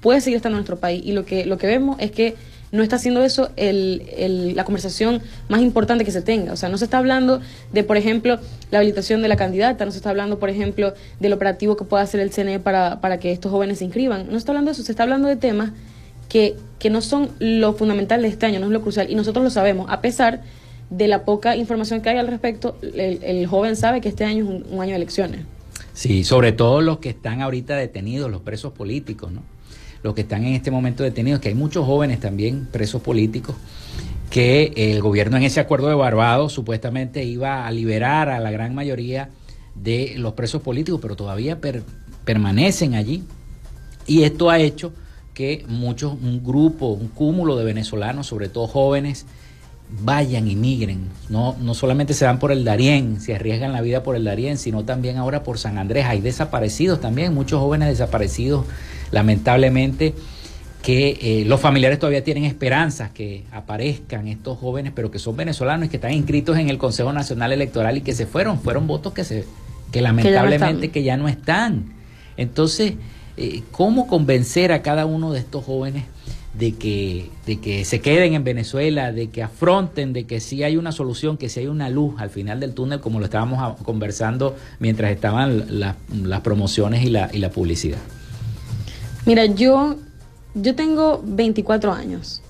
puede 0.00 0.20
seguir 0.20 0.36
estando 0.36 0.56
en 0.56 0.60
nuestro 0.60 0.78
país 0.78 1.02
y 1.04 1.12
lo 1.12 1.24
que, 1.24 1.44
lo 1.46 1.58
que 1.58 1.66
vemos 1.66 1.96
es 2.00 2.10
que 2.10 2.34
no 2.72 2.82
está 2.82 2.96
haciendo 2.96 3.22
eso 3.24 3.50
el, 3.56 4.54
la 4.54 4.64
conversación 4.64 5.22
más 5.48 5.60
importante 5.60 6.04
que 6.04 6.12
se 6.12 6.22
tenga. 6.22 6.52
O 6.52 6.56
sea, 6.56 6.68
no 6.68 6.78
se 6.78 6.84
está 6.84 6.98
hablando 6.98 7.40
de, 7.72 7.82
por 7.82 7.96
ejemplo, 7.96 8.38
la 8.70 8.78
habilitación 8.78 9.22
de 9.22 9.28
la 9.28 9.36
candidata, 9.36 9.84
no 9.84 9.90
se 9.90 9.96
está 9.96 10.10
hablando, 10.10 10.38
por 10.38 10.50
ejemplo, 10.50 10.94
del 11.18 11.32
operativo 11.32 11.76
que 11.76 11.84
pueda 11.84 12.02
hacer 12.02 12.20
el 12.20 12.30
CNE 12.30 12.60
para, 12.60 13.00
para 13.00 13.18
que 13.18 13.32
estos 13.32 13.50
jóvenes 13.50 13.78
se 13.78 13.84
inscriban. 13.84 14.26
No 14.26 14.32
se 14.32 14.38
está 14.38 14.52
hablando 14.52 14.70
de 14.70 14.72
eso, 14.72 14.82
se 14.84 14.92
está 14.92 15.02
hablando 15.02 15.28
de 15.28 15.36
temas 15.36 15.70
que, 16.30 16.56
no 16.90 17.02
son 17.02 17.28
lo 17.40 17.74
fundamental 17.74 18.22
de 18.22 18.28
este 18.28 18.46
año, 18.46 18.60
no 18.60 18.66
es 18.66 18.72
lo 18.72 18.80
crucial. 18.80 19.10
Y 19.10 19.14
nosotros 19.14 19.44
lo 19.44 19.50
sabemos, 19.50 19.90
a 19.90 20.00
pesar 20.00 20.42
de 20.88 21.08
la 21.08 21.24
poca 21.24 21.56
información 21.56 22.00
que 22.00 22.08
hay 22.08 22.16
al 22.16 22.28
respecto, 22.28 22.78
el, 22.80 23.46
joven 23.46 23.76
sabe 23.76 24.00
que 24.00 24.08
este 24.08 24.24
año 24.24 24.44
es 24.44 24.64
un, 24.72 24.80
año 24.80 24.92
de 24.92 24.96
elecciones. 24.96 25.42
Sí, 25.92 26.24
sobre 26.24 26.52
todo 26.52 26.80
los 26.80 26.98
que 26.98 27.10
están 27.10 27.42
ahorita 27.42 27.76
detenidos, 27.76 28.30
los 28.30 28.40
presos 28.40 28.72
políticos, 28.72 29.30
¿no? 29.30 29.42
Los 30.02 30.14
que 30.14 30.22
están 30.22 30.44
en 30.44 30.54
este 30.54 30.70
momento 30.70 31.02
detenidos, 31.02 31.40
que 31.40 31.48
hay 31.48 31.54
muchos 31.54 31.84
jóvenes 31.84 32.20
también 32.20 32.66
presos 32.72 33.02
políticos, 33.02 33.56
que 34.30 34.72
el 34.76 35.02
gobierno 35.02 35.36
en 35.36 35.42
ese 35.42 35.60
acuerdo 35.60 35.88
de 35.88 35.94
Barbados 35.94 36.52
supuestamente 36.52 37.24
iba 37.24 37.66
a 37.66 37.70
liberar 37.72 38.30
a 38.30 38.40
la 38.40 38.50
gran 38.50 38.74
mayoría 38.74 39.28
de 39.74 40.14
los 40.16 40.32
presos 40.32 40.62
políticos, 40.62 41.00
pero 41.02 41.16
todavía 41.16 41.58
permanecen 42.24 42.94
allí. 42.94 43.24
Y 44.06 44.22
esto 44.22 44.48
ha 44.48 44.58
hecho 44.58 44.92
que 45.40 45.64
muchos, 45.68 46.12
un 46.12 46.44
grupo, 46.44 46.88
un 46.88 47.08
cúmulo 47.08 47.56
de 47.56 47.64
venezolanos, 47.64 48.26
sobre 48.26 48.50
todo 48.50 48.66
jóvenes, 48.66 49.24
vayan 50.02 50.46
y 50.46 50.54
migren. 50.54 51.08
No, 51.30 51.56
no 51.58 51.72
solamente 51.72 52.12
se 52.12 52.26
van 52.26 52.38
por 52.38 52.52
el 52.52 52.62
Darién, 52.62 53.22
se 53.22 53.36
arriesgan 53.36 53.72
la 53.72 53.80
vida 53.80 54.02
por 54.02 54.16
el 54.16 54.24
Darién, 54.24 54.58
sino 54.58 54.84
también 54.84 55.16
ahora 55.16 55.42
por 55.42 55.56
San 55.56 55.78
Andrés. 55.78 56.04
Hay 56.04 56.20
desaparecidos 56.20 57.00
también, 57.00 57.32
muchos 57.32 57.58
jóvenes 57.58 57.88
desaparecidos, 57.88 58.66
lamentablemente, 59.12 60.12
que 60.82 61.18
eh, 61.22 61.44
los 61.46 61.58
familiares 61.58 61.98
todavía 61.98 62.22
tienen 62.22 62.44
esperanzas 62.44 63.10
que 63.10 63.44
aparezcan 63.50 64.28
estos 64.28 64.58
jóvenes, 64.58 64.92
pero 64.94 65.10
que 65.10 65.18
son 65.18 65.38
venezolanos 65.38 65.86
y 65.86 65.88
que 65.88 65.96
están 65.96 66.12
inscritos 66.12 66.58
en 66.58 66.68
el 66.68 66.76
Consejo 66.76 67.14
Nacional 67.14 67.50
Electoral 67.52 67.96
y 67.96 68.02
que 68.02 68.12
se 68.12 68.26
fueron, 68.26 68.60
fueron 68.60 68.86
votos 68.86 69.14
que 69.14 69.24
se 69.24 69.46
que 69.90 70.02
lamentablemente 70.02 70.90
que 70.90 71.02
ya 71.02 71.16
no 71.16 71.28
están. 71.28 71.94
Entonces, 72.36 72.92
eh, 73.42 73.62
¿cómo 73.70 74.06
convencer 74.06 74.70
a 74.70 74.82
cada 74.82 75.06
uno 75.06 75.32
de 75.32 75.38
estos 75.38 75.64
jóvenes 75.64 76.04
de 76.52 76.72
que, 76.72 77.30
de 77.46 77.58
que 77.58 77.86
se 77.86 78.02
queden 78.02 78.34
en 78.34 78.44
Venezuela, 78.44 79.12
de 79.12 79.30
que 79.30 79.42
afronten, 79.42 80.12
de 80.12 80.24
que 80.24 80.40
sí 80.40 80.62
hay 80.62 80.76
una 80.76 80.92
solución, 80.92 81.38
que 81.38 81.48
sí 81.48 81.60
hay 81.60 81.66
una 81.66 81.88
luz 81.88 82.20
al 82.20 82.28
final 82.28 82.60
del 82.60 82.74
túnel, 82.74 83.00
como 83.00 83.18
lo 83.18 83.24
estábamos 83.24 83.78
conversando 83.78 84.56
mientras 84.78 85.10
estaban 85.10 85.64
las 85.70 86.40
promociones 86.42 87.02
y 87.02 87.08
la, 87.08 87.30
y 87.32 87.38
la 87.38 87.50
publicidad. 87.50 87.96
Mira, 89.24 89.46
yo, 89.46 89.96
yo 90.54 90.74
tengo 90.74 91.22
24 91.24 91.94
años 91.94 92.42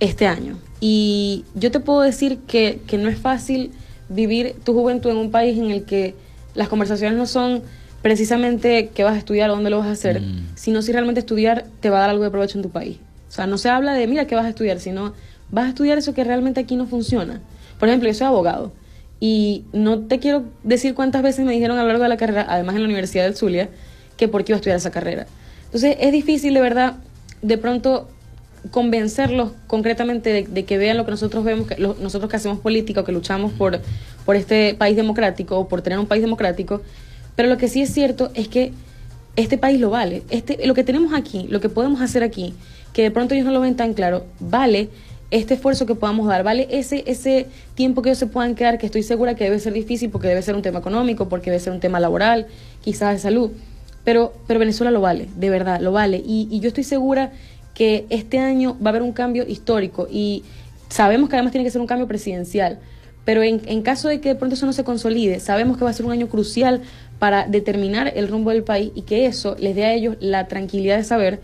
este 0.00 0.26
año 0.26 0.56
y 0.80 1.44
yo 1.54 1.70
te 1.70 1.80
puedo 1.80 2.00
decir 2.00 2.38
que, 2.46 2.80
que 2.86 2.96
no 2.96 3.10
es 3.10 3.18
fácil 3.18 3.70
vivir 4.08 4.56
tu 4.64 4.72
juventud 4.72 5.10
en 5.10 5.18
un 5.18 5.30
país 5.30 5.58
en 5.58 5.70
el 5.70 5.84
que 5.84 6.14
las 6.54 6.68
conversaciones 6.68 7.18
no 7.18 7.26
son 7.26 7.62
precisamente 8.04 8.90
qué 8.94 9.02
vas 9.02 9.14
a 9.14 9.16
estudiar 9.16 9.48
o 9.48 9.54
dónde 9.54 9.70
lo 9.70 9.78
vas 9.78 9.86
a 9.86 9.92
hacer, 9.92 10.20
mm. 10.20 10.48
sino 10.56 10.82
si 10.82 10.92
realmente 10.92 11.20
estudiar 11.20 11.64
te 11.80 11.88
va 11.88 11.96
a 11.96 12.00
dar 12.02 12.10
algo 12.10 12.22
de 12.22 12.30
provecho 12.30 12.58
en 12.58 12.62
tu 12.62 12.68
país. 12.68 12.98
O 13.30 13.32
sea, 13.32 13.46
no 13.46 13.56
se 13.56 13.70
habla 13.70 13.94
de, 13.94 14.06
mira, 14.06 14.26
qué 14.26 14.34
vas 14.34 14.44
a 14.44 14.50
estudiar, 14.50 14.78
sino 14.78 15.14
vas 15.50 15.64
a 15.64 15.68
estudiar 15.70 15.96
eso 15.96 16.12
que 16.12 16.22
realmente 16.22 16.60
aquí 16.60 16.76
no 16.76 16.86
funciona. 16.86 17.40
Por 17.78 17.88
ejemplo, 17.88 18.06
yo 18.06 18.14
soy 18.14 18.26
abogado 18.26 18.72
y 19.20 19.64
no 19.72 20.00
te 20.00 20.18
quiero 20.18 20.44
decir 20.64 20.92
cuántas 20.92 21.22
veces 21.22 21.46
me 21.46 21.52
dijeron 21.52 21.78
a 21.78 21.80
lo 21.80 21.88
largo 21.88 22.02
de 22.02 22.10
la 22.10 22.18
carrera, 22.18 22.44
además 22.46 22.74
en 22.74 22.82
la 22.82 22.88
Universidad 22.88 23.24
del 23.24 23.36
Zulia, 23.36 23.70
que 24.18 24.28
por 24.28 24.44
qué 24.44 24.52
iba 24.52 24.56
a 24.56 24.58
estudiar 24.58 24.76
esa 24.76 24.90
carrera. 24.90 25.26
Entonces, 25.64 25.96
es 25.98 26.12
difícil 26.12 26.52
de 26.52 26.60
verdad 26.60 26.96
de 27.40 27.56
pronto 27.56 28.10
convencerlos 28.70 29.52
concretamente 29.66 30.46
de, 30.46 30.64
que 30.66 30.76
vean 30.76 30.98
lo 30.98 31.06
que 31.06 31.10
nosotros 31.10 31.42
vemos, 31.42 31.68
que 31.68 31.78
nosotros 31.78 32.30
que 32.30 32.36
hacemos 32.36 32.58
política 32.58 33.00
o 33.00 33.04
que 33.04 33.12
luchamos 33.12 33.50
por, 33.52 33.80
por 34.26 34.36
este 34.36 34.74
país 34.74 34.94
democrático 34.94 35.58
o 35.58 35.68
por 35.68 35.80
tener 35.80 35.98
un 35.98 36.06
país 36.06 36.22
democrático, 36.22 36.82
pero 37.36 37.48
lo 37.48 37.56
que 37.56 37.68
sí 37.68 37.82
es 37.82 37.92
cierto 37.92 38.30
es 38.34 38.48
que 38.48 38.72
este 39.36 39.58
país 39.58 39.80
lo 39.80 39.90
vale. 39.90 40.22
Este, 40.30 40.66
lo 40.66 40.74
que 40.74 40.84
tenemos 40.84 41.12
aquí, 41.12 41.46
lo 41.48 41.60
que 41.60 41.68
podemos 41.68 42.00
hacer 42.00 42.22
aquí, 42.22 42.54
que 42.92 43.02
de 43.02 43.10
pronto 43.10 43.34
ellos 43.34 43.46
no 43.46 43.52
lo 43.52 43.60
ven 43.60 43.76
tan 43.76 43.94
claro, 43.94 44.24
vale 44.40 44.88
este 45.30 45.54
esfuerzo 45.54 45.84
que 45.84 45.96
podamos 45.96 46.28
dar, 46.28 46.44
vale 46.44 46.68
ese, 46.70 47.02
ese 47.06 47.48
tiempo 47.74 48.02
que 48.02 48.10
ellos 48.10 48.18
se 48.18 48.28
puedan 48.28 48.54
quedar, 48.54 48.78
que 48.78 48.86
estoy 48.86 49.02
segura 49.02 49.34
que 49.34 49.44
debe 49.44 49.58
ser 49.58 49.72
difícil 49.72 50.10
porque 50.10 50.28
debe 50.28 50.42
ser 50.42 50.54
un 50.54 50.62
tema 50.62 50.78
económico, 50.78 51.28
porque 51.28 51.50
debe 51.50 51.60
ser 51.60 51.72
un 51.72 51.80
tema 51.80 51.98
laboral, 51.98 52.46
quizás 52.82 53.14
de 53.14 53.18
salud. 53.18 53.50
Pero, 54.04 54.34
pero 54.46 54.60
Venezuela 54.60 54.90
lo 54.92 55.00
vale, 55.00 55.28
de 55.34 55.50
verdad, 55.50 55.80
lo 55.80 55.90
vale. 55.90 56.22
Y, 56.24 56.60
yo 56.60 56.68
estoy 56.68 56.84
segura 56.84 57.32
que 57.74 58.06
este 58.10 58.38
año 58.38 58.76
va 58.80 58.86
a 58.86 58.90
haber 58.90 59.02
un 59.02 59.12
cambio 59.12 59.44
histórico 59.48 60.06
y 60.08 60.44
sabemos 60.88 61.28
que 61.28 61.36
además 61.36 61.50
tiene 61.50 61.64
que 61.64 61.70
ser 61.70 61.80
un 61.80 61.86
cambio 61.86 62.06
presidencial. 62.06 62.78
Pero 63.24 63.42
en, 63.42 63.62
en, 63.64 63.82
caso 63.82 64.08
de 64.08 64.20
que 64.20 64.28
de 64.28 64.34
pronto 64.34 64.54
eso 64.54 64.66
no 64.66 64.74
se 64.74 64.84
consolide, 64.84 65.40
sabemos 65.40 65.78
que 65.78 65.84
va 65.84 65.90
a 65.90 65.94
ser 65.94 66.04
un 66.04 66.12
año 66.12 66.28
crucial 66.28 66.82
para 67.24 67.46
determinar 67.46 68.12
el 68.16 68.28
rumbo 68.28 68.50
del 68.50 68.64
país 68.64 68.92
y 68.94 69.00
que 69.00 69.24
eso 69.24 69.56
les 69.58 69.74
dé 69.74 69.86
a 69.86 69.94
ellos 69.94 70.14
la 70.20 70.46
tranquilidad 70.46 70.98
de 70.98 71.04
saber 71.04 71.40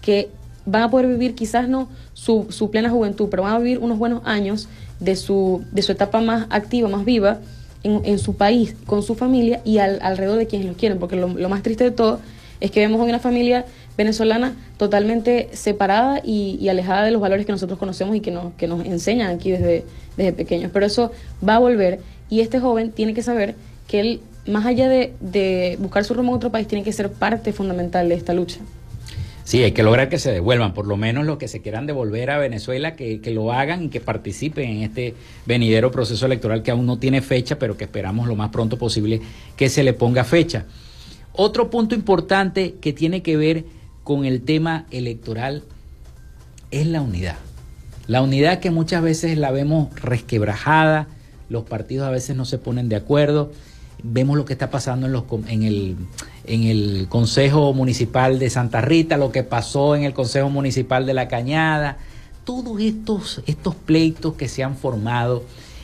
que 0.00 0.30
van 0.64 0.84
a 0.84 0.90
poder 0.90 1.06
vivir 1.06 1.34
quizás 1.34 1.68
no 1.68 1.90
su, 2.14 2.46
su 2.48 2.70
plena 2.70 2.88
juventud, 2.88 3.28
pero 3.30 3.42
van 3.42 3.52
a 3.52 3.58
vivir 3.58 3.76
unos 3.78 3.98
buenos 3.98 4.22
años 4.24 4.70
de 5.00 5.16
su, 5.16 5.66
de 5.70 5.82
su 5.82 5.92
etapa 5.92 6.22
más 6.22 6.46
activa, 6.48 6.88
más 6.88 7.04
viva 7.04 7.40
en, 7.82 8.00
en 8.06 8.18
su 8.18 8.36
país, 8.36 8.74
con 8.86 9.02
su 9.02 9.16
familia 9.16 9.60
y 9.66 9.76
al, 9.76 9.98
alrededor 10.00 10.38
de 10.38 10.46
quienes 10.46 10.66
los 10.66 10.78
quieren, 10.78 10.98
porque 10.98 11.16
lo, 11.16 11.48
más 11.50 11.62
triste 11.62 11.84
de 11.84 11.90
todo 11.90 12.20
es 12.60 12.70
que 12.70 12.80
vemos 12.80 12.98
hoy 12.98 13.10
una 13.10 13.18
familia 13.18 13.66
venezolana 13.98 14.56
totalmente 14.78 15.50
separada 15.52 16.22
y, 16.24 16.56
y, 16.58 16.70
alejada 16.70 17.04
de 17.04 17.10
los 17.10 17.20
valores 17.20 17.44
que 17.44 17.52
nosotros 17.52 17.78
conocemos 17.78 18.16
y 18.16 18.20
que 18.20 18.30
nos, 18.30 18.54
que 18.54 18.66
nos 18.66 18.82
enseñan 18.86 19.28
aquí 19.36 19.50
desde, 19.50 19.84
desde 20.16 20.32
pequeños. 20.32 20.70
Pero 20.72 20.86
eso 20.86 21.12
va 21.46 21.56
a 21.56 21.58
volver 21.58 22.00
y 22.30 22.40
este 22.40 22.60
joven 22.60 22.92
tiene 22.92 23.12
que 23.12 23.22
saber 23.22 23.56
que 23.88 24.00
él 24.00 24.20
más 24.48 24.66
allá 24.66 24.88
de, 24.88 25.76
buscar 25.78 26.04
su 26.04 26.14
rumbo 26.14 26.32
en 26.32 26.36
otro 26.36 26.50
país, 26.50 26.66
tiene 26.66 26.84
que 26.84 26.92
ser 26.92 27.12
parte 27.12 27.52
fundamental 27.52 28.08
de 28.08 28.14
esta 28.14 28.34
lucha. 28.34 28.58
Sí, 29.44 29.62
hay 29.62 29.72
que 29.72 29.82
lograr 29.82 30.10
que 30.10 30.18
se 30.18 30.30
devuelvan, 30.30 30.74
por 30.74 30.86
lo 30.86 30.96
menos 30.96 31.24
los 31.24 31.38
que 31.38 31.48
se 31.48 31.62
quieran 31.62 31.86
devolver 31.86 32.30
a 32.30 32.38
Venezuela, 32.38 32.96
que, 32.96 33.20
lo 33.32 33.52
hagan 33.52 33.84
y 33.84 33.88
que 33.88 34.00
participen 34.00 34.68
en 34.68 34.82
este 34.82 35.14
venidero 35.46 35.90
proceso 35.90 36.26
electoral 36.26 36.62
que 36.62 36.70
aún 36.70 36.84
no 36.84 36.98
tiene 36.98 37.22
fecha, 37.22 37.58
pero 37.58 37.76
que 37.76 37.84
esperamos 37.84 38.26
lo 38.26 38.36
más 38.36 38.50
pronto 38.50 38.78
posible 38.78 39.22
que 39.56 39.70
se 39.70 39.82
le 39.82 39.94
ponga 39.94 40.24
fecha. 40.24 40.66
Otro 41.32 41.70
punto 41.70 41.94
importante 41.94 42.74
que 42.80 42.92
tiene 42.92 43.22
que 43.22 43.36
ver 43.36 43.64
con 44.04 44.24
el 44.24 44.42
tema 44.42 44.86
electoral 44.90 45.62
es 46.70 46.86
la 46.86 47.00
unidad. 47.00 47.36
La 48.06 48.22
unidad 48.22 48.60
que 48.60 48.70
muchas 48.70 49.02
veces 49.02 49.38
la 49.38 49.50
vemos 49.50 49.88
resquebrajada, 50.00 51.06
los 51.48 51.64
partidos 51.64 52.06
a 52.06 52.10
veces 52.10 52.36
no 52.36 52.44
se 52.44 52.58
ponen 52.58 52.90
de 52.90 52.96
acuerdo 52.96 53.50
vemos 54.02 54.36
lo 54.36 54.44
que 54.44 54.52
está 54.52 54.70
pasando 54.70 55.06
en, 55.06 55.12
los, 55.12 55.24
en, 55.48 55.62
el, 55.62 55.96
en 56.44 56.64
el 56.64 57.06
Consejo 57.08 57.72
Municipal 57.72 58.38
de 58.38 58.50
Santa 58.50 58.80
Rita, 58.80 59.16
lo 59.16 59.32
que 59.32 59.42
pasó 59.42 59.96
en 59.96 60.04
el 60.04 60.14
Consejo 60.14 60.50
Municipal 60.50 61.06
de 61.06 61.14
La 61.14 61.28
Cañada, 61.28 61.98
todos 62.44 62.80
estos, 62.80 63.42
estos 63.46 63.74
pleitos 63.74 64.34
que 64.34 64.48
se 64.48 64.62
han 64.62 64.76
formado 64.76 65.42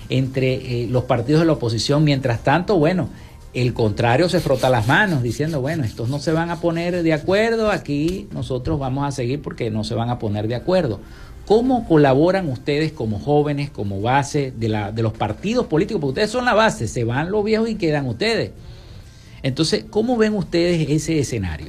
entre 0.09 0.55
eh, 0.55 0.87
los 0.89 1.05
partidos 1.05 1.41
de 1.41 1.47
la 1.47 1.53
oposición, 1.53 2.05
mientras 2.05 2.43
tanto, 2.43 2.79
bueno, 2.79 3.09
el 3.55 3.73
contrario 3.73 4.29
se 4.29 4.41
frota 4.41 4.69
las 4.69 4.87
manos 4.87 5.23
diciendo, 5.23 5.61
bueno, 5.61 5.85
estos 5.85 6.09
no 6.09 6.19
se 6.19 6.33
van 6.33 6.51
a 6.51 6.61
poner 6.61 7.03
de 7.03 7.13
acuerdo, 7.13 7.71
aquí 7.71 8.29
nosotros 8.33 8.79
vamos 8.79 9.07
a 9.07 9.13
seguir 9.13 9.41
porque 9.41 9.71
no 9.71 9.85
se 9.85 9.95
van 9.95 10.11
a 10.11 10.19
poner 10.19 10.49
de 10.49 10.57
acuerdo. 10.57 11.01
¿Cómo 11.47 11.87
colaboran 11.87 12.49
ustedes 12.49 12.93
como 12.93 13.19
jóvenes, 13.19 13.71
como 13.71 14.01
base 14.01 14.53
de, 14.57 14.69
la, 14.69 14.93
de 14.93 15.03
los 15.03 15.13
partidos 15.13 15.67
políticos? 15.67 16.01
Porque 16.01 16.13
ustedes 16.13 16.31
son 16.31 16.47
la 16.47 16.55
base, 16.55 16.89
se 16.89 17.05
van 17.05 17.31
los 17.31 17.45
viejos 17.45 17.69
y 17.69 17.75
quedan 17.75 18.07
ustedes. 18.07 18.53
Entonces, 19.43 19.85
¿cómo 19.91 20.17
ven 20.17 20.35
ustedes 20.35 20.89
ese 20.89 21.19
escenario? 21.19 21.69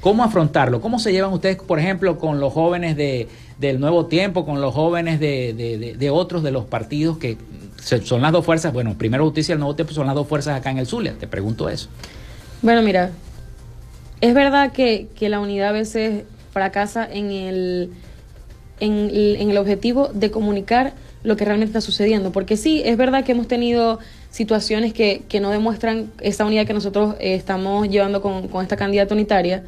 ¿Cómo 0.00 0.24
afrontarlo? 0.24 0.80
¿Cómo 0.80 0.98
se 0.98 1.12
llevan 1.12 1.32
ustedes, 1.32 1.56
por 1.56 1.78
ejemplo, 1.78 2.18
con 2.18 2.40
los 2.40 2.52
jóvenes 2.54 2.96
de, 2.96 3.28
del 3.58 3.78
Nuevo 3.78 4.06
Tiempo, 4.06 4.46
con 4.46 4.62
los 4.62 4.72
jóvenes 4.72 5.20
de, 5.20 5.94
de, 5.98 6.10
otros 6.10 6.42
de 6.42 6.50
los 6.50 6.64
partidos 6.64 7.18
que 7.18 7.36
son 8.04 8.22
las 8.22 8.32
dos 8.32 8.44
fuerzas? 8.44 8.72
Bueno, 8.72 8.94
primero 8.96 9.24
Justicia 9.24 9.52
y 9.52 9.54
el 9.54 9.58
Nuevo 9.58 9.74
Tiempo 9.74 9.92
son 9.92 10.06
las 10.06 10.14
dos 10.14 10.26
fuerzas 10.26 10.56
acá 10.56 10.70
en 10.70 10.78
el 10.78 10.86
Zulia. 10.86 11.14
Te 11.18 11.26
pregunto 11.26 11.68
eso. 11.68 11.90
Bueno, 12.62 12.80
mira, 12.80 13.10
es 14.22 14.32
verdad 14.32 14.72
que, 14.72 15.08
que 15.14 15.28
la 15.28 15.40
unidad 15.40 15.70
a 15.70 15.72
veces 15.72 16.24
fracasa 16.52 17.06
en 17.10 17.30
el 17.30 17.90
en, 18.80 19.50
el 19.50 19.56
objetivo 19.58 20.08
de 20.12 20.30
comunicar 20.30 20.92
lo 21.22 21.36
que 21.36 21.44
realmente 21.44 21.70
está 21.70 21.80
sucediendo. 21.80 22.32
Porque 22.32 22.56
sí, 22.56 22.82
es 22.84 22.96
verdad 22.96 23.24
que 23.24 23.32
hemos 23.32 23.48
tenido 23.48 23.98
situaciones 24.30 24.92
que, 24.92 25.22
que 25.28 25.40
no 25.40 25.50
demuestran 25.50 26.10
esa 26.20 26.44
unidad 26.44 26.66
que 26.66 26.74
nosotros 26.74 27.14
eh, 27.18 27.34
estamos 27.34 27.88
llevando 27.88 28.20
con, 28.22 28.48
con 28.48 28.62
esta 28.62 28.76
candidata 28.76 29.14
unitaria, 29.14 29.64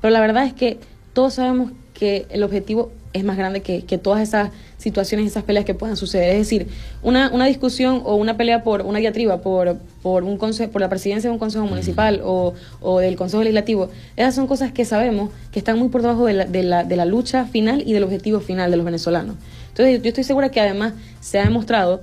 pero 0.00 0.12
la 0.12 0.20
verdad 0.20 0.46
es 0.46 0.52
que 0.52 0.78
todos 1.12 1.34
sabemos 1.34 1.72
que 1.94 2.26
el 2.30 2.42
objetivo 2.42 2.92
es 3.14 3.24
más 3.24 3.36
grande 3.38 3.62
que, 3.62 3.84
que, 3.84 3.96
todas 3.96 4.20
esas 4.20 4.50
situaciones, 4.76 5.28
esas 5.28 5.44
peleas 5.44 5.64
que 5.64 5.72
puedan 5.72 5.96
suceder. 5.96 6.30
Es 6.32 6.38
decir, 6.38 6.66
una, 7.00 7.30
una 7.30 7.46
discusión 7.46 8.02
o 8.04 8.16
una 8.16 8.36
pelea 8.36 8.64
por 8.64 8.82
una 8.82 8.98
diatriba, 8.98 9.40
por, 9.40 9.78
por, 10.02 10.24
un 10.24 10.36
consejo, 10.36 10.72
por 10.72 10.80
la 10.80 10.88
presidencia 10.88 11.30
de 11.30 11.32
un 11.32 11.38
consejo 11.38 11.64
municipal 11.64 12.20
o, 12.24 12.54
o, 12.80 12.98
del 12.98 13.14
consejo 13.14 13.44
legislativo, 13.44 13.88
esas 14.16 14.34
son 14.34 14.48
cosas 14.48 14.72
que 14.72 14.84
sabemos 14.84 15.30
que 15.52 15.60
están 15.60 15.78
muy 15.78 15.88
por 15.88 16.02
debajo 16.02 16.26
de 16.26 16.32
la, 16.34 16.44
de, 16.44 16.64
la, 16.64 16.82
de 16.82 16.96
la 16.96 17.04
lucha 17.04 17.44
final 17.44 17.84
y 17.86 17.92
del 17.92 18.02
objetivo 18.02 18.40
final 18.40 18.72
de 18.72 18.76
los 18.76 18.84
venezolanos. 18.84 19.36
Entonces, 19.68 20.02
yo 20.02 20.08
estoy 20.08 20.24
segura 20.24 20.50
que 20.50 20.60
además 20.60 20.94
se 21.20 21.38
ha 21.38 21.44
demostrado 21.44 22.02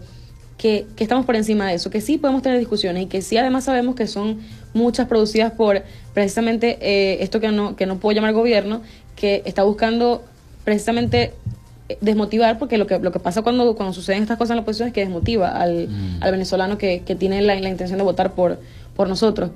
que, 0.58 0.86
que, 0.96 1.04
estamos 1.04 1.26
por 1.26 1.36
encima 1.36 1.68
de 1.68 1.74
eso, 1.74 1.90
que 1.90 2.00
sí 2.00 2.20
podemos 2.20 2.42
tener 2.42 2.58
discusiones 2.58 3.04
y 3.04 3.06
que 3.08 3.22
sí 3.22 3.36
además 3.36 3.66
sabemos 3.66 3.96
que 3.96 4.08
son 4.08 4.40
muchas 4.74 5.08
producidas 5.08 5.52
por 5.52 5.84
precisamente 6.14 6.78
eh, 6.82 7.18
esto 7.22 7.42
que 7.42 7.50
no, 7.50 7.76
que 7.76 7.86
no 7.86 7.98
puedo 7.98 8.16
llamar 8.16 8.34
gobierno, 8.34 8.82
que 9.16 9.42
está 9.46 9.64
buscando 9.64 10.24
precisamente 10.64 11.34
eh, 11.90 11.98
desmotivar, 12.02 12.58
porque 12.58 12.78
lo 12.78 12.88
que, 12.88 13.00
lo 13.00 13.12
que 13.12 13.20
pasa 13.20 13.42
cuando, 13.42 13.76
cuando 13.76 13.94
suceden 13.94 14.22
estas 14.22 14.38
cosas 14.38 14.52
en 14.52 14.58
la 14.58 14.62
oposición 14.64 14.88
es 14.90 14.94
que 14.94 15.02
desmotiva 15.02 15.50
al, 15.50 15.88
mm. 15.88 16.18
al 16.22 16.32
venezolano 16.32 16.78
que, 16.78 17.02
que 17.06 17.16
tiene 17.16 17.42
la, 17.42 17.56
la, 17.60 17.70
intención 17.70 17.98
de 17.98 18.04
votar 18.04 18.34
por, 18.34 18.60
por 18.96 19.10
nosotros. 19.10 19.52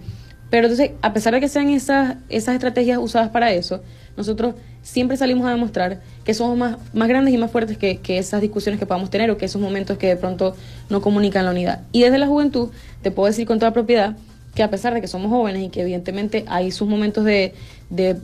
Pero 0.49 0.68
entonces, 0.68 0.91
a 1.01 1.14
pesar 1.14 1.34
de 1.34 1.39
que 1.39 1.47
sean 1.47 1.70
esas, 1.70 2.18
esas 2.30 2.56
estrategias 2.56 2.99
usadas 2.99 3.30
para 3.30 3.51
eso, 3.51 3.82
nosotros 4.16 4.56
siempre 4.82 5.18
salimos 5.18 5.47
a 5.47 5.49
demostrar 5.49 6.01
que 6.24 6.34
somos 6.34 6.58
más, 6.58 6.78
más 6.93 7.08
grandes 7.08 7.34
y 7.34 7.38
más 7.38 7.51
fuertes 7.51 7.78
que, 7.78 7.97
que 7.97 8.18
esas 8.18 8.41
discusiones 8.41 8.80
que 8.80 8.86
podamos 8.86 9.10
tener 9.10 9.32
o 9.32 9.38
que 9.38 9.45
esos 9.45 9.62
momentos 9.62 9.97
que 9.97 10.08
de 10.08 10.16
pronto 10.16 10.56
no 10.89 11.01
comunican 11.01 11.45
la 11.45 11.51
unidad. 11.51 11.82
Y 11.91 12.03
desde 12.03 12.20
la 12.20 12.28
juventud, 12.28 12.70
te 13.01 13.12
puedo 13.12 13.28
decir 13.28 13.47
con 13.47 13.60
toda 13.60 13.74
propiedad 13.74 14.16
que 14.53 14.64
a 14.64 14.70
pesar 14.70 14.93
de 14.93 15.01
que 15.01 15.08
somos 15.08 15.30
jóvenes 15.30 15.64
y 15.64 15.70
que 15.70 15.82
evidentemente 15.82 16.45
hay 16.47 16.72
sus 16.72 16.88
momentos 16.88 17.26
de, 17.26 17.53
de 17.89 18.16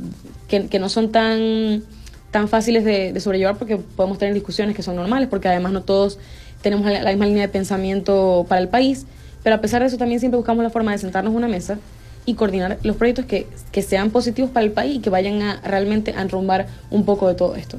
que, 0.48 0.68
que 0.68 0.80
no 0.80 0.88
son 0.88 1.12
tan 1.12 1.84
tan 2.32 2.48
fáciles 2.48 2.84
de, 2.84 3.18
sobrellevar 3.20 3.58
porque 3.58 3.78
podemos 3.78 4.18
tener 4.18 4.34
discusiones 4.34 4.76
que 4.76 4.82
son 4.82 4.96
normales, 4.96 5.28
porque 5.30 5.50
además 5.50 5.74
no 5.74 5.84
todos 5.84 6.18
tenemos 6.62 6.90
la, 6.90 7.10
misma 7.10 7.26
línea 7.26 7.44
de 7.44 7.50
pensamiento 7.50 8.46
para 8.48 8.62
el 8.62 8.70
país, 8.70 9.06
pero 9.44 9.56
a 9.56 9.62
pesar 9.62 9.82
de 9.82 9.88
eso 9.88 9.98
también 9.98 10.20
siempre 10.20 10.38
buscamos 10.38 10.64
la 10.64 10.70
forma 10.70 10.92
de 10.92 10.98
sentarnos 10.98 11.32
en 11.32 11.38
una 11.38 11.48
mesa 11.48 11.78
y 12.26 12.36
coordinar 12.36 12.78
los 12.84 12.96
proyectos 12.96 13.26
que, 13.26 13.48
que 13.72 13.82
sean 13.82 14.12
positivos 14.12 14.52
para 14.52 14.66
el 14.66 14.72
país 14.72 14.96
y 14.98 15.00
que 15.00 15.10
vayan 15.10 15.42
a 15.42 15.62
realmente 15.62 16.14
a 16.16 16.22
enrumbar 16.22 16.68
un 16.90 17.04
poco 17.04 17.28
de 17.28 17.36
todo 17.36 17.56
esto. 17.56 17.78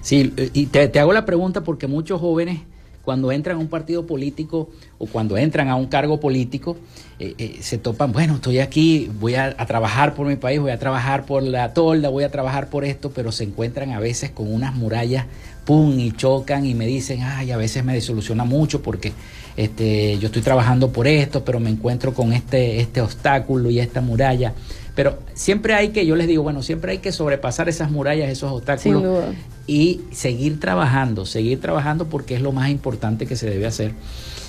Sí, 0.00 0.32
y 0.52 0.66
te, 0.66 0.88
te 0.88 1.00
hago 1.00 1.12
la 1.12 1.24
pregunta 1.24 1.62
porque 1.62 1.86
muchos 1.86 2.20
jóvenes 2.20 2.60
cuando 3.04 3.30
entran 3.32 3.56
a 3.56 3.60
un 3.60 3.68
partido 3.68 4.06
político 4.06 4.70
o 4.98 5.06
cuando 5.06 5.36
entran 5.36 5.68
a 5.68 5.76
un 5.76 5.86
cargo 5.86 6.20
político, 6.20 6.76
eh, 7.18 7.34
eh, 7.38 7.58
se 7.60 7.78
topan, 7.78 8.12
bueno, 8.12 8.36
estoy 8.36 8.58
aquí, 8.58 9.10
voy 9.20 9.34
a, 9.34 9.54
a, 9.56 9.66
trabajar 9.66 10.14
por 10.14 10.26
mi 10.26 10.36
país, 10.36 10.60
voy 10.60 10.70
a 10.70 10.78
trabajar 10.78 11.26
por 11.26 11.42
la 11.42 11.74
tolda, 11.74 12.08
voy 12.08 12.24
a 12.24 12.30
trabajar 12.30 12.70
por 12.70 12.84
esto, 12.84 13.10
pero 13.10 13.30
se 13.30 13.44
encuentran 13.44 13.92
a 13.92 14.00
veces 14.00 14.30
con 14.30 14.52
unas 14.52 14.74
murallas, 14.74 15.26
pum, 15.64 15.98
y 15.98 16.12
chocan 16.12 16.64
y 16.66 16.74
me 16.74 16.86
dicen, 16.86 17.22
ay, 17.22 17.50
a 17.50 17.56
veces 17.56 17.84
me 17.84 17.94
desilusiona 17.94 18.44
mucho 18.44 18.82
porque 18.82 19.12
este, 19.56 20.18
yo 20.18 20.26
estoy 20.26 20.42
trabajando 20.42 20.90
por 20.90 21.06
esto, 21.06 21.44
pero 21.44 21.60
me 21.60 21.70
encuentro 21.70 22.14
con 22.14 22.32
este, 22.32 22.80
este 22.80 23.00
obstáculo 23.00 23.70
y 23.70 23.80
esta 23.80 24.00
muralla. 24.00 24.54
Pero 24.94 25.18
siempre 25.34 25.74
hay 25.74 25.88
que, 25.88 26.06
yo 26.06 26.16
les 26.16 26.26
digo, 26.26 26.42
bueno, 26.42 26.62
siempre 26.62 26.92
hay 26.92 26.98
que 26.98 27.12
sobrepasar 27.12 27.68
esas 27.68 27.90
murallas, 27.90 28.28
esos 28.28 28.52
obstáculos 28.52 29.24
y 29.66 30.00
seguir 30.12 30.60
trabajando, 30.60 31.26
seguir 31.26 31.60
trabajando 31.60 32.06
porque 32.06 32.34
es 32.34 32.42
lo 32.42 32.52
más 32.52 32.70
importante 32.70 33.26
que 33.26 33.36
se 33.36 33.48
debe 33.48 33.66
hacer. 33.66 33.92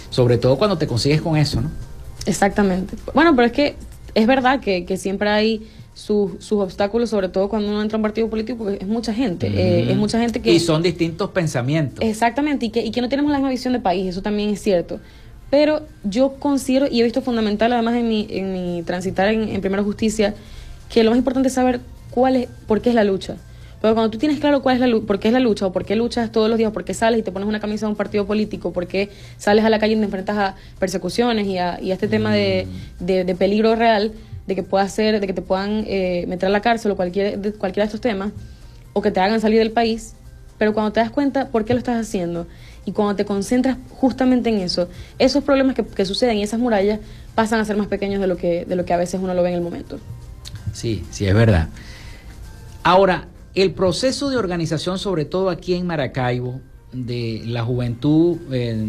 Sobre 0.09 0.37
todo 0.37 0.57
cuando 0.57 0.77
te 0.77 0.87
consigues 0.87 1.21
con 1.21 1.37
eso, 1.37 1.61
¿no? 1.61 1.69
Exactamente. 2.25 2.95
Bueno, 3.13 3.35
pero 3.35 3.47
es 3.47 3.51
que 3.51 3.75
es 4.13 4.27
verdad 4.27 4.59
que, 4.59 4.85
que 4.85 4.97
siempre 4.97 5.29
hay 5.29 5.67
sus, 5.93 6.43
sus 6.43 6.59
obstáculos, 6.59 7.09
sobre 7.09 7.29
todo 7.29 7.49
cuando 7.49 7.69
uno 7.69 7.81
entra 7.81 7.95
a 7.95 7.99
un 7.99 8.03
partido 8.03 8.29
político, 8.29 8.57
porque 8.57 8.77
es 8.81 8.87
mucha 8.87 9.13
gente. 9.13 9.49
Mm. 9.49 9.57
Eh, 9.57 9.91
es 9.91 9.97
mucha 9.97 10.19
gente 10.19 10.41
que. 10.41 10.51
Y 10.53 10.59
son 10.59 10.83
distintos 10.83 11.31
pensamientos. 11.31 12.03
Exactamente, 12.03 12.67
y 12.67 12.69
que, 12.69 12.85
y 12.85 12.91
que 12.91 13.01
no 13.01 13.09
tenemos 13.09 13.31
la 13.31 13.37
misma 13.37 13.49
visión 13.49 13.73
de 13.73 13.79
país, 13.79 14.07
eso 14.07 14.21
también 14.21 14.49
es 14.49 14.61
cierto. 14.61 14.99
Pero 15.49 15.83
yo 16.03 16.33
considero, 16.33 16.87
y 16.91 16.99
he 16.99 17.03
visto 17.03 17.21
fundamental 17.21 17.71
además 17.71 17.95
en 17.95 18.09
mi, 18.09 18.27
en 18.29 18.51
mi 18.51 18.83
transitar 18.83 19.29
en, 19.29 19.47
en 19.47 19.61
Primera 19.61 19.83
Justicia, 19.83 20.35
que 20.89 21.03
lo 21.03 21.11
más 21.11 21.17
importante 21.17 21.47
es 21.47 21.53
saber 21.53 21.79
cuál 22.11 22.35
es, 22.35 22.47
por 22.67 22.81
qué 22.81 22.89
es 22.89 22.95
la 22.95 23.03
lucha. 23.03 23.37
Pero 23.85 23.93
cuando 23.93 24.09
tú 24.09 24.17
tienes 24.17 24.39
claro 24.39 24.63
cuál 24.63 24.77
es 24.77 24.81
la 24.81 24.87
lucha, 24.87 25.05
por 25.05 25.19
qué 25.19 25.27
es 25.27 25.33
la 25.35 25.39
lucha, 25.39 25.67
o 25.67 25.71
por 25.71 25.85
qué 25.85 25.95
luchas 25.95 26.31
todos 26.31 26.49
los 26.49 26.57
días, 26.57 26.71
por 26.71 26.83
qué 26.83 26.95
sales 26.95 27.19
y 27.19 27.21
te 27.21 27.31
pones 27.31 27.47
una 27.47 27.59
camisa 27.59 27.85
de 27.85 27.91
un 27.91 27.95
partido 27.95 28.25
político, 28.25 28.73
por 28.73 28.87
qué 28.87 29.11
sales 29.37 29.63
a 29.63 29.69
la 29.69 29.77
calle 29.77 29.93
y 29.93 29.97
te 29.97 30.05
enfrentas 30.05 30.35
a 30.39 30.55
persecuciones 30.79 31.45
y 31.45 31.59
a, 31.59 31.79
y 31.79 31.91
a 31.91 31.93
este 31.93 32.07
tema 32.07 32.33
de, 32.33 32.65
de, 32.99 33.23
de, 33.25 33.35
peligro 33.35 33.75
real, 33.75 34.11
de 34.47 34.55
que 34.55 34.63
pueda 34.63 34.89
ser, 34.89 35.19
de 35.19 35.27
que 35.27 35.33
te 35.33 35.43
puedan 35.43 35.83
eh, 35.85 36.25
meter 36.27 36.47
a 36.47 36.49
la 36.49 36.61
cárcel 36.61 36.93
o 36.93 36.95
cualquier, 36.95 37.37
de, 37.37 37.53
cualquiera 37.53 37.85
de 37.85 37.89
estos 37.89 38.01
temas, 38.01 38.31
o 38.93 39.03
que 39.03 39.11
te 39.11 39.19
hagan 39.19 39.39
salir 39.39 39.59
del 39.59 39.69
país, 39.69 40.15
pero 40.57 40.73
cuando 40.73 40.91
te 40.91 40.99
das 40.99 41.11
cuenta 41.11 41.49
por 41.49 41.63
qué 41.63 41.73
lo 41.73 41.77
estás 41.77 42.01
haciendo 42.01 42.47
y 42.85 42.91
cuando 42.91 43.15
te 43.15 43.23
concentras 43.23 43.77
justamente 43.91 44.49
en 44.49 44.61
eso, 44.61 44.89
esos 45.19 45.43
problemas 45.43 45.75
que, 45.75 45.85
que 45.85 46.05
suceden 46.05 46.37
y 46.37 46.41
esas 46.41 46.59
murallas 46.59 47.01
pasan 47.35 47.59
a 47.59 47.65
ser 47.65 47.77
más 47.77 47.85
pequeños 47.85 48.19
de 48.19 48.25
lo 48.25 48.35
que, 48.35 48.65
de 48.65 48.75
lo 48.75 48.83
que 48.83 48.93
a 48.93 48.97
veces 48.97 49.21
uno 49.21 49.35
lo 49.35 49.43
ve 49.43 49.49
en 49.49 49.55
el 49.57 49.61
momento. 49.61 49.99
Sí, 50.73 51.05
sí, 51.11 51.27
es 51.27 51.35
verdad. 51.35 51.69
Ahora, 52.81 53.27
el 53.55 53.71
proceso 53.71 54.29
de 54.29 54.37
organización, 54.37 54.99
sobre 54.99 55.25
todo 55.25 55.49
aquí 55.49 55.73
en 55.73 55.87
Maracaibo, 55.87 56.59
de 56.91 57.41
la 57.45 57.63
juventud 57.63 58.37
eh, 58.51 58.87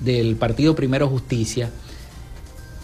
del 0.00 0.36
Partido 0.36 0.74
Primero 0.74 1.08
Justicia, 1.08 1.70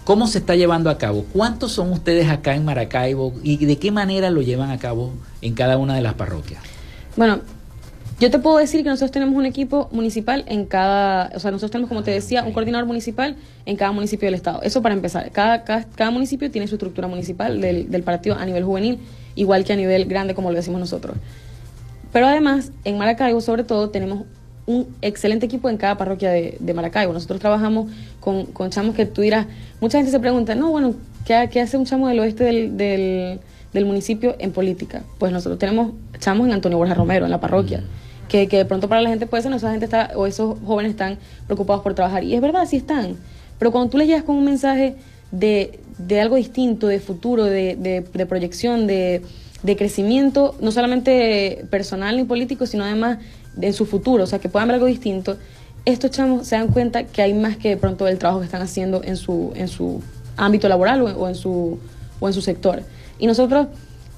¿cómo 0.04 0.26
se 0.26 0.38
está 0.38 0.56
llevando 0.56 0.90
a 0.90 0.98
cabo? 0.98 1.24
¿Cuántos 1.32 1.72
son 1.72 1.92
ustedes 1.92 2.28
acá 2.28 2.54
en 2.54 2.64
Maracaibo 2.64 3.34
y 3.42 3.64
de 3.64 3.78
qué 3.78 3.90
manera 3.90 4.30
lo 4.30 4.42
llevan 4.42 4.70
a 4.70 4.78
cabo 4.78 5.12
en 5.40 5.54
cada 5.54 5.78
una 5.78 5.94
de 5.94 6.02
las 6.02 6.14
parroquias? 6.14 6.62
Bueno, 7.16 7.40
yo 8.18 8.30
te 8.30 8.38
puedo 8.38 8.58
decir 8.58 8.82
que 8.82 8.90
nosotros 8.90 9.12
tenemos 9.12 9.34
un 9.34 9.46
equipo 9.46 9.88
municipal 9.92 10.44
en 10.46 10.66
cada, 10.66 11.30
o 11.34 11.40
sea, 11.40 11.50
nosotros 11.50 11.70
tenemos, 11.70 11.88
como 11.88 12.02
te 12.02 12.10
decía, 12.10 12.42
un 12.44 12.52
coordinador 12.52 12.86
municipal 12.86 13.36
en 13.64 13.76
cada 13.76 13.92
municipio 13.92 14.26
del 14.26 14.34
estado. 14.34 14.60
Eso 14.62 14.82
para 14.82 14.94
empezar. 14.94 15.30
Cada, 15.32 15.64
cada, 15.64 15.84
cada 15.84 16.10
municipio 16.10 16.50
tiene 16.50 16.68
su 16.68 16.74
estructura 16.74 17.08
municipal 17.08 17.60
del, 17.62 17.90
del 17.90 18.02
partido 18.02 18.36
a 18.36 18.44
nivel 18.44 18.64
juvenil 18.64 18.98
igual 19.40 19.64
que 19.64 19.72
a 19.72 19.76
nivel 19.76 20.04
grande 20.04 20.34
como 20.34 20.50
lo 20.50 20.56
decimos 20.56 20.80
nosotros. 20.80 21.16
Pero 22.12 22.26
además, 22.26 22.72
en 22.84 22.98
Maracaibo, 22.98 23.40
sobre 23.40 23.64
todo, 23.64 23.88
tenemos 23.88 24.24
un 24.66 24.86
excelente 25.00 25.46
equipo 25.46 25.70
en 25.70 25.78
cada 25.78 25.96
parroquia 25.96 26.30
de, 26.30 26.56
de 26.60 26.74
Maracaibo. 26.74 27.12
Nosotros 27.12 27.40
trabajamos 27.40 27.90
con, 28.20 28.46
con, 28.46 28.70
chamos 28.70 28.94
que 28.94 29.06
tú 29.06 29.22
dirás, 29.22 29.46
mucha 29.80 29.98
gente 29.98 30.10
se 30.10 30.20
pregunta, 30.20 30.54
no, 30.54 30.70
bueno, 30.70 30.94
¿qué, 31.24 31.48
qué 31.50 31.60
hace 31.60 31.78
un 31.78 31.86
chamo 31.86 32.08
del 32.08 32.20
oeste 32.20 32.44
del, 32.44 32.76
del, 32.76 33.40
del, 33.72 33.84
municipio 33.86 34.36
en 34.38 34.52
política? 34.52 35.02
Pues 35.18 35.32
nosotros 35.32 35.58
tenemos 35.58 35.92
chamos 36.18 36.46
en 36.46 36.52
Antonio 36.52 36.76
Borja 36.76 36.94
Romero, 36.94 37.24
en 37.24 37.30
la 37.30 37.40
parroquia. 37.40 37.82
Que, 38.28 38.46
que 38.46 38.58
de 38.58 38.64
pronto 38.64 38.88
para 38.88 39.00
la 39.00 39.08
gente 39.08 39.26
puede 39.26 39.42
ser, 39.42 39.50
no, 39.50 39.56
esa 39.56 39.70
gente 39.70 39.86
está, 39.86 40.12
o 40.14 40.26
esos 40.26 40.58
jóvenes 40.64 40.90
están 40.90 41.18
preocupados 41.46 41.82
por 41.82 41.94
trabajar. 41.94 42.22
Y 42.22 42.34
es 42.34 42.40
verdad, 42.40 42.66
sí 42.66 42.76
están. 42.76 43.16
Pero 43.58 43.72
cuando 43.72 43.90
tú 43.90 43.98
les 43.98 44.06
llegas 44.06 44.22
con 44.22 44.36
un 44.36 44.44
mensaje 44.44 44.94
de, 45.30 45.80
de 45.98 46.20
algo 46.20 46.36
distinto, 46.36 46.86
de 46.86 47.00
futuro, 47.00 47.44
de, 47.44 47.76
de, 47.76 48.00
de 48.00 48.26
proyección, 48.26 48.86
de, 48.86 49.22
de, 49.62 49.76
crecimiento, 49.76 50.56
no 50.60 50.72
solamente 50.72 51.64
personal 51.70 52.16
ni 52.16 52.24
político, 52.24 52.66
sino 52.66 52.84
además 52.84 53.18
en 53.60 53.72
su 53.72 53.86
futuro, 53.86 54.24
o 54.24 54.26
sea, 54.26 54.38
que 54.38 54.48
puedan 54.48 54.68
ver 54.68 54.76
algo 54.76 54.86
distinto, 54.86 55.36
estos 55.84 56.10
chamos 56.10 56.46
se 56.46 56.56
dan 56.56 56.68
cuenta 56.68 57.04
que 57.04 57.22
hay 57.22 57.34
más 57.34 57.56
que 57.56 57.70
de 57.70 57.76
pronto 57.76 58.06
el 58.06 58.18
trabajo 58.18 58.40
que 58.40 58.46
están 58.46 58.62
haciendo 58.62 59.02
en 59.02 59.16
su, 59.16 60.02
ámbito 60.36 60.68
laboral 60.68 61.02
o, 61.02 61.28
en 61.28 61.34
su, 61.34 61.78
sector. 62.40 62.82
Y 63.18 63.26
nosotros 63.26 63.68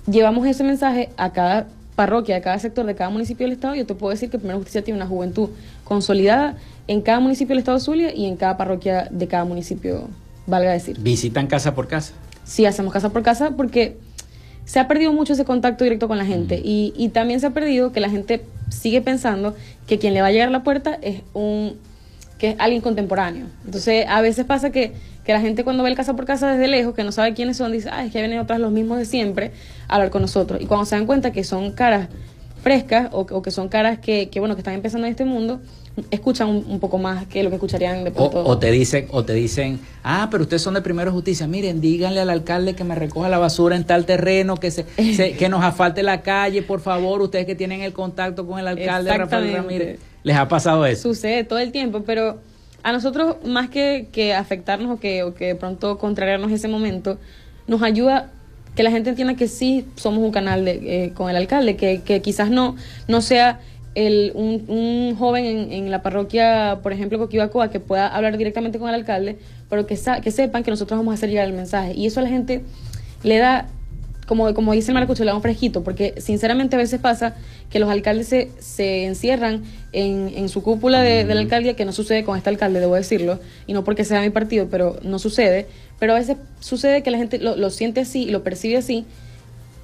llevamos 0.07 0.47
ese 0.47 0.65
mensaje 0.65 1.11
a 1.17 1.33
cada 1.33 1.67
parroquia, 1.95 2.37
a 2.37 2.41
cada 2.41 2.59
sector 2.59 2.87
de 2.87 2.95
cada 2.95 3.11
municipio 3.11 3.47
del 3.47 3.53
Estado. 3.53 3.75
Yo 3.75 3.87
te 3.87 3.95
puedo 3.95 4.11
decir 4.11 4.31
que 4.31 4.39
Primera 4.39 4.57
Justicia 4.57 4.83
tiene 4.83 4.99
una 4.99 5.07
juventud 5.07 5.51
consolidada 5.85 6.57
en 6.89 7.01
cada 7.01 7.21
municipio 7.21 7.51
del 7.55 7.61
Estado 7.61 7.79
Zulia 7.79 8.15
y 8.15 8.27
en 8.27 8.37
cada 8.37 8.57
parroquia 8.57 9.09
de 9.11 9.29
cada 9.29 9.45
municipio 9.45 10.09
valga 10.47 10.73
decir. 10.73 10.99
¿Visitan 11.01 11.47
casa 11.47 11.75
por 11.75 11.89
casa? 11.89 12.13
Sí, 12.45 12.67
hacemos 12.67 12.93
casa 12.93 13.11
por 13.11 13.23
casa 13.23 13.53
porque 13.53 13.99
se 14.65 14.79
ha 14.81 14.89
perdido 14.89 15.13
mucho 15.13 15.33
ese 15.33 15.45
contacto 15.45 15.85
directo 15.85 16.09
con 16.09 16.19
la 16.19 16.25
gente 16.25 16.59
mm. 16.59 16.63
y, 16.65 16.93
y, 16.97 17.09
también 17.09 17.41
se 17.41 17.47
ha 17.47 17.51
perdido 17.51 17.93
que 17.93 18.01
la 18.01 18.11
gente 18.11 18.45
sigue 18.71 19.01
pensando 19.03 19.55
que 19.87 19.99
quien 19.99 20.15
le 20.15 20.23
va 20.23 20.29
a 20.29 20.33
llegar 20.33 20.49
a 20.49 20.53
la 20.53 20.63
puerta 20.63 20.99
es 21.03 21.23
un 21.33 21.77
que 22.43 22.51
es 22.51 22.57
alguien 22.59 22.83
contemporáneo. 22.83 23.47
Entonces, 23.65 24.05
a 24.09 24.21
veces 24.21 24.45
pasa 24.45 24.71
que, 24.71 24.93
que 25.25 25.33
la 25.33 25.41
gente 25.41 25.63
cuando 25.63 25.85
ve 25.85 25.91
el 25.91 25.97
casa 25.97 26.17
por 26.17 26.25
casa 26.25 26.51
desde 26.51 26.67
lejos, 26.67 26.93
que 26.93 27.05
no 27.05 27.13
sabe 27.13 27.35
quiénes 27.35 27.57
son, 27.57 27.71
dice, 27.71 27.89
ah, 27.93 28.05
es 28.05 28.11
que 28.11 28.19
vienen 28.19 28.41
otras 28.41 28.59
los 28.59 28.73
mismos 28.73 28.99
de 28.99 29.05
siempre 29.05 29.53
a 29.87 29.95
hablar 29.95 30.11
con 30.11 30.23
nosotros. 30.23 30.61
Y 30.61 30.67
cuando 30.67 30.85
se 30.85 30.97
dan 30.97 31.07
cuenta 31.07 31.31
que 31.31 31.45
son 31.45 31.71
caras 31.71 32.09
frescas 32.61 33.11
o, 33.13 33.21
o 33.21 33.43
que 33.43 33.53
son 33.53 33.69
caras 33.69 34.01
que, 34.01 34.29
que, 34.29 34.41
bueno, 34.41 34.57
que 34.57 34.61
están 34.61 34.75
empezando 34.75 35.07
en 35.07 35.13
este 35.13 35.25
mundo, 35.25 35.61
escuchan 36.11 36.49
un, 36.49 36.65
un, 36.69 36.81
poco 36.81 36.99
más 36.99 37.27
que 37.27 37.43
lo 37.43 37.51
que 37.51 37.57
escucharían 37.57 38.05
de 38.05 38.11
pronto. 38.11 38.41
O, 38.41 38.51
o, 38.51 38.59
te 38.59 38.71
dicen, 38.71 39.07
o 39.11 39.25
te 39.25 39.35
dicen, 39.35 39.81
ah, 40.03 40.29
pero 40.31 40.45
ustedes 40.45 40.63
son 40.63 40.75
de 40.75 40.81
Primero 40.81 41.13
Justicia, 41.13 41.47
miren, 41.47 41.81
díganle 41.81 42.21
al 42.21 42.31
alcalde 42.31 42.75
que 42.75 42.85
me 42.85 42.95
recoja 42.95 43.29
la 43.29 43.39
basura 43.39 43.77
en 43.77 43.85
tal 43.85 44.07
terreno, 44.07 44.57
que 44.57 44.71
se, 44.71 44.85
se 45.15 45.33
que 45.33 45.49
nos 45.49 45.63
afalte 45.63 46.03
la 46.03 46.23
calle, 46.23 46.63
por 46.63 46.81
favor, 46.81 47.21
ustedes 47.21 47.47
que 47.47 47.55
tienen 47.55 47.83
el 47.83 47.93
contacto 47.93 48.47
con 48.47 48.59
el 48.59 48.69
alcalde 48.69 49.17
Rafael 49.17 49.53
Ramírez. 49.53 50.01
¿Les 50.23 50.37
ha 50.37 50.49
pasado 50.49 50.87
eso? 50.87 51.15
Sucede 51.15 51.45
todo 51.45 51.59
el 51.59 51.73
tiempo, 51.73 52.03
pero 52.07 52.39
a 52.83 52.93
nosotros, 52.93 53.37
más 53.45 53.69
que, 53.69 54.09
que 54.13 54.35
afectarnos 54.35 54.97
o 54.97 55.01
que, 55.01 55.23
o 55.23 55.35
que 55.35 55.47
de 55.49 55.55
pronto 55.55 55.99
contrariarnos 55.99 56.51
ese 56.53 56.69
momento, 56.69 57.19
nos 57.67 57.83
ayuda 57.83 58.31
que 58.75 58.83
la 58.83 58.91
gente 58.91 59.11
entienda 59.11 59.35
que 59.35 59.49
sí 59.49 59.87
somos 59.97 60.25
un 60.25 60.33
canal 60.33 60.65
de, 60.65 61.05
eh, 61.05 61.13
con 61.13 61.29
el 61.29 61.37
alcalde, 61.37 61.77
que, 61.77 62.01
que 62.03 62.23
quizás 62.23 62.51
no, 62.51 62.77
no 63.07 63.21
sea 63.21 63.61
el, 63.95 64.33
un, 64.35 64.65
un, 64.69 65.17
joven 65.17 65.45
en, 65.45 65.73
en, 65.73 65.91
la 65.91 66.03
parroquia, 66.03 66.81
por 66.83 66.93
ejemplo, 66.93 67.19
Coquibacoa, 67.19 67.71
que 67.71 67.81
pueda 67.81 68.09
hablar 68.09 68.39
directamente 68.39 68.79
con 68.79 68.89
el 68.89 68.95
alcalde, 68.95 69.39
pero 69.69 69.87
que, 69.87 69.99
que 70.23 70.31
sepan 70.31 70.63
que 70.63 70.71
nosotros 70.71 70.99
vamos 70.99 71.13
a 71.13 71.15
hacer 71.15 71.31
llegar 71.31 71.47
el 71.47 71.53
mensaje. 71.53 71.93
Y 71.95 72.07
eso 72.07 72.21
a 72.21 72.23
la 72.23 72.29
gente 72.29 72.63
le 73.23 73.39
da, 73.39 73.69
como, 74.27 74.53
como 74.55 74.73
dice 74.73 74.91
el 74.91 74.95
Maracucho, 74.95 75.25
le 75.25 75.31
da 75.31 75.37
un 75.37 75.43
fresquito, 75.43 75.85
porque 75.85 76.15
sinceramente 76.19 76.77
a 76.77 76.79
veces 76.79 77.01
pasa 77.01 77.35
que 77.69 77.79
los 77.79 77.91
alcaldes 77.91 78.29
se, 78.29 78.51
se 78.59 79.05
encierran 79.05 79.63
en, 79.93 80.33
en 80.37 80.49
su 80.49 80.63
cúpula 80.63 81.03
de, 81.03 81.25
de, 81.25 81.35
la 81.35 81.41
alcaldía, 81.41 81.77
que 81.77 81.85
no 81.85 81.93
sucede 81.93 82.25
con 82.25 82.37
este 82.39 82.49
alcalde, 82.49 82.81
debo 82.81 82.95
decirlo, 82.95 83.41
y 83.67 83.75
no 83.75 83.85
porque 83.85 84.05
sea 84.05 84.21
mi 84.23 84.31
partido, 84.31 84.69
pero 84.71 84.99
no 85.03 85.19
sucede. 85.19 85.67
Pero 85.99 86.15
a 86.15 86.19
veces 86.19 86.39
sucede 86.61 87.03
que 87.03 87.11
la 87.11 87.19
gente 87.19 87.39
lo, 87.39 87.57
lo 87.57 87.71
siente 87.71 88.01
así 88.01 88.23
y 88.23 88.31
lo 88.31 88.43
percibe 88.43 88.79
así 88.79 89.05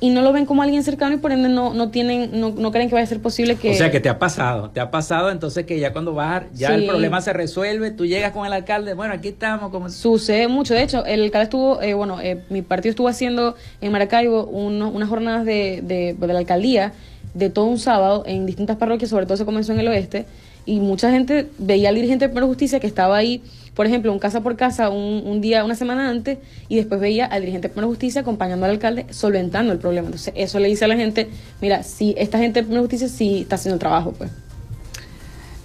y 0.01 0.11
no 0.11 0.23
lo 0.23 0.33
ven 0.33 0.47
como 0.47 0.63
alguien 0.63 0.85
cercano 0.85 1.17
y 1.17 1.19
por 1.19 1.33
ende 1.33 1.49
no, 1.49 1.75
no 1.75 1.91
tienen, 1.91 2.41
no, 2.41 2.51
no 2.51 2.71
creen 2.71 2.89
que 2.89 2.95
vaya 2.95 3.05
a 3.05 3.09
ser 3.09 3.21
posible 3.21 3.57
que... 3.57 3.71
O 3.71 3.75
sea, 3.75 3.91
que 3.91 3.99
te 3.99 4.09
ha 4.09 4.19
pasado, 4.19 4.71
te 4.71 4.79
ha 4.79 4.91
pasado 4.91 5.31
entonces 5.31 5.67
que 5.67 5.81
ya 5.81 5.93
cuando 5.93 6.15
vas, 6.15 6.45
ya 6.55 6.75
el 6.75 6.87
problema 6.87 7.21
se 7.21 7.33
resuelve, 7.33 7.91
tú 7.91 8.07
llegas 8.07 8.33
con 8.33 8.47
el 8.47 8.53
alcalde, 8.53 8.95
bueno, 8.95 9.15
aquí 9.15 9.29
estamos. 9.29 9.71
Como... 9.71 9.89
Sucede 9.91 10.47
mucho, 10.47 10.75
de 10.75 10.83
hecho, 10.83 11.05
el 11.05 11.25
alcalde 11.25 11.45
estuvo, 11.45 11.83
eh, 11.83 11.95
bueno, 11.95 12.21
eh, 12.21 12.45
mi 12.49 12.63
partido 12.63 12.91
estuvo 12.91 13.09
haciendo 13.09 13.57
en 13.81 13.91
Maracaibo 13.91 14.45
unas 14.45 15.09
jornadas 15.09 15.45
de, 15.45 15.81
de, 15.83 16.15
de 16.15 16.33
la 16.33 16.39
alcaldía 16.39 16.93
de 17.35 17.51
todo 17.51 17.67
un 17.67 17.79
sábado 17.79 18.23
en 18.27 18.47
distintas 18.47 18.77
parroquias, 18.77 19.11
sobre 19.11 19.27
todo 19.27 19.37
se 19.37 19.45
comenzó 19.45 19.73
en 19.73 19.81
el 19.81 19.89
oeste, 19.89 20.27
y 20.65 20.81
mucha 20.81 21.11
gente 21.11 21.49
veía 21.59 21.89
al 21.89 21.95
dirigente 21.95 22.29
de 22.29 22.41
Justicia 22.43 22.79
que 22.79 22.87
estaba 22.87 23.17
ahí 23.17 23.43
por 23.79 23.87
ejemplo, 23.87 24.13
un 24.13 24.19
casa 24.19 24.41
por 24.41 24.57
casa 24.57 24.91
un, 24.91 25.41
día, 25.41 25.65
una 25.65 25.77
semana 25.77 26.11
antes, 26.11 26.39
y 26.69 26.75
después 26.75 27.01
veía 27.01 27.27
al 27.27 27.43
dirigente 27.43 27.69
de 27.69 27.83
Justicia 27.83 28.23
acompañando 28.23 28.67
al 28.67 28.73
alcalde 28.73 29.07
solventando 29.11 29.73
el 29.73 29.79
problema. 29.79 30.09
Entonces, 30.09 30.35
eso 30.37 30.59
le 30.59 30.67
dice 30.67 30.85
a 30.85 30.89
la 30.89 30.97
gente, 30.97 31.29
mira, 31.61 31.85
si 31.85 32.13
esta 32.19 32.39
gente 32.39 32.61
de 32.61 32.77
Justicia 32.77 33.07
sí 33.07 33.43
está 33.43 33.55
haciendo 33.55 33.75
el 33.75 33.79
trabajo, 33.79 34.15
pues. 34.19 34.33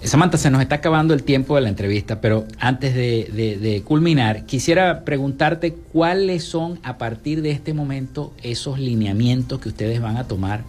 Samantha, 0.04 0.38
se 0.38 0.48
nos 0.48 0.62
está 0.62 0.76
acabando 0.76 1.12
el 1.12 1.24
tiempo 1.24 1.56
de 1.56 1.62
la 1.62 1.70
entrevista, 1.70 2.20
pero 2.20 2.44
antes 2.60 2.94
de, 2.94 3.82
culminar, 3.84 4.46
quisiera 4.46 5.04
preguntarte 5.04 5.74
cuáles 5.92 6.44
son 6.44 6.78
a 6.84 6.98
partir 6.98 7.42
de 7.42 7.50
este 7.50 7.74
momento 7.74 8.32
esos 8.44 8.78
lineamientos 8.78 9.58
que 9.58 9.70
ustedes 9.70 10.00
van 10.00 10.18
a 10.18 10.28
tomar 10.28 10.62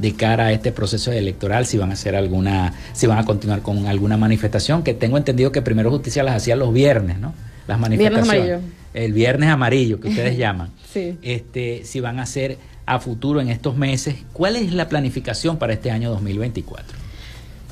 de 0.00 0.14
cara 0.14 0.46
a 0.46 0.52
este 0.52 0.72
proceso 0.72 1.12
electoral, 1.12 1.66
si 1.66 1.76
van 1.76 1.90
a 1.90 1.94
hacer 1.94 2.16
alguna, 2.16 2.72
si 2.92 3.06
van 3.06 3.18
a 3.18 3.24
continuar 3.24 3.62
con 3.62 3.86
alguna 3.86 4.16
manifestación, 4.16 4.82
que 4.82 4.94
tengo 4.94 5.18
entendido 5.18 5.52
que 5.52 5.62
primero 5.62 5.90
justicia 5.90 6.22
las 6.22 6.36
hacía 6.36 6.56
los 6.56 6.72
viernes, 6.72 7.18
¿no? 7.18 7.34
Las 7.66 7.78
manifestaciones. 7.78 8.32
Viernes 8.32 8.54
amarillo. 8.54 8.74
El 8.94 9.12
viernes 9.12 9.48
amarillo, 9.50 10.00
que 10.00 10.08
ustedes 10.08 10.36
llaman. 10.38 10.70
sí. 10.92 11.18
Este, 11.22 11.82
si 11.84 12.00
van 12.00 12.18
a 12.18 12.22
hacer 12.22 12.58
a 12.86 12.98
futuro 12.98 13.40
en 13.40 13.48
estos 13.48 13.76
meses, 13.76 14.16
¿cuál 14.32 14.56
es 14.56 14.72
la 14.72 14.88
planificación 14.88 15.58
para 15.58 15.72
este 15.72 15.90
año 15.90 16.10
2024? 16.10 16.98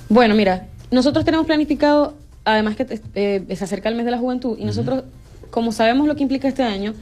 Bueno, 0.09 0.35
mira, 0.35 0.67
nosotros 0.91 1.25
tenemos 1.25 1.47
planificado, 1.47 2.15
además 2.45 2.77
que 2.77 3.01
eh, 3.15 3.57
se 3.57 3.65
acerca 3.65 3.89
el 3.89 3.95
mes 3.95 4.05
de 4.05 4.13
la 4.13 4.19
juventud, 4.19 4.57
y 4.59 4.65
nosotros 4.65 5.05
como 5.51 5.73
sabemos 5.73 6.07
lo 6.07 6.15
que 6.17 6.23
implica 6.23 6.49
este 6.49 6.63
año, 6.63 6.95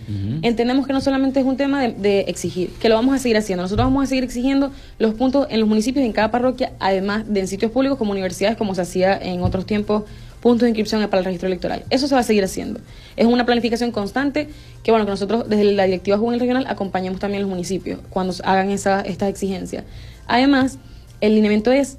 entendemos 0.43 0.87
que 0.87 0.93
no 0.93 1.01
solamente 1.01 1.41
es 1.41 1.47
un 1.47 1.57
tema 1.57 1.89
de, 1.89 2.21
exigir, 2.21 2.71
que 2.81 2.89
lo 2.89 2.95
vamos 2.95 3.15
a 3.15 3.19
seguir 3.19 3.37
haciendo. 3.37 3.63
Nosotros 3.63 3.87
vamos 3.87 4.05
a 4.05 4.07
seguir 4.07 4.25
exigiendo 4.25 4.71
los 4.99 5.15
puntos 5.15 5.47
en 5.51 5.61
los 5.61 5.69
municipios, 5.69 6.05
en 6.05 6.13
cada 6.13 6.31
parroquia, 6.31 6.73
además 6.79 7.25
de 7.27 7.41
en 7.41 7.49
sitios 7.49 7.73
públicos 7.73 7.99
como 7.99 8.13
universidades, 8.13 8.57
como 8.57 8.75
se 8.75 8.83
hacía 8.83 9.17
en 9.19 9.43
otros 9.43 9.67
tiempos, 9.67 10.05
puntos 10.41 10.63
de 10.63 10.69
inscripción 10.69 11.03
para 11.09 11.19
el 11.19 11.25
registro 11.25 11.49
electoral. 11.49 11.85
Eso 11.91 12.07
se 12.07 12.15
va 12.15 12.21
a 12.21 12.25
seguir 12.25 12.45
haciendo. 12.45 12.81
Es 13.17 13.27
una 13.27 13.45
planificación 13.45 13.91
constante 13.91 14.49
que, 14.83 14.93
bueno, 14.93 15.05
que 15.05 15.11
nosotros 15.11 15.49
desde 15.49 15.65
la 15.65 15.85
directiva 15.85 16.19
juvenil 16.19 16.41
regional 16.41 16.67
acompañamos 16.69 17.19
también 17.19 17.41
a 17.41 17.43
los 17.43 17.51
municipios 17.51 17.99
cuando 18.11 18.33
hagan 18.45 18.71
esa, 18.71 19.01
estas 19.01 19.29
exigencias. 19.29 19.85
Además, 20.29 20.79
el 21.21 21.35
lineamiento 21.35 21.73
es 21.73 21.99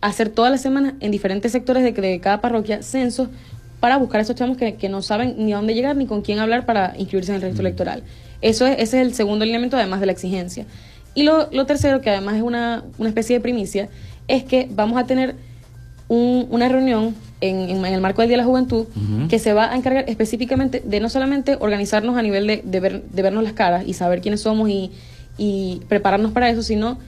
hacer 0.00 0.28
todas 0.28 0.50
las 0.50 0.62
semanas 0.62 0.94
en 1.00 1.10
diferentes 1.10 1.50
sectores 1.50 1.82
de, 1.82 1.92
de 1.92 2.20
cada 2.20 2.40
parroquia 2.40 2.82
censos 2.82 3.28
para 3.80 3.96
buscar 3.96 4.20
a 4.20 4.22
esos 4.22 4.36
chamos 4.36 4.56
que, 4.56 4.74
que, 4.74 4.88
no 4.88 5.02
saben 5.02 5.34
ni 5.38 5.52
a 5.52 5.56
dónde 5.56 5.74
llegar 5.74 5.96
ni 5.96 6.06
con 6.06 6.22
quién 6.22 6.38
hablar 6.38 6.66
para 6.66 6.94
inscribirse 6.98 7.32
en 7.32 7.36
el 7.36 7.42
registro 7.42 7.66
electoral. 7.66 8.02
Eso 8.40 8.66
es, 8.66 8.74
ese 8.74 9.00
es 9.00 9.06
el 9.06 9.14
segundo 9.14 9.44
lineamiento, 9.44 9.76
además 9.76 10.00
de 10.00 10.06
la 10.06 10.12
exigencia. 10.12 10.66
Y 11.14 11.22
lo, 11.24 11.48
lo 11.50 11.66
tercero, 11.66 12.00
que 12.00 12.10
además 12.10 12.36
es 12.36 12.42
una, 12.42 12.84
una, 12.98 13.08
especie 13.08 13.36
de 13.36 13.40
primicia, 13.40 13.88
es 14.28 14.44
que 14.44 14.68
vamos 14.70 14.98
a 15.00 15.06
tener 15.06 15.34
un, 16.08 16.46
una 16.50 16.68
reunión 16.68 17.14
en, 17.40 17.70
en, 17.70 17.84
el 17.84 18.00
marco 18.00 18.22
del 18.22 18.28
Día 18.28 18.36
de 18.36 18.42
la 18.42 18.48
Juventud 18.48 18.86
que 19.28 19.38
se 19.38 19.52
va 19.52 19.72
a 19.72 19.76
encargar 19.76 20.04
específicamente 20.08 20.82
de 20.84 21.00
no 21.00 21.08
solamente 21.08 21.56
organizarnos 21.58 22.16
a 22.16 22.22
nivel 22.22 22.46
de, 22.46 22.62
de, 22.64 22.80
ver, 22.80 23.02
de 23.02 23.22
vernos 23.22 23.44
las 23.44 23.52
caras 23.52 23.84
y 23.86 23.94
saber 23.94 24.20
quiénes 24.20 24.40
somos 24.40 24.68
y, 24.68 24.90
y 25.36 25.80
prepararnos 25.88 26.32
para 26.32 26.50
eso, 26.50 26.62
sino 26.62 26.98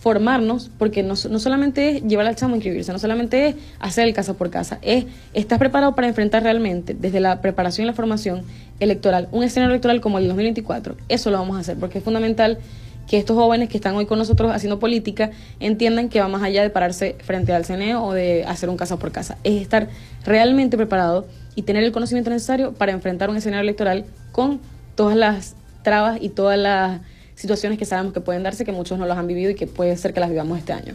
formarnos, 0.00 0.70
porque 0.78 1.02
no, 1.02 1.14
no, 1.28 1.38
solamente 1.38 1.96
es 1.96 2.02
llevar 2.02 2.26
al 2.26 2.34
chamo 2.34 2.54
a 2.54 2.56
inscribirse, 2.56 2.90
no 2.90 2.98
solamente 2.98 3.48
es 3.48 3.54
hacer 3.78 4.08
el 4.08 4.14
casa 4.14 4.32
por 4.34 4.48
casa, 4.48 4.78
es 4.80 5.04
estar 5.34 5.58
preparado 5.58 5.94
para 5.94 6.08
enfrentar 6.08 6.42
realmente, 6.42 6.94
desde 6.98 7.20
la 7.20 7.42
preparación 7.42 7.84
y 7.84 7.86
la 7.88 7.92
formación 7.92 8.42
electoral, 8.80 9.28
un 9.30 9.44
escenario 9.44 9.72
electoral 9.72 10.00
como 10.00 10.18
el 10.18 10.26
2024. 10.26 10.96
Eso 11.10 11.30
lo 11.30 11.38
vamos 11.38 11.58
a 11.58 11.60
hacer, 11.60 11.76
porque 11.76 11.98
es 11.98 12.04
fundamental 12.04 12.58
que 13.06 13.18
estos 13.18 13.36
jóvenes 13.36 13.68
que 13.68 13.76
están 13.76 13.94
hoy 13.94 14.06
con 14.06 14.18
nosotros 14.18 14.52
haciendo 14.52 14.78
política 14.78 15.32
entiendan 15.58 16.08
que 16.08 16.20
va 16.20 16.28
más 16.28 16.42
allá 16.42 16.62
de 16.62 16.70
pararse 16.70 17.16
frente 17.22 17.52
al 17.52 17.66
CNE 17.66 17.96
o 17.96 18.12
de 18.12 18.44
hacer 18.44 18.70
un 18.70 18.76
casa 18.76 18.98
por 18.98 19.12
casa. 19.12 19.36
Es 19.44 19.60
estar 19.60 19.88
realmente 20.24 20.76
preparado 20.76 21.26
y 21.56 21.62
tener 21.62 21.84
el 21.84 21.92
conocimiento 21.92 22.30
necesario 22.30 22.72
para 22.72 22.92
enfrentar 22.92 23.28
un 23.28 23.36
escenario 23.36 23.62
electoral 23.62 24.04
con 24.32 24.60
todas 24.94 25.16
las 25.16 25.56
trabas 25.82 26.18
y 26.22 26.30
todas 26.30 26.58
las 26.58 27.00
situaciones 27.40 27.78
que 27.78 27.84
sabemos 27.84 28.12
que 28.12 28.20
pueden 28.20 28.42
darse, 28.42 28.64
que 28.64 28.72
muchos 28.72 28.98
no 28.98 29.06
los 29.06 29.16
han 29.16 29.26
vivido 29.26 29.50
y 29.50 29.54
que 29.54 29.66
puede 29.66 29.96
ser 29.96 30.12
que 30.12 30.20
las 30.20 30.30
vivamos 30.30 30.58
este 30.58 30.72
año. 30.72 30.94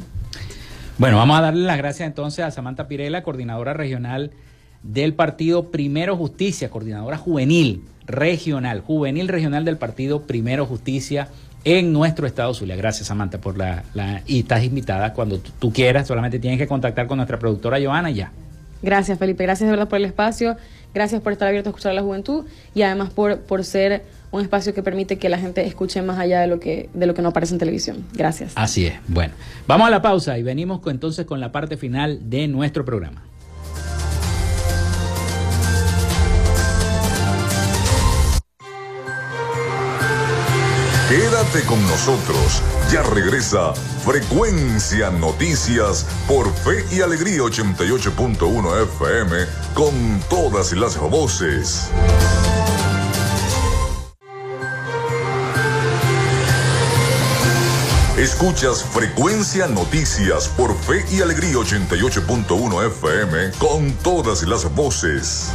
Bueno, 0.97 1.17
vamos 1.17 1.37
a 1.37 1.41
darle 1.41 1.65
las 1.65 1.77
gracias 1.77 2.07
entonces 2.07 2.45
a 2.45 2.51
Samantha 2.51 2.87
Pirela, 2.87 3.23
coordinadora 3.23 3.73
regional 3.73 4.31
del 4.83 5.13
partido 5.13 5.71
Primero 5.71 6.15
Justicia, 6.15 6.69
coordinadora 6.69 7.17
juvenil 7.17 7.83
regional, 8.05 8.81
juvenil 8.81 9.27
regional 9.27 9.65
del 9.65 9.77
partido 9.77 10.21
Primero 10.21 10.65
Justicia 10.65 11.27
en 11.63 11.91
nuestro 11.91 12.27
estado 12.27 12.53
Zulia. 12.53 12.75
Gracias 12.75 13.07
Samantha 13.07 13.39
por 13.39 13.57
la, 13.57 13.83
y 14.27 14.39
estás 14.39 14.63
invitada 14.63 15.13
cuando 15.13 15.39
tú, 15.39 15.73
quieras, 15.73 16.07
solamente 16.07 16.39
tienes 16.39 16.59
que 16.59 16.67
contactar 16.67 17.07
con 17.07 17.17
nuestra 17.17 17.39
productora 17.39 17.79
Joana 17.83 18.11
y 18.11 18.15
ya. 18.15 18.31
Gracias 18.81 19.17
Felipe, 19.17 19.43
gracias 19.43 19.67
de 19.67 19.71
verdad 19.71 19.89
por 19.89 19.97
el 19.97 20.05
espacio, 20.05 20.55
gracias 20.93 21.21
por 21.21 21.33
estar 21.33 21.47
abierto 21.47 21.69
a 21.69 21.71
escuchar 21.71 21.91
a 21.91 21.95
la 21.95 22.03
juventud 22.03 22.45
y 22.75 22.83
además 22.83 23.09
por, 23.09 23.39
por 23.39 23.63
ser 23.63 24.03
un 24.31 24.41
espacio 24.41 24.73
que 24.73 24.83
permite 24.83 25.17
que 25.17 25.29
la 25.29 25.37
gente 25.37 25.65
escuche 25.65 26.01
más 26.01 26.19
allá 26.19 26.41
de 26.41 26.47
lo 26.47 26.59
que, 26.59 26.89
de 26.93 27.05
lo 27.05 27.13
que 27.13 27.21
no 27.21 27.29
aparece 27.29 27.53
en 27.53 27.59
televisión. 27.59 28.05
Gracias. 28.13 28.53
Así 28.55 28.85
es. 28.85 28.95
Bueno, 29.07 29.33
vamos 29.67 29.87
a 29.87 29.91
la 29.91 30.01
pausa 30.01 30.37
y 30.37 30.43
venimos 30.43 30.81
entonces 30.87 31.25
con 31.25 31.39
la 31.39 31.51
parte 31.51 31.77
final 31.77 32.29
de 32.29 32.47
nuestro 32.47 32.85
programa. 32.85 33.23
Quédate 41.09 41.61
con 41.67 41.81
nosotros. 41.83 42.63
Ya 42.91 43.03
regresa 43.03 43.73
Frecuencia 44.03 45.11
Noticias 45.11 46.05
por 46.27 46.51
Fe 46.51 46.83
y 46.91 47.01
Alegría 47.01 47.41
88.1 47.41 48.83
FM 48.83 49.35
con 49.75 50.19
todas 50.29 50.73
las 50.73 50.99
voces. 50.99 51.91
Escuchas 58.25 58.83
Frecuencia 58.83 59.67
Noticias 59.67 60.47
por 60.47 60.75
Fe 60.75 61.05
y 61.11 61.21
Alegría 61.21 61.57
88.1 61.57 62.87
FM 62.87 63.51
con 63.59 63.91
todas 63.97 64.41
las 64.47 64.73
voces. 64.73 65.53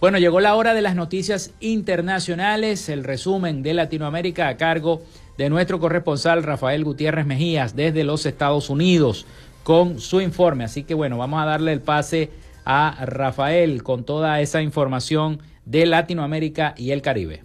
Bueno, 0.00 0.18
llegó 0.18 0.40
la 0.40 0.54
hora 0.54 0.72
de 0.72 0.80
las 0.80 0.94
noticias 0.94 1.50
internacionales, 1.60 2.88
el 2.88 3.04
resumen 3.04 3.62
de 3.62 3.74
Latinoamérica 3.74 4.48
a 4.48 4.56
cargo 4.56 5.02
de 5.36 5.50
nuestro 5.50 5.78
corresponsal 5.78 6.42
Rafael 6.42 6.84
Gutiérrez 6.84 7.26
Mejías 7.26 7.76
desde 7.76 8.04
los 8.04 8.24
Estados 8.24 8.70
Unidos 8.70 9.26
con 9.62 10.00
su 10.00 10.20
informe. 10.20 10.64
Así 10.64 10.84
que 10.84 10.94
bueno, 10.94 11.18
vamos 11.18 11.42
a 11.42 11.46
darle 11.46 11.72
el 11.72 11.80
pase 11.80 12.30
a 12.64 13.04
Rafael 13.04 13.82
con 13.82 14.04
toda 14.04 14.40
esa 14.40 14.62
información 14.62 15.42
de 15.64 15.86
Latinoamérica 15.86 16.74
y 16.76 16.90
el 16.92 17.02
Caribe. 17.02 17.44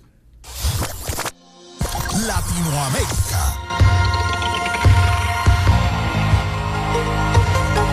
Latinoamérica. 2.28 4.15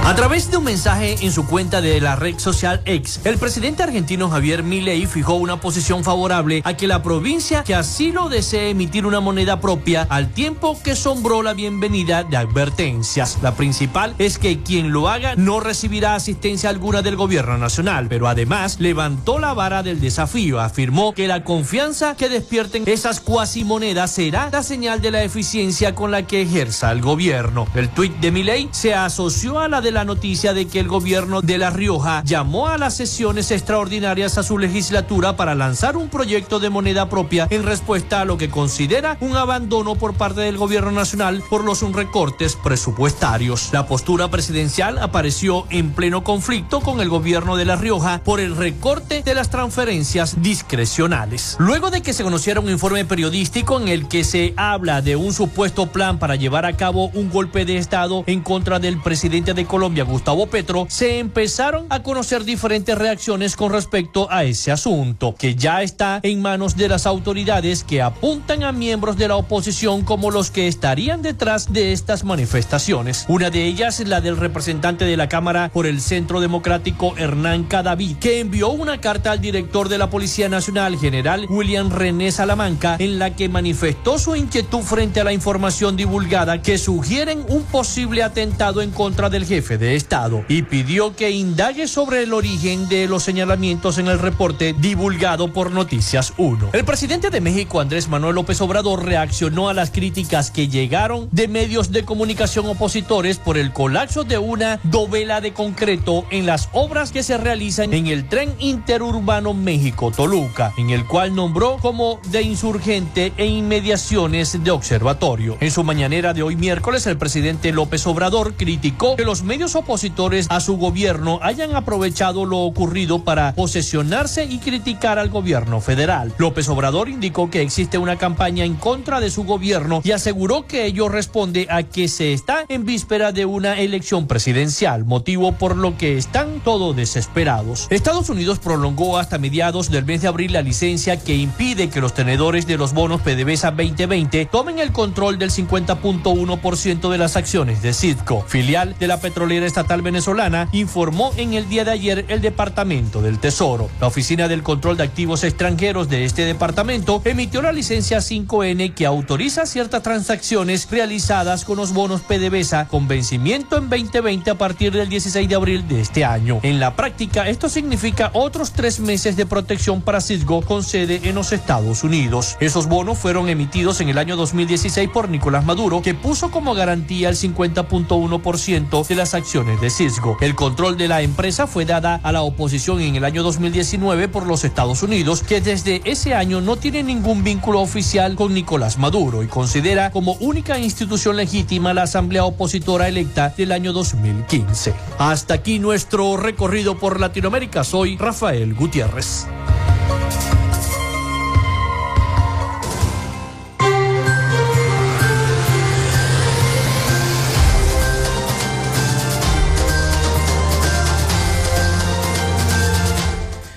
A 0.04 0.16
través 0.16 0.50
de 0.50 0.56
un 0.56 0.64
mensaje 0.64 1.16
en 1.20 1.30
su 1.30 1.46
cuenta 1.46 1.80
de 1.80 2.00
la 2.00 2.16
red 2.16 2.36
social 2.36 2.82
X, 2.84 3.20
el 3.22 3.38
presidente 3.38 3.84
argentino 3.84 4.28
Javier 4.28 4.64
Milei 4.64 5.06
fijó 5.06 5.34
una 5.34 5.60
posición 5.60 6.02
favorable 6.02 6.60
a 6.64 6.76
que 6.76 6.88
la 6.88 7.04
provincia 7.04 7.62
que 7.62 7.76
así 7.76 8.10
lo 8.10 8.28
desee 8.28 8.70
emitir 8.70 9.06
una 9.06 9.20
moneda 9.20 9.60
propia 9.60 10.04
al 10.10 10.32
tiempo 10.32 10.76
que 10.82 10.96
sombró 10.96 11.44
la 11.44 11.54
bienvenida 11.54 12.24
de 12.24 12.36
advertencias. 12.36 13.38
La 13.42 13.54
principal 13.54 14.16
es 14.18 14.38
que 14.38 14.60
quien 14.60 14.90
lo 14.90 15.08
haga 15.08 15.36
no 15.36 15.60
recibirá 15.60 16.16
asistencia 16.16 16.68
alguna 16.68 17.00
del 17.02 17.14
gobierno 17.14 17.56
nacional, 17.56 18.08
pero 18.08 18.26
además 18.26 18.80
levantó 18.80 19.38
la 19.38 19.54
vara 19.54 19.84
del 19.84 20.00
desafío, 20.00 20.60
afirmó 20.60 21.14
que 21.14 21.28
la 21.28 21.44
confianza 21.44 22.16
que 22.16 22.28
despierten 22.28 22.82
esas 22.88 23.20
cuasi 23.20 23.62
monedas 23.62 24.10
será 24.10 24.50
la 24.50 24.64
señal 24.64 25.00
de 25.00 25.12
la 25.12 25.22
eficiencia 25.22 25.94
con 25.94 26.10
la 26.10 26.26
que 26.26 26.42
ejerza 26.42 26.90
el 26.90 27.00
gobierno. 27.00 27.68
El 27.76 27.88
tuit 27.88 28.12
de 28.16 28.32
Milei 28.32 28.68
se 28.72 28.94
asoció 28.94 29.60
a 29.60 29.68
la 29.68 29.80
de 29.80 29.91
la 29.92 30.04
noticia 30.04 30.54
de 30.54 30.66
que 30.66 30.80
el 30.80 30.88
gobierno 30.88 31.42
de 31.42 31.58
La 31.58 31.70
Rioja 31.70 32.22
llamó 32.24 32.68
a 32.68 32.78
las 32.78 32.96
sesiones 32.96 33.50
extraordinarias 33.50 34.38
a 34.38 34.42
su 34.42 34.58
legislatura 34.58 35.36
para 35.36 35.54
lanzar 35.54 35.96
un 35.96 36.08
proyecto 36.08 36.58
de 36.58 36.70
moneda 36.70 37.08
propia 37.08 37.46
en 37.50 37.62
respuesta 37.62 38.20
a 38.20 38.24
lo 38.24 38.38
que 38.38 38.50
considera 38.50 39.16
un 39.20 39.36
abandono 39.36 39.94
por 39.94 40.14
parte 40.14 40.40
del 40.40 40.56
gobierno 40.56 40.90
nacional 40.90 41.42
por 41.48 41.64
los 41.64 41.82
recortes 41.92 42.56
presupuestarios. 42.56 43.70
La 43.72 43.86
postura 43.86 44.28
presidencial 44.28 44.98
apareció 44.98 45.66
en 45.70 45.90
pleno 45.92 46.22
conflicto 46.24 46.80
con 46.80 47.00
el 47.00 47.08
gobierno 47.08 47.56
de 47.56 47.64
La 47.64 47.76
Rioja 47.76 48.20
por 48.24 48.40
el 48.40 48.56
recorte 48.56 49.22
de 49.22 49.34
las 49.34 49.50
transferencias 49.50 50.40
discrecionales. 50.42 51.56
Luego 51.58 51.90
de 51.90 52.02
que 52.02 52.12
se 52.12 52.22
conociera 52.22 52.60
un 52.60 52.70
informe 52.70 53.04
periodístico 53.04 53.80
en 53.80 53.88
el 53.88 54.08
que 54.08 54.24
se 54.24 54.54
habla 54.56 55.02
de 55.02 55.16
un 55.16 55.32
supuesto 55.32 55.86
plan 55.88 56.18
para 56.18 56.36
llevar 56.36 56.64
a 56.64 56.76
cabo 56.76 57.08
un 57.14 57.30
golpe 57.30 57.64
de 57.64 57.76
Estado 57.76 58.24
en 58.26 58.40
contra 58.40 58.78
del 58.78 59.00
presidente 59.00 59.54
de 59.54 59.66
Colombia, 59.66 59.81
Colombia, 59.82 60.04
Gustavo 60.04 60.46
Petro, 60.46 60.86
se 60.88 61.18
empezaron 61.18 61.86
a 61.90 62.04
conocer 62.04 62.44
diferentes 62.44 62.96
reacciones 62.96 63.56
con 63.56 63.72
respecto 63.72 64.30
a 64.30 64.44
ese 64.44 64.70
asunto, 64.70 65.34
que 65.36 65.56
ya 65.56 65.82
está 65.82 66.20
en 66.22 66.40
manos 66.40 66.76
de 66.76 66.86
las 66.88 67.04
autoridades 67.04 67.82
que 67.82 68.00
apuntan 68.00 68.62
a 68.62 68.70
miembros 68.70 69.16
de 69.16 69.26
la 69.26 69.34
oposición 69.34 70.02
como 70.02 70.30
los 70.30 70.52
que 70.52 70.68
estarían 70.68 71.20
detrás 71.20 71.72
de 71.72 71.92
estas 71.92 72.22
manifestaciones. 72.22 73.24
Una 73.26 73.50
de 73.50 73.64
ellas 73.64 73.98
es 73.98 74.06
la 74.06 74.20
del 74.20 74.36
representante 74.36 75.04
de 75.04 75.16
la 75.16 75.28
Cámara 75.28 75.68
por 75.72 75.86
el 75.86 76.00
Centro 76.00 76.40
Democrático 76.40 77.16
Hernán 77.16 77.64
Cadavid, 77.64 78.18
que 78.18 78.38
envió 78.38 78.68
una 78.68 79.00
carta 79.00 79.32
al 79.32 79.40
director 79.40 79.88
de 79.88 79.98
la 79.98 80.10
Policía 80.10 80.48
Nacional, 80.48 80.96
general 80.96 81.46
William 81.48 81.90
René 81.90 82.30
Salamanca, 82.30 82.94
en 83.00 83.18
la 83.18 83.34
que 83.34 83.48
manifestó 83.48 84.20
su 84.20 84.36
inquietud 84.36 84.82
frente 84.82 85.20
a 85.20 85.24
la 85.24 85.32
información 85.32 85.96
divulgada 85.96 86.62
que 86.62 86.78
sugieren 86.78 87.44
un 87.48 87.64
posible 87.64 88.22
atentado 88.22 88.80
en 88.80 88.92
contra 88.92 89.28
del 89.28 89.44
jefe 89.44 89.71
de 89.78 89.96
Estado 89.96 90.44
y 90.48 90.62
pidió 90.62 91.14
que 91.16 91.30
indague 91.30 91.86
sobre 91.88 92.22
el 92.22 92.32
origen 92.32 92.88
de 92.88 93.06
los 93.06 93.22
señalamientos 93.22 93.98
en 93.98 94.08
el 94.08 94.18
reporte 94.18 94.74
divulgado 94.78 95.52
por 95.52 95.70
Noticias 95.70 96.32
1. 96.36 96.70
El 96.72 96.84
presidente 96.84 97.30
de 97.30 97.40
México, 97.40 97.80
Andrés 97.80 98.08
Manuel 98.08 98.34
López 98.34 98.60
Obrador, 98.60 99.04
reaccionó 99.04 99.68
a 99.68 99.74
las 99.74 99.90
críticas 99.90 100.50
que 100.50 100.68
llegaron 100.68 101.28
de 101.30 101.48
medios 101.48 101.92
de 101.92 102.04
comunicación 102.04 102.66
opositores 102.66 103.38
por 103.38 103.56
el 103.56 103.72
colapso 103.72 104.24
de 104.24 104.38
una 104.38 104.80
dovela 104.84 105.40
de 105.40 105.52
concreto 105.52 106.24
en 106.30 106.46
las 106.46 106.68
obras 106.72 107.12
que 107.12 107.22
se 107.22 107.38
realizan 107.38 107.92
en 107.92 108.06
el 108.06 108.28
tren 108.28 108.54
interurbano 108.58 109.54
México-Toluca, 109.54 110.72
en 110.76 110.90
el 110.90 111.06
cual 111.06 111.34
nombró 111.34 111.78
como 111.78 112.20
de 112.30 112.42
insurgente 112.42 113.32
e 113.36 113.46
inmediaciones 113.46 114.62
de 114.62 114.70
observatorio. 114.70 115.56
En 115.60 115.70
su 115.70 115.84
mañanera 115.84 116.34
de 116.34 116.42
hoy 116.42 116.56
miércoles, 116.56 117.06
el 117.06 117.18
presidente 117.18 117.72
López 117.72 118.06
Obrador 118.06 118.54
criticó 118.54 119.16
que 119.16 119.24
los 119.24 119.42
medios 119.42 119.61
opositores 119.62 120.46
a 120.50 120.60
su 120.60 120.76
gobierno 120.76 121.38
hayan 121.40 121.76
aprovechado 121.76 122.44
lo 122.44 122.58
ocurrido 122.58 123.22
para 123.22 123.54
posesionarse 123.54 124.44
y 124.44 124.58
criticar 124.58 125.20
al 125.20 125.30
gobierno 125.30 125.80
federal. 125.80 126.34
López 126.36 126.68
Obrador 126.68 127.08
indicó 127.08 127.48
que 127.48 127.62
existe 127.62 127.96
una 127.96 128.18
campaña 128.18 128.64
en 128.64 128.74
contra 128.74 129.20
de 129.20 129.30
su 129.30 129.44
gobierno 129.44 130.00
y 130.02 130.10
aseguró 130.10 130.66
que 130.66 130.86
ello 130.86 131.08
responde 131.08 131.68
a 131.70 131.84
que 131.84 132.08
se 132.08 132.32
está 132.32 132.64
en 132.68 132.84
víspera 132.84 133.30
de 133.30 133.44
una 133.44 133.78
elección 133.78 134.26
presidencial, 134.26 135.04
motivo 135.04 135.52
por 135.52 135.76
lo 135.76 135.96
que 135.96 136.18
están 136.18 136.60
todos 136.64 136.96
desesperados. 136.96 137.86
Estados 137.90 138.28
Unidos 138.30 138.58
prolongó 138.58 139.16
hasta 139.16 139.38
mediados 139.38 139.90
del 139.90 140.04
mes 140.04 140.22
de 140.22 140.28
abril 140.28 140.52
la 140.52 140.62
licencia 140.62 141.20
que 141.20 141.36
impide 141.36 141.88
que 141.88 142.00
los 142.00 142.14
tenedores 142.14 142.66
de 142.66 142.78
los 142.78 142.92
bonos 142.92 143.20
PDVSA 143.20 143.70
2020 143.70 144.46
tomen 144.46 144.80
el 144.80 144.90
control 144.90 145.38
del 145.38 145.50
50.1% 145.50 147.10
de 147.10 147.18
las 147.18 147.36
acciones 147.36 147.80
de 147.80 147.92
Citco, 147.92 148.44
filial 148.48 148.96
de 148.98 149.06
la 149.06 149.20
petrolera 149.20 149.51
estatal 149.62 150.00
venezolana, 150.00 150.68
informó 150.72 151.32
en 151.36 151.52
el 151.54 151.68
día 151.68 151.84
de 151.84 151.90
ayer 151.90 152.24
el 152.28 152.40
Departamento 152.40 153.20
del 153.20 153.38
Tesoro. 153.38 153.90
La 154.00 154.06
Oficina 154.06 154.48
del 154.48 154.62
Control 154.62 154.96
de 154.96 155.02
Activos 155.04 155.44
Extranjeros 155.44 156.08
de 156.08 156.24
este 156.24 156.44
departamento 156.44 157.20
emitió 157.24 157.60
la 157.60 157.72
licencia 157.72 158.18
5N 158.18 158.94
que 158.94 159.04
autoriza 159.04 159.66
ciertas 159.66 160.02
transacciones 160.02 160.88
realizadas 160.90 161.64
con 161.64 161.76
los 161.76 161.92
bonos 161.92 162.22
PDVSA 162.22 162.88
con 162.88 163.08
vencimiento 163.08 163.76
en 163.76 163.90
2020 163.90 164.50
a 164.50 164.54
partir 164.54 164.92
del 164.92 165.08
16 165.08 165.48
de 165.48 165.54
abril 165.54 165.86
de 165.88 166.00
este 166.00 166.24
año. 166.24 166.60
En 166.62 166.80
la 166.80 166.96
práctica, 166.96 167.48
esto 167.48 167.68
significa 167.68 168.30
otros 168.32 168.72
tres 168.72 169.00
meses 169.00 169.36
de 169.36 169.46
protección 169.46 170.02
para 170.02 170.20
Cisgo 170.20 170.62
con 170.62 170.82
sede 170.82 171.20
en 171.24 171.34
los 171.34 171.52
Estados 171.52 172.04
Unidos. 172.04 172.56
Esos 172.60 172.86
bonos 172.86 173.18
fueron 173.18 173.48
emitidos 173.48 174.00
en 174.00 174.08
el 174.08 174.18
año 174.18 174.36
2016 174.36 175.10
por 175.10 175.28
Nicolás 175.28 175.64
Maduro, 175.64 176.02
que 176.02 176.14
puso 176.14 176.50
como 176.50 176.74
garantía 176.74 177.28
el 177.28 177.36
50.1% 177.36 179.06
de 179.06 179.14
las 179.14 179.34
acciones 179.42 179.80
de 179.80 179.90
Cisco. 179.90 180.36
El 180.40 180.54
control 180.54 180.96
de 180.96 181.08
la 181.08 181.20
empresa 181.20 181.66
fue 181.66 181.84
dada 181.84 182.20
a 182.22 182.30
la 182.30 182.42
oposición 182.42 183.00
en 183.00 183.16
el 183.16 183.24
año 183.24 183.42
2019 183.42 184.28
por 184.28 184.46
los 184.46 184.62
Estados 184.62 185.02
Unidos, 185.02 185.42
que 185.42 185.60
desde 185.60 186.00
ese 186.04 186.34
año 186.34 186.60
no 186.60 186.76
tiene 186.76 187.02
ningún 187.02 187.42
vínculo 187.42 187.80
oficial 187.80 188.36
con 188.36 188.54
Nicolás 188.54 188.98
Maduro 188.98 189.42
y 189.42 189.48
considera 189.48 190.12
como 190.12 190.34
única 190.34 190.78
institución 190.78 191.36
legítima 191.36 191.92
la 191.92 192.04
Asamblea 192.04 192.44
Opositora 192.44 193.08
electa 193.08 193.52
del 193.56 193.72
año 193.72 193.92
2015. 193.92 194.94
Hasta 195.18 195.54
aquí 195.54 195.80
nuestro 195.80 196.36
recorrido 196.36 196.96
por 196.96 197.18
Latinoamérica. 197.18 197.82
Soy 197.82 198.16
Rafael 198.16 198.74
Gutiérrez. 198.74 199.48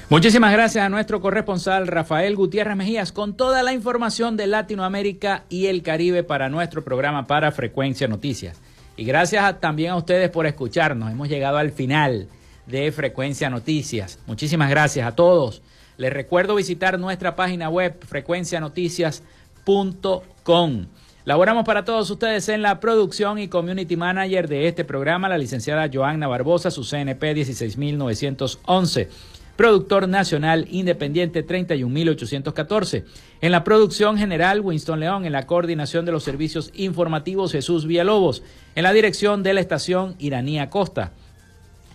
Muchísimas 0.08 0.54
gracias 0.54 0.86
a 0.86 0.90
nuestro 0.90 1.20
corresponsal 1.20 1.88
Rafael 1.88 2.36
Gutiérrez 2.36 2.76
Mejías 2.76 3.12
con 3.12 3.36
toda 3.36 3.64
la 3.64 3.74
información 3.74 4.38
de 4.38 4.46
Latinoamérica 4.46 5.46
y 5.50 5.66
el 5.66 5.82
Caribe 5.82 6.22
para 6.22 6.48
nuestro 6.48 6.84
programa 6.84 7.26
para 7.26 7.52
Frecuencia 7.52 8.08
Noticias. 8.08 8.62
Y 8.98 9.06
gracias 9.06 9.60
también 9.60 9.94
a 9.94 9.96
ustedes 9.96 10.30
por 10.30 10.46
escucharnos. 10.46 11.12
Hemos 11.12 11.28
llegado 11.28 11.58
al 11.58 11.72
final 11.72 12.28
de 12.68 12.92
Frecuencia 12.92 13.50
Noticias. 13.50 14.20
Muchísimas 14.28 14.70
gracias 14.70 15.08
a 15.08 15.16
todos. 15.16 15.64
Les 15.98 16.14
recuerdo 16.14 16.54
visitar 16.54 17.00
nuestra 17.00 17.36
página 17.36 17.70
web 17.70 17.98
frecuencianoticias.com. 18.06 20.86
Laboramos 21.26 21.66
para 21.66 21.84
todos 21.84 22.12
ustedes 22.12 22.48
en 22.50 22.62
la 22.62 22.80
producción 22.80 23.40
y 23.40 23.48
community 23.48 23.96
manager 23.96 24.48
de 24.48 24.68
este 24.68 24.86
programa, 24.86 25.30
la 25.30 25.40
licenciada 25.40 25.90
Joanna 25.92 26.28
Barbosa, 26.28 26.70
su 26.70 26.84
CNP 26.84 27.34
16911 27.34 29.10
productor 29.56 30.08
nacional 30.08 30.68
independiente 30.70 31.44
31814. 31.44 33.06
En 33.42 33.52
la 33.52 33.64
producción 33.64 34.18
general, 34.18 34.62
Winston 34.62 35.00
León. 35.00 35.26
En 35.26 35.32
la 35.32 35.48
coordinación 35.48 36.06
de 36.06 36.12
los 36.12 36.24
servicios 36.24 36.72
informativos, 36.74 37.52
Jesús 37.52 37.86
Villalobos. 37.86 38.44
En 38.76 38.84
la 38.84 38.94
dirección 38.94 39.44
de 39.44 39.54
la 39.54 39.62
estación, 39.62 40.16
Iranía 40.20 40.70
Costa. 40.70 41.12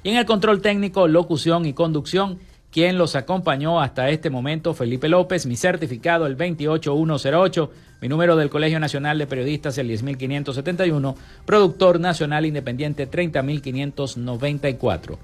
Y 0.03 0.11
en 0.11 0.17
el 0.17 0.27
control 0.27 0.63
técnico, 0.63 1.09
locución 1.09 1.67
y 1.67 1.75
conducción, 1.75 2.39
quien 2.73 2.99
los 2.99 3.17
acompañó 3.17 3.81
hasta 3.81 4.11
este 4.11 4.31
momento, 4.31 4.75
Felipe 4.75 5.09
López, 5.09 5.45
mi 5.45 5.57
certificado 5.57 6.27
el 6.27 6.37
28108, 6.37 7.73
mi 8.01 8.09
número 8.09 8.37
del 8.37 8.49
Colegio 8.49 8.79
Nacional 8.81 9.19
de 9.19 9.27
Periodistas 9.27 9.77
el 9.77 9.89
10571, 9.89 11.17
productor 11.45 12.01
nacional 12.01 12.47
independiente 12.47 13.07
30594. 13.07 15.19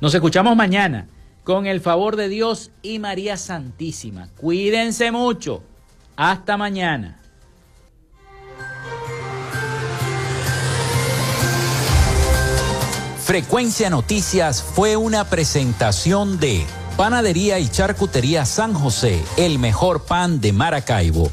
Nos 0.00 0.14
escuchamos 0.14 0.54
mañana 0.54 1.08
con 1.50 1.66
el 1.66 1.80
favor 1.80 2.14
de 2.14 2.28
Dios 2.28 2.70
y 2.80 3.00
María 3.00 3.36
Santísima. 3.36 4.28
Cuídense 4.36 5.10
mucho. 5.10 5.64
Hasta 6.14 6.56
mañana. 6.56 7.20
Frecuencia 13.24 13.90
Noticias 13.90 14.62
fue 14.62 14.96
una 14.96 15.24
presentación 15.24 16.38
de 16.38 16.64
Panadería 16.96 17.58
y 17.58 17.68
Charcutería 17.68 18.44
San 18.44 18.72
José, 18.72 19.20
el 19.36 19.58
mejor 19.58 20.04
pan 20.04 20.40
de 20.40 20.52
Maracaibo 20.52 21.32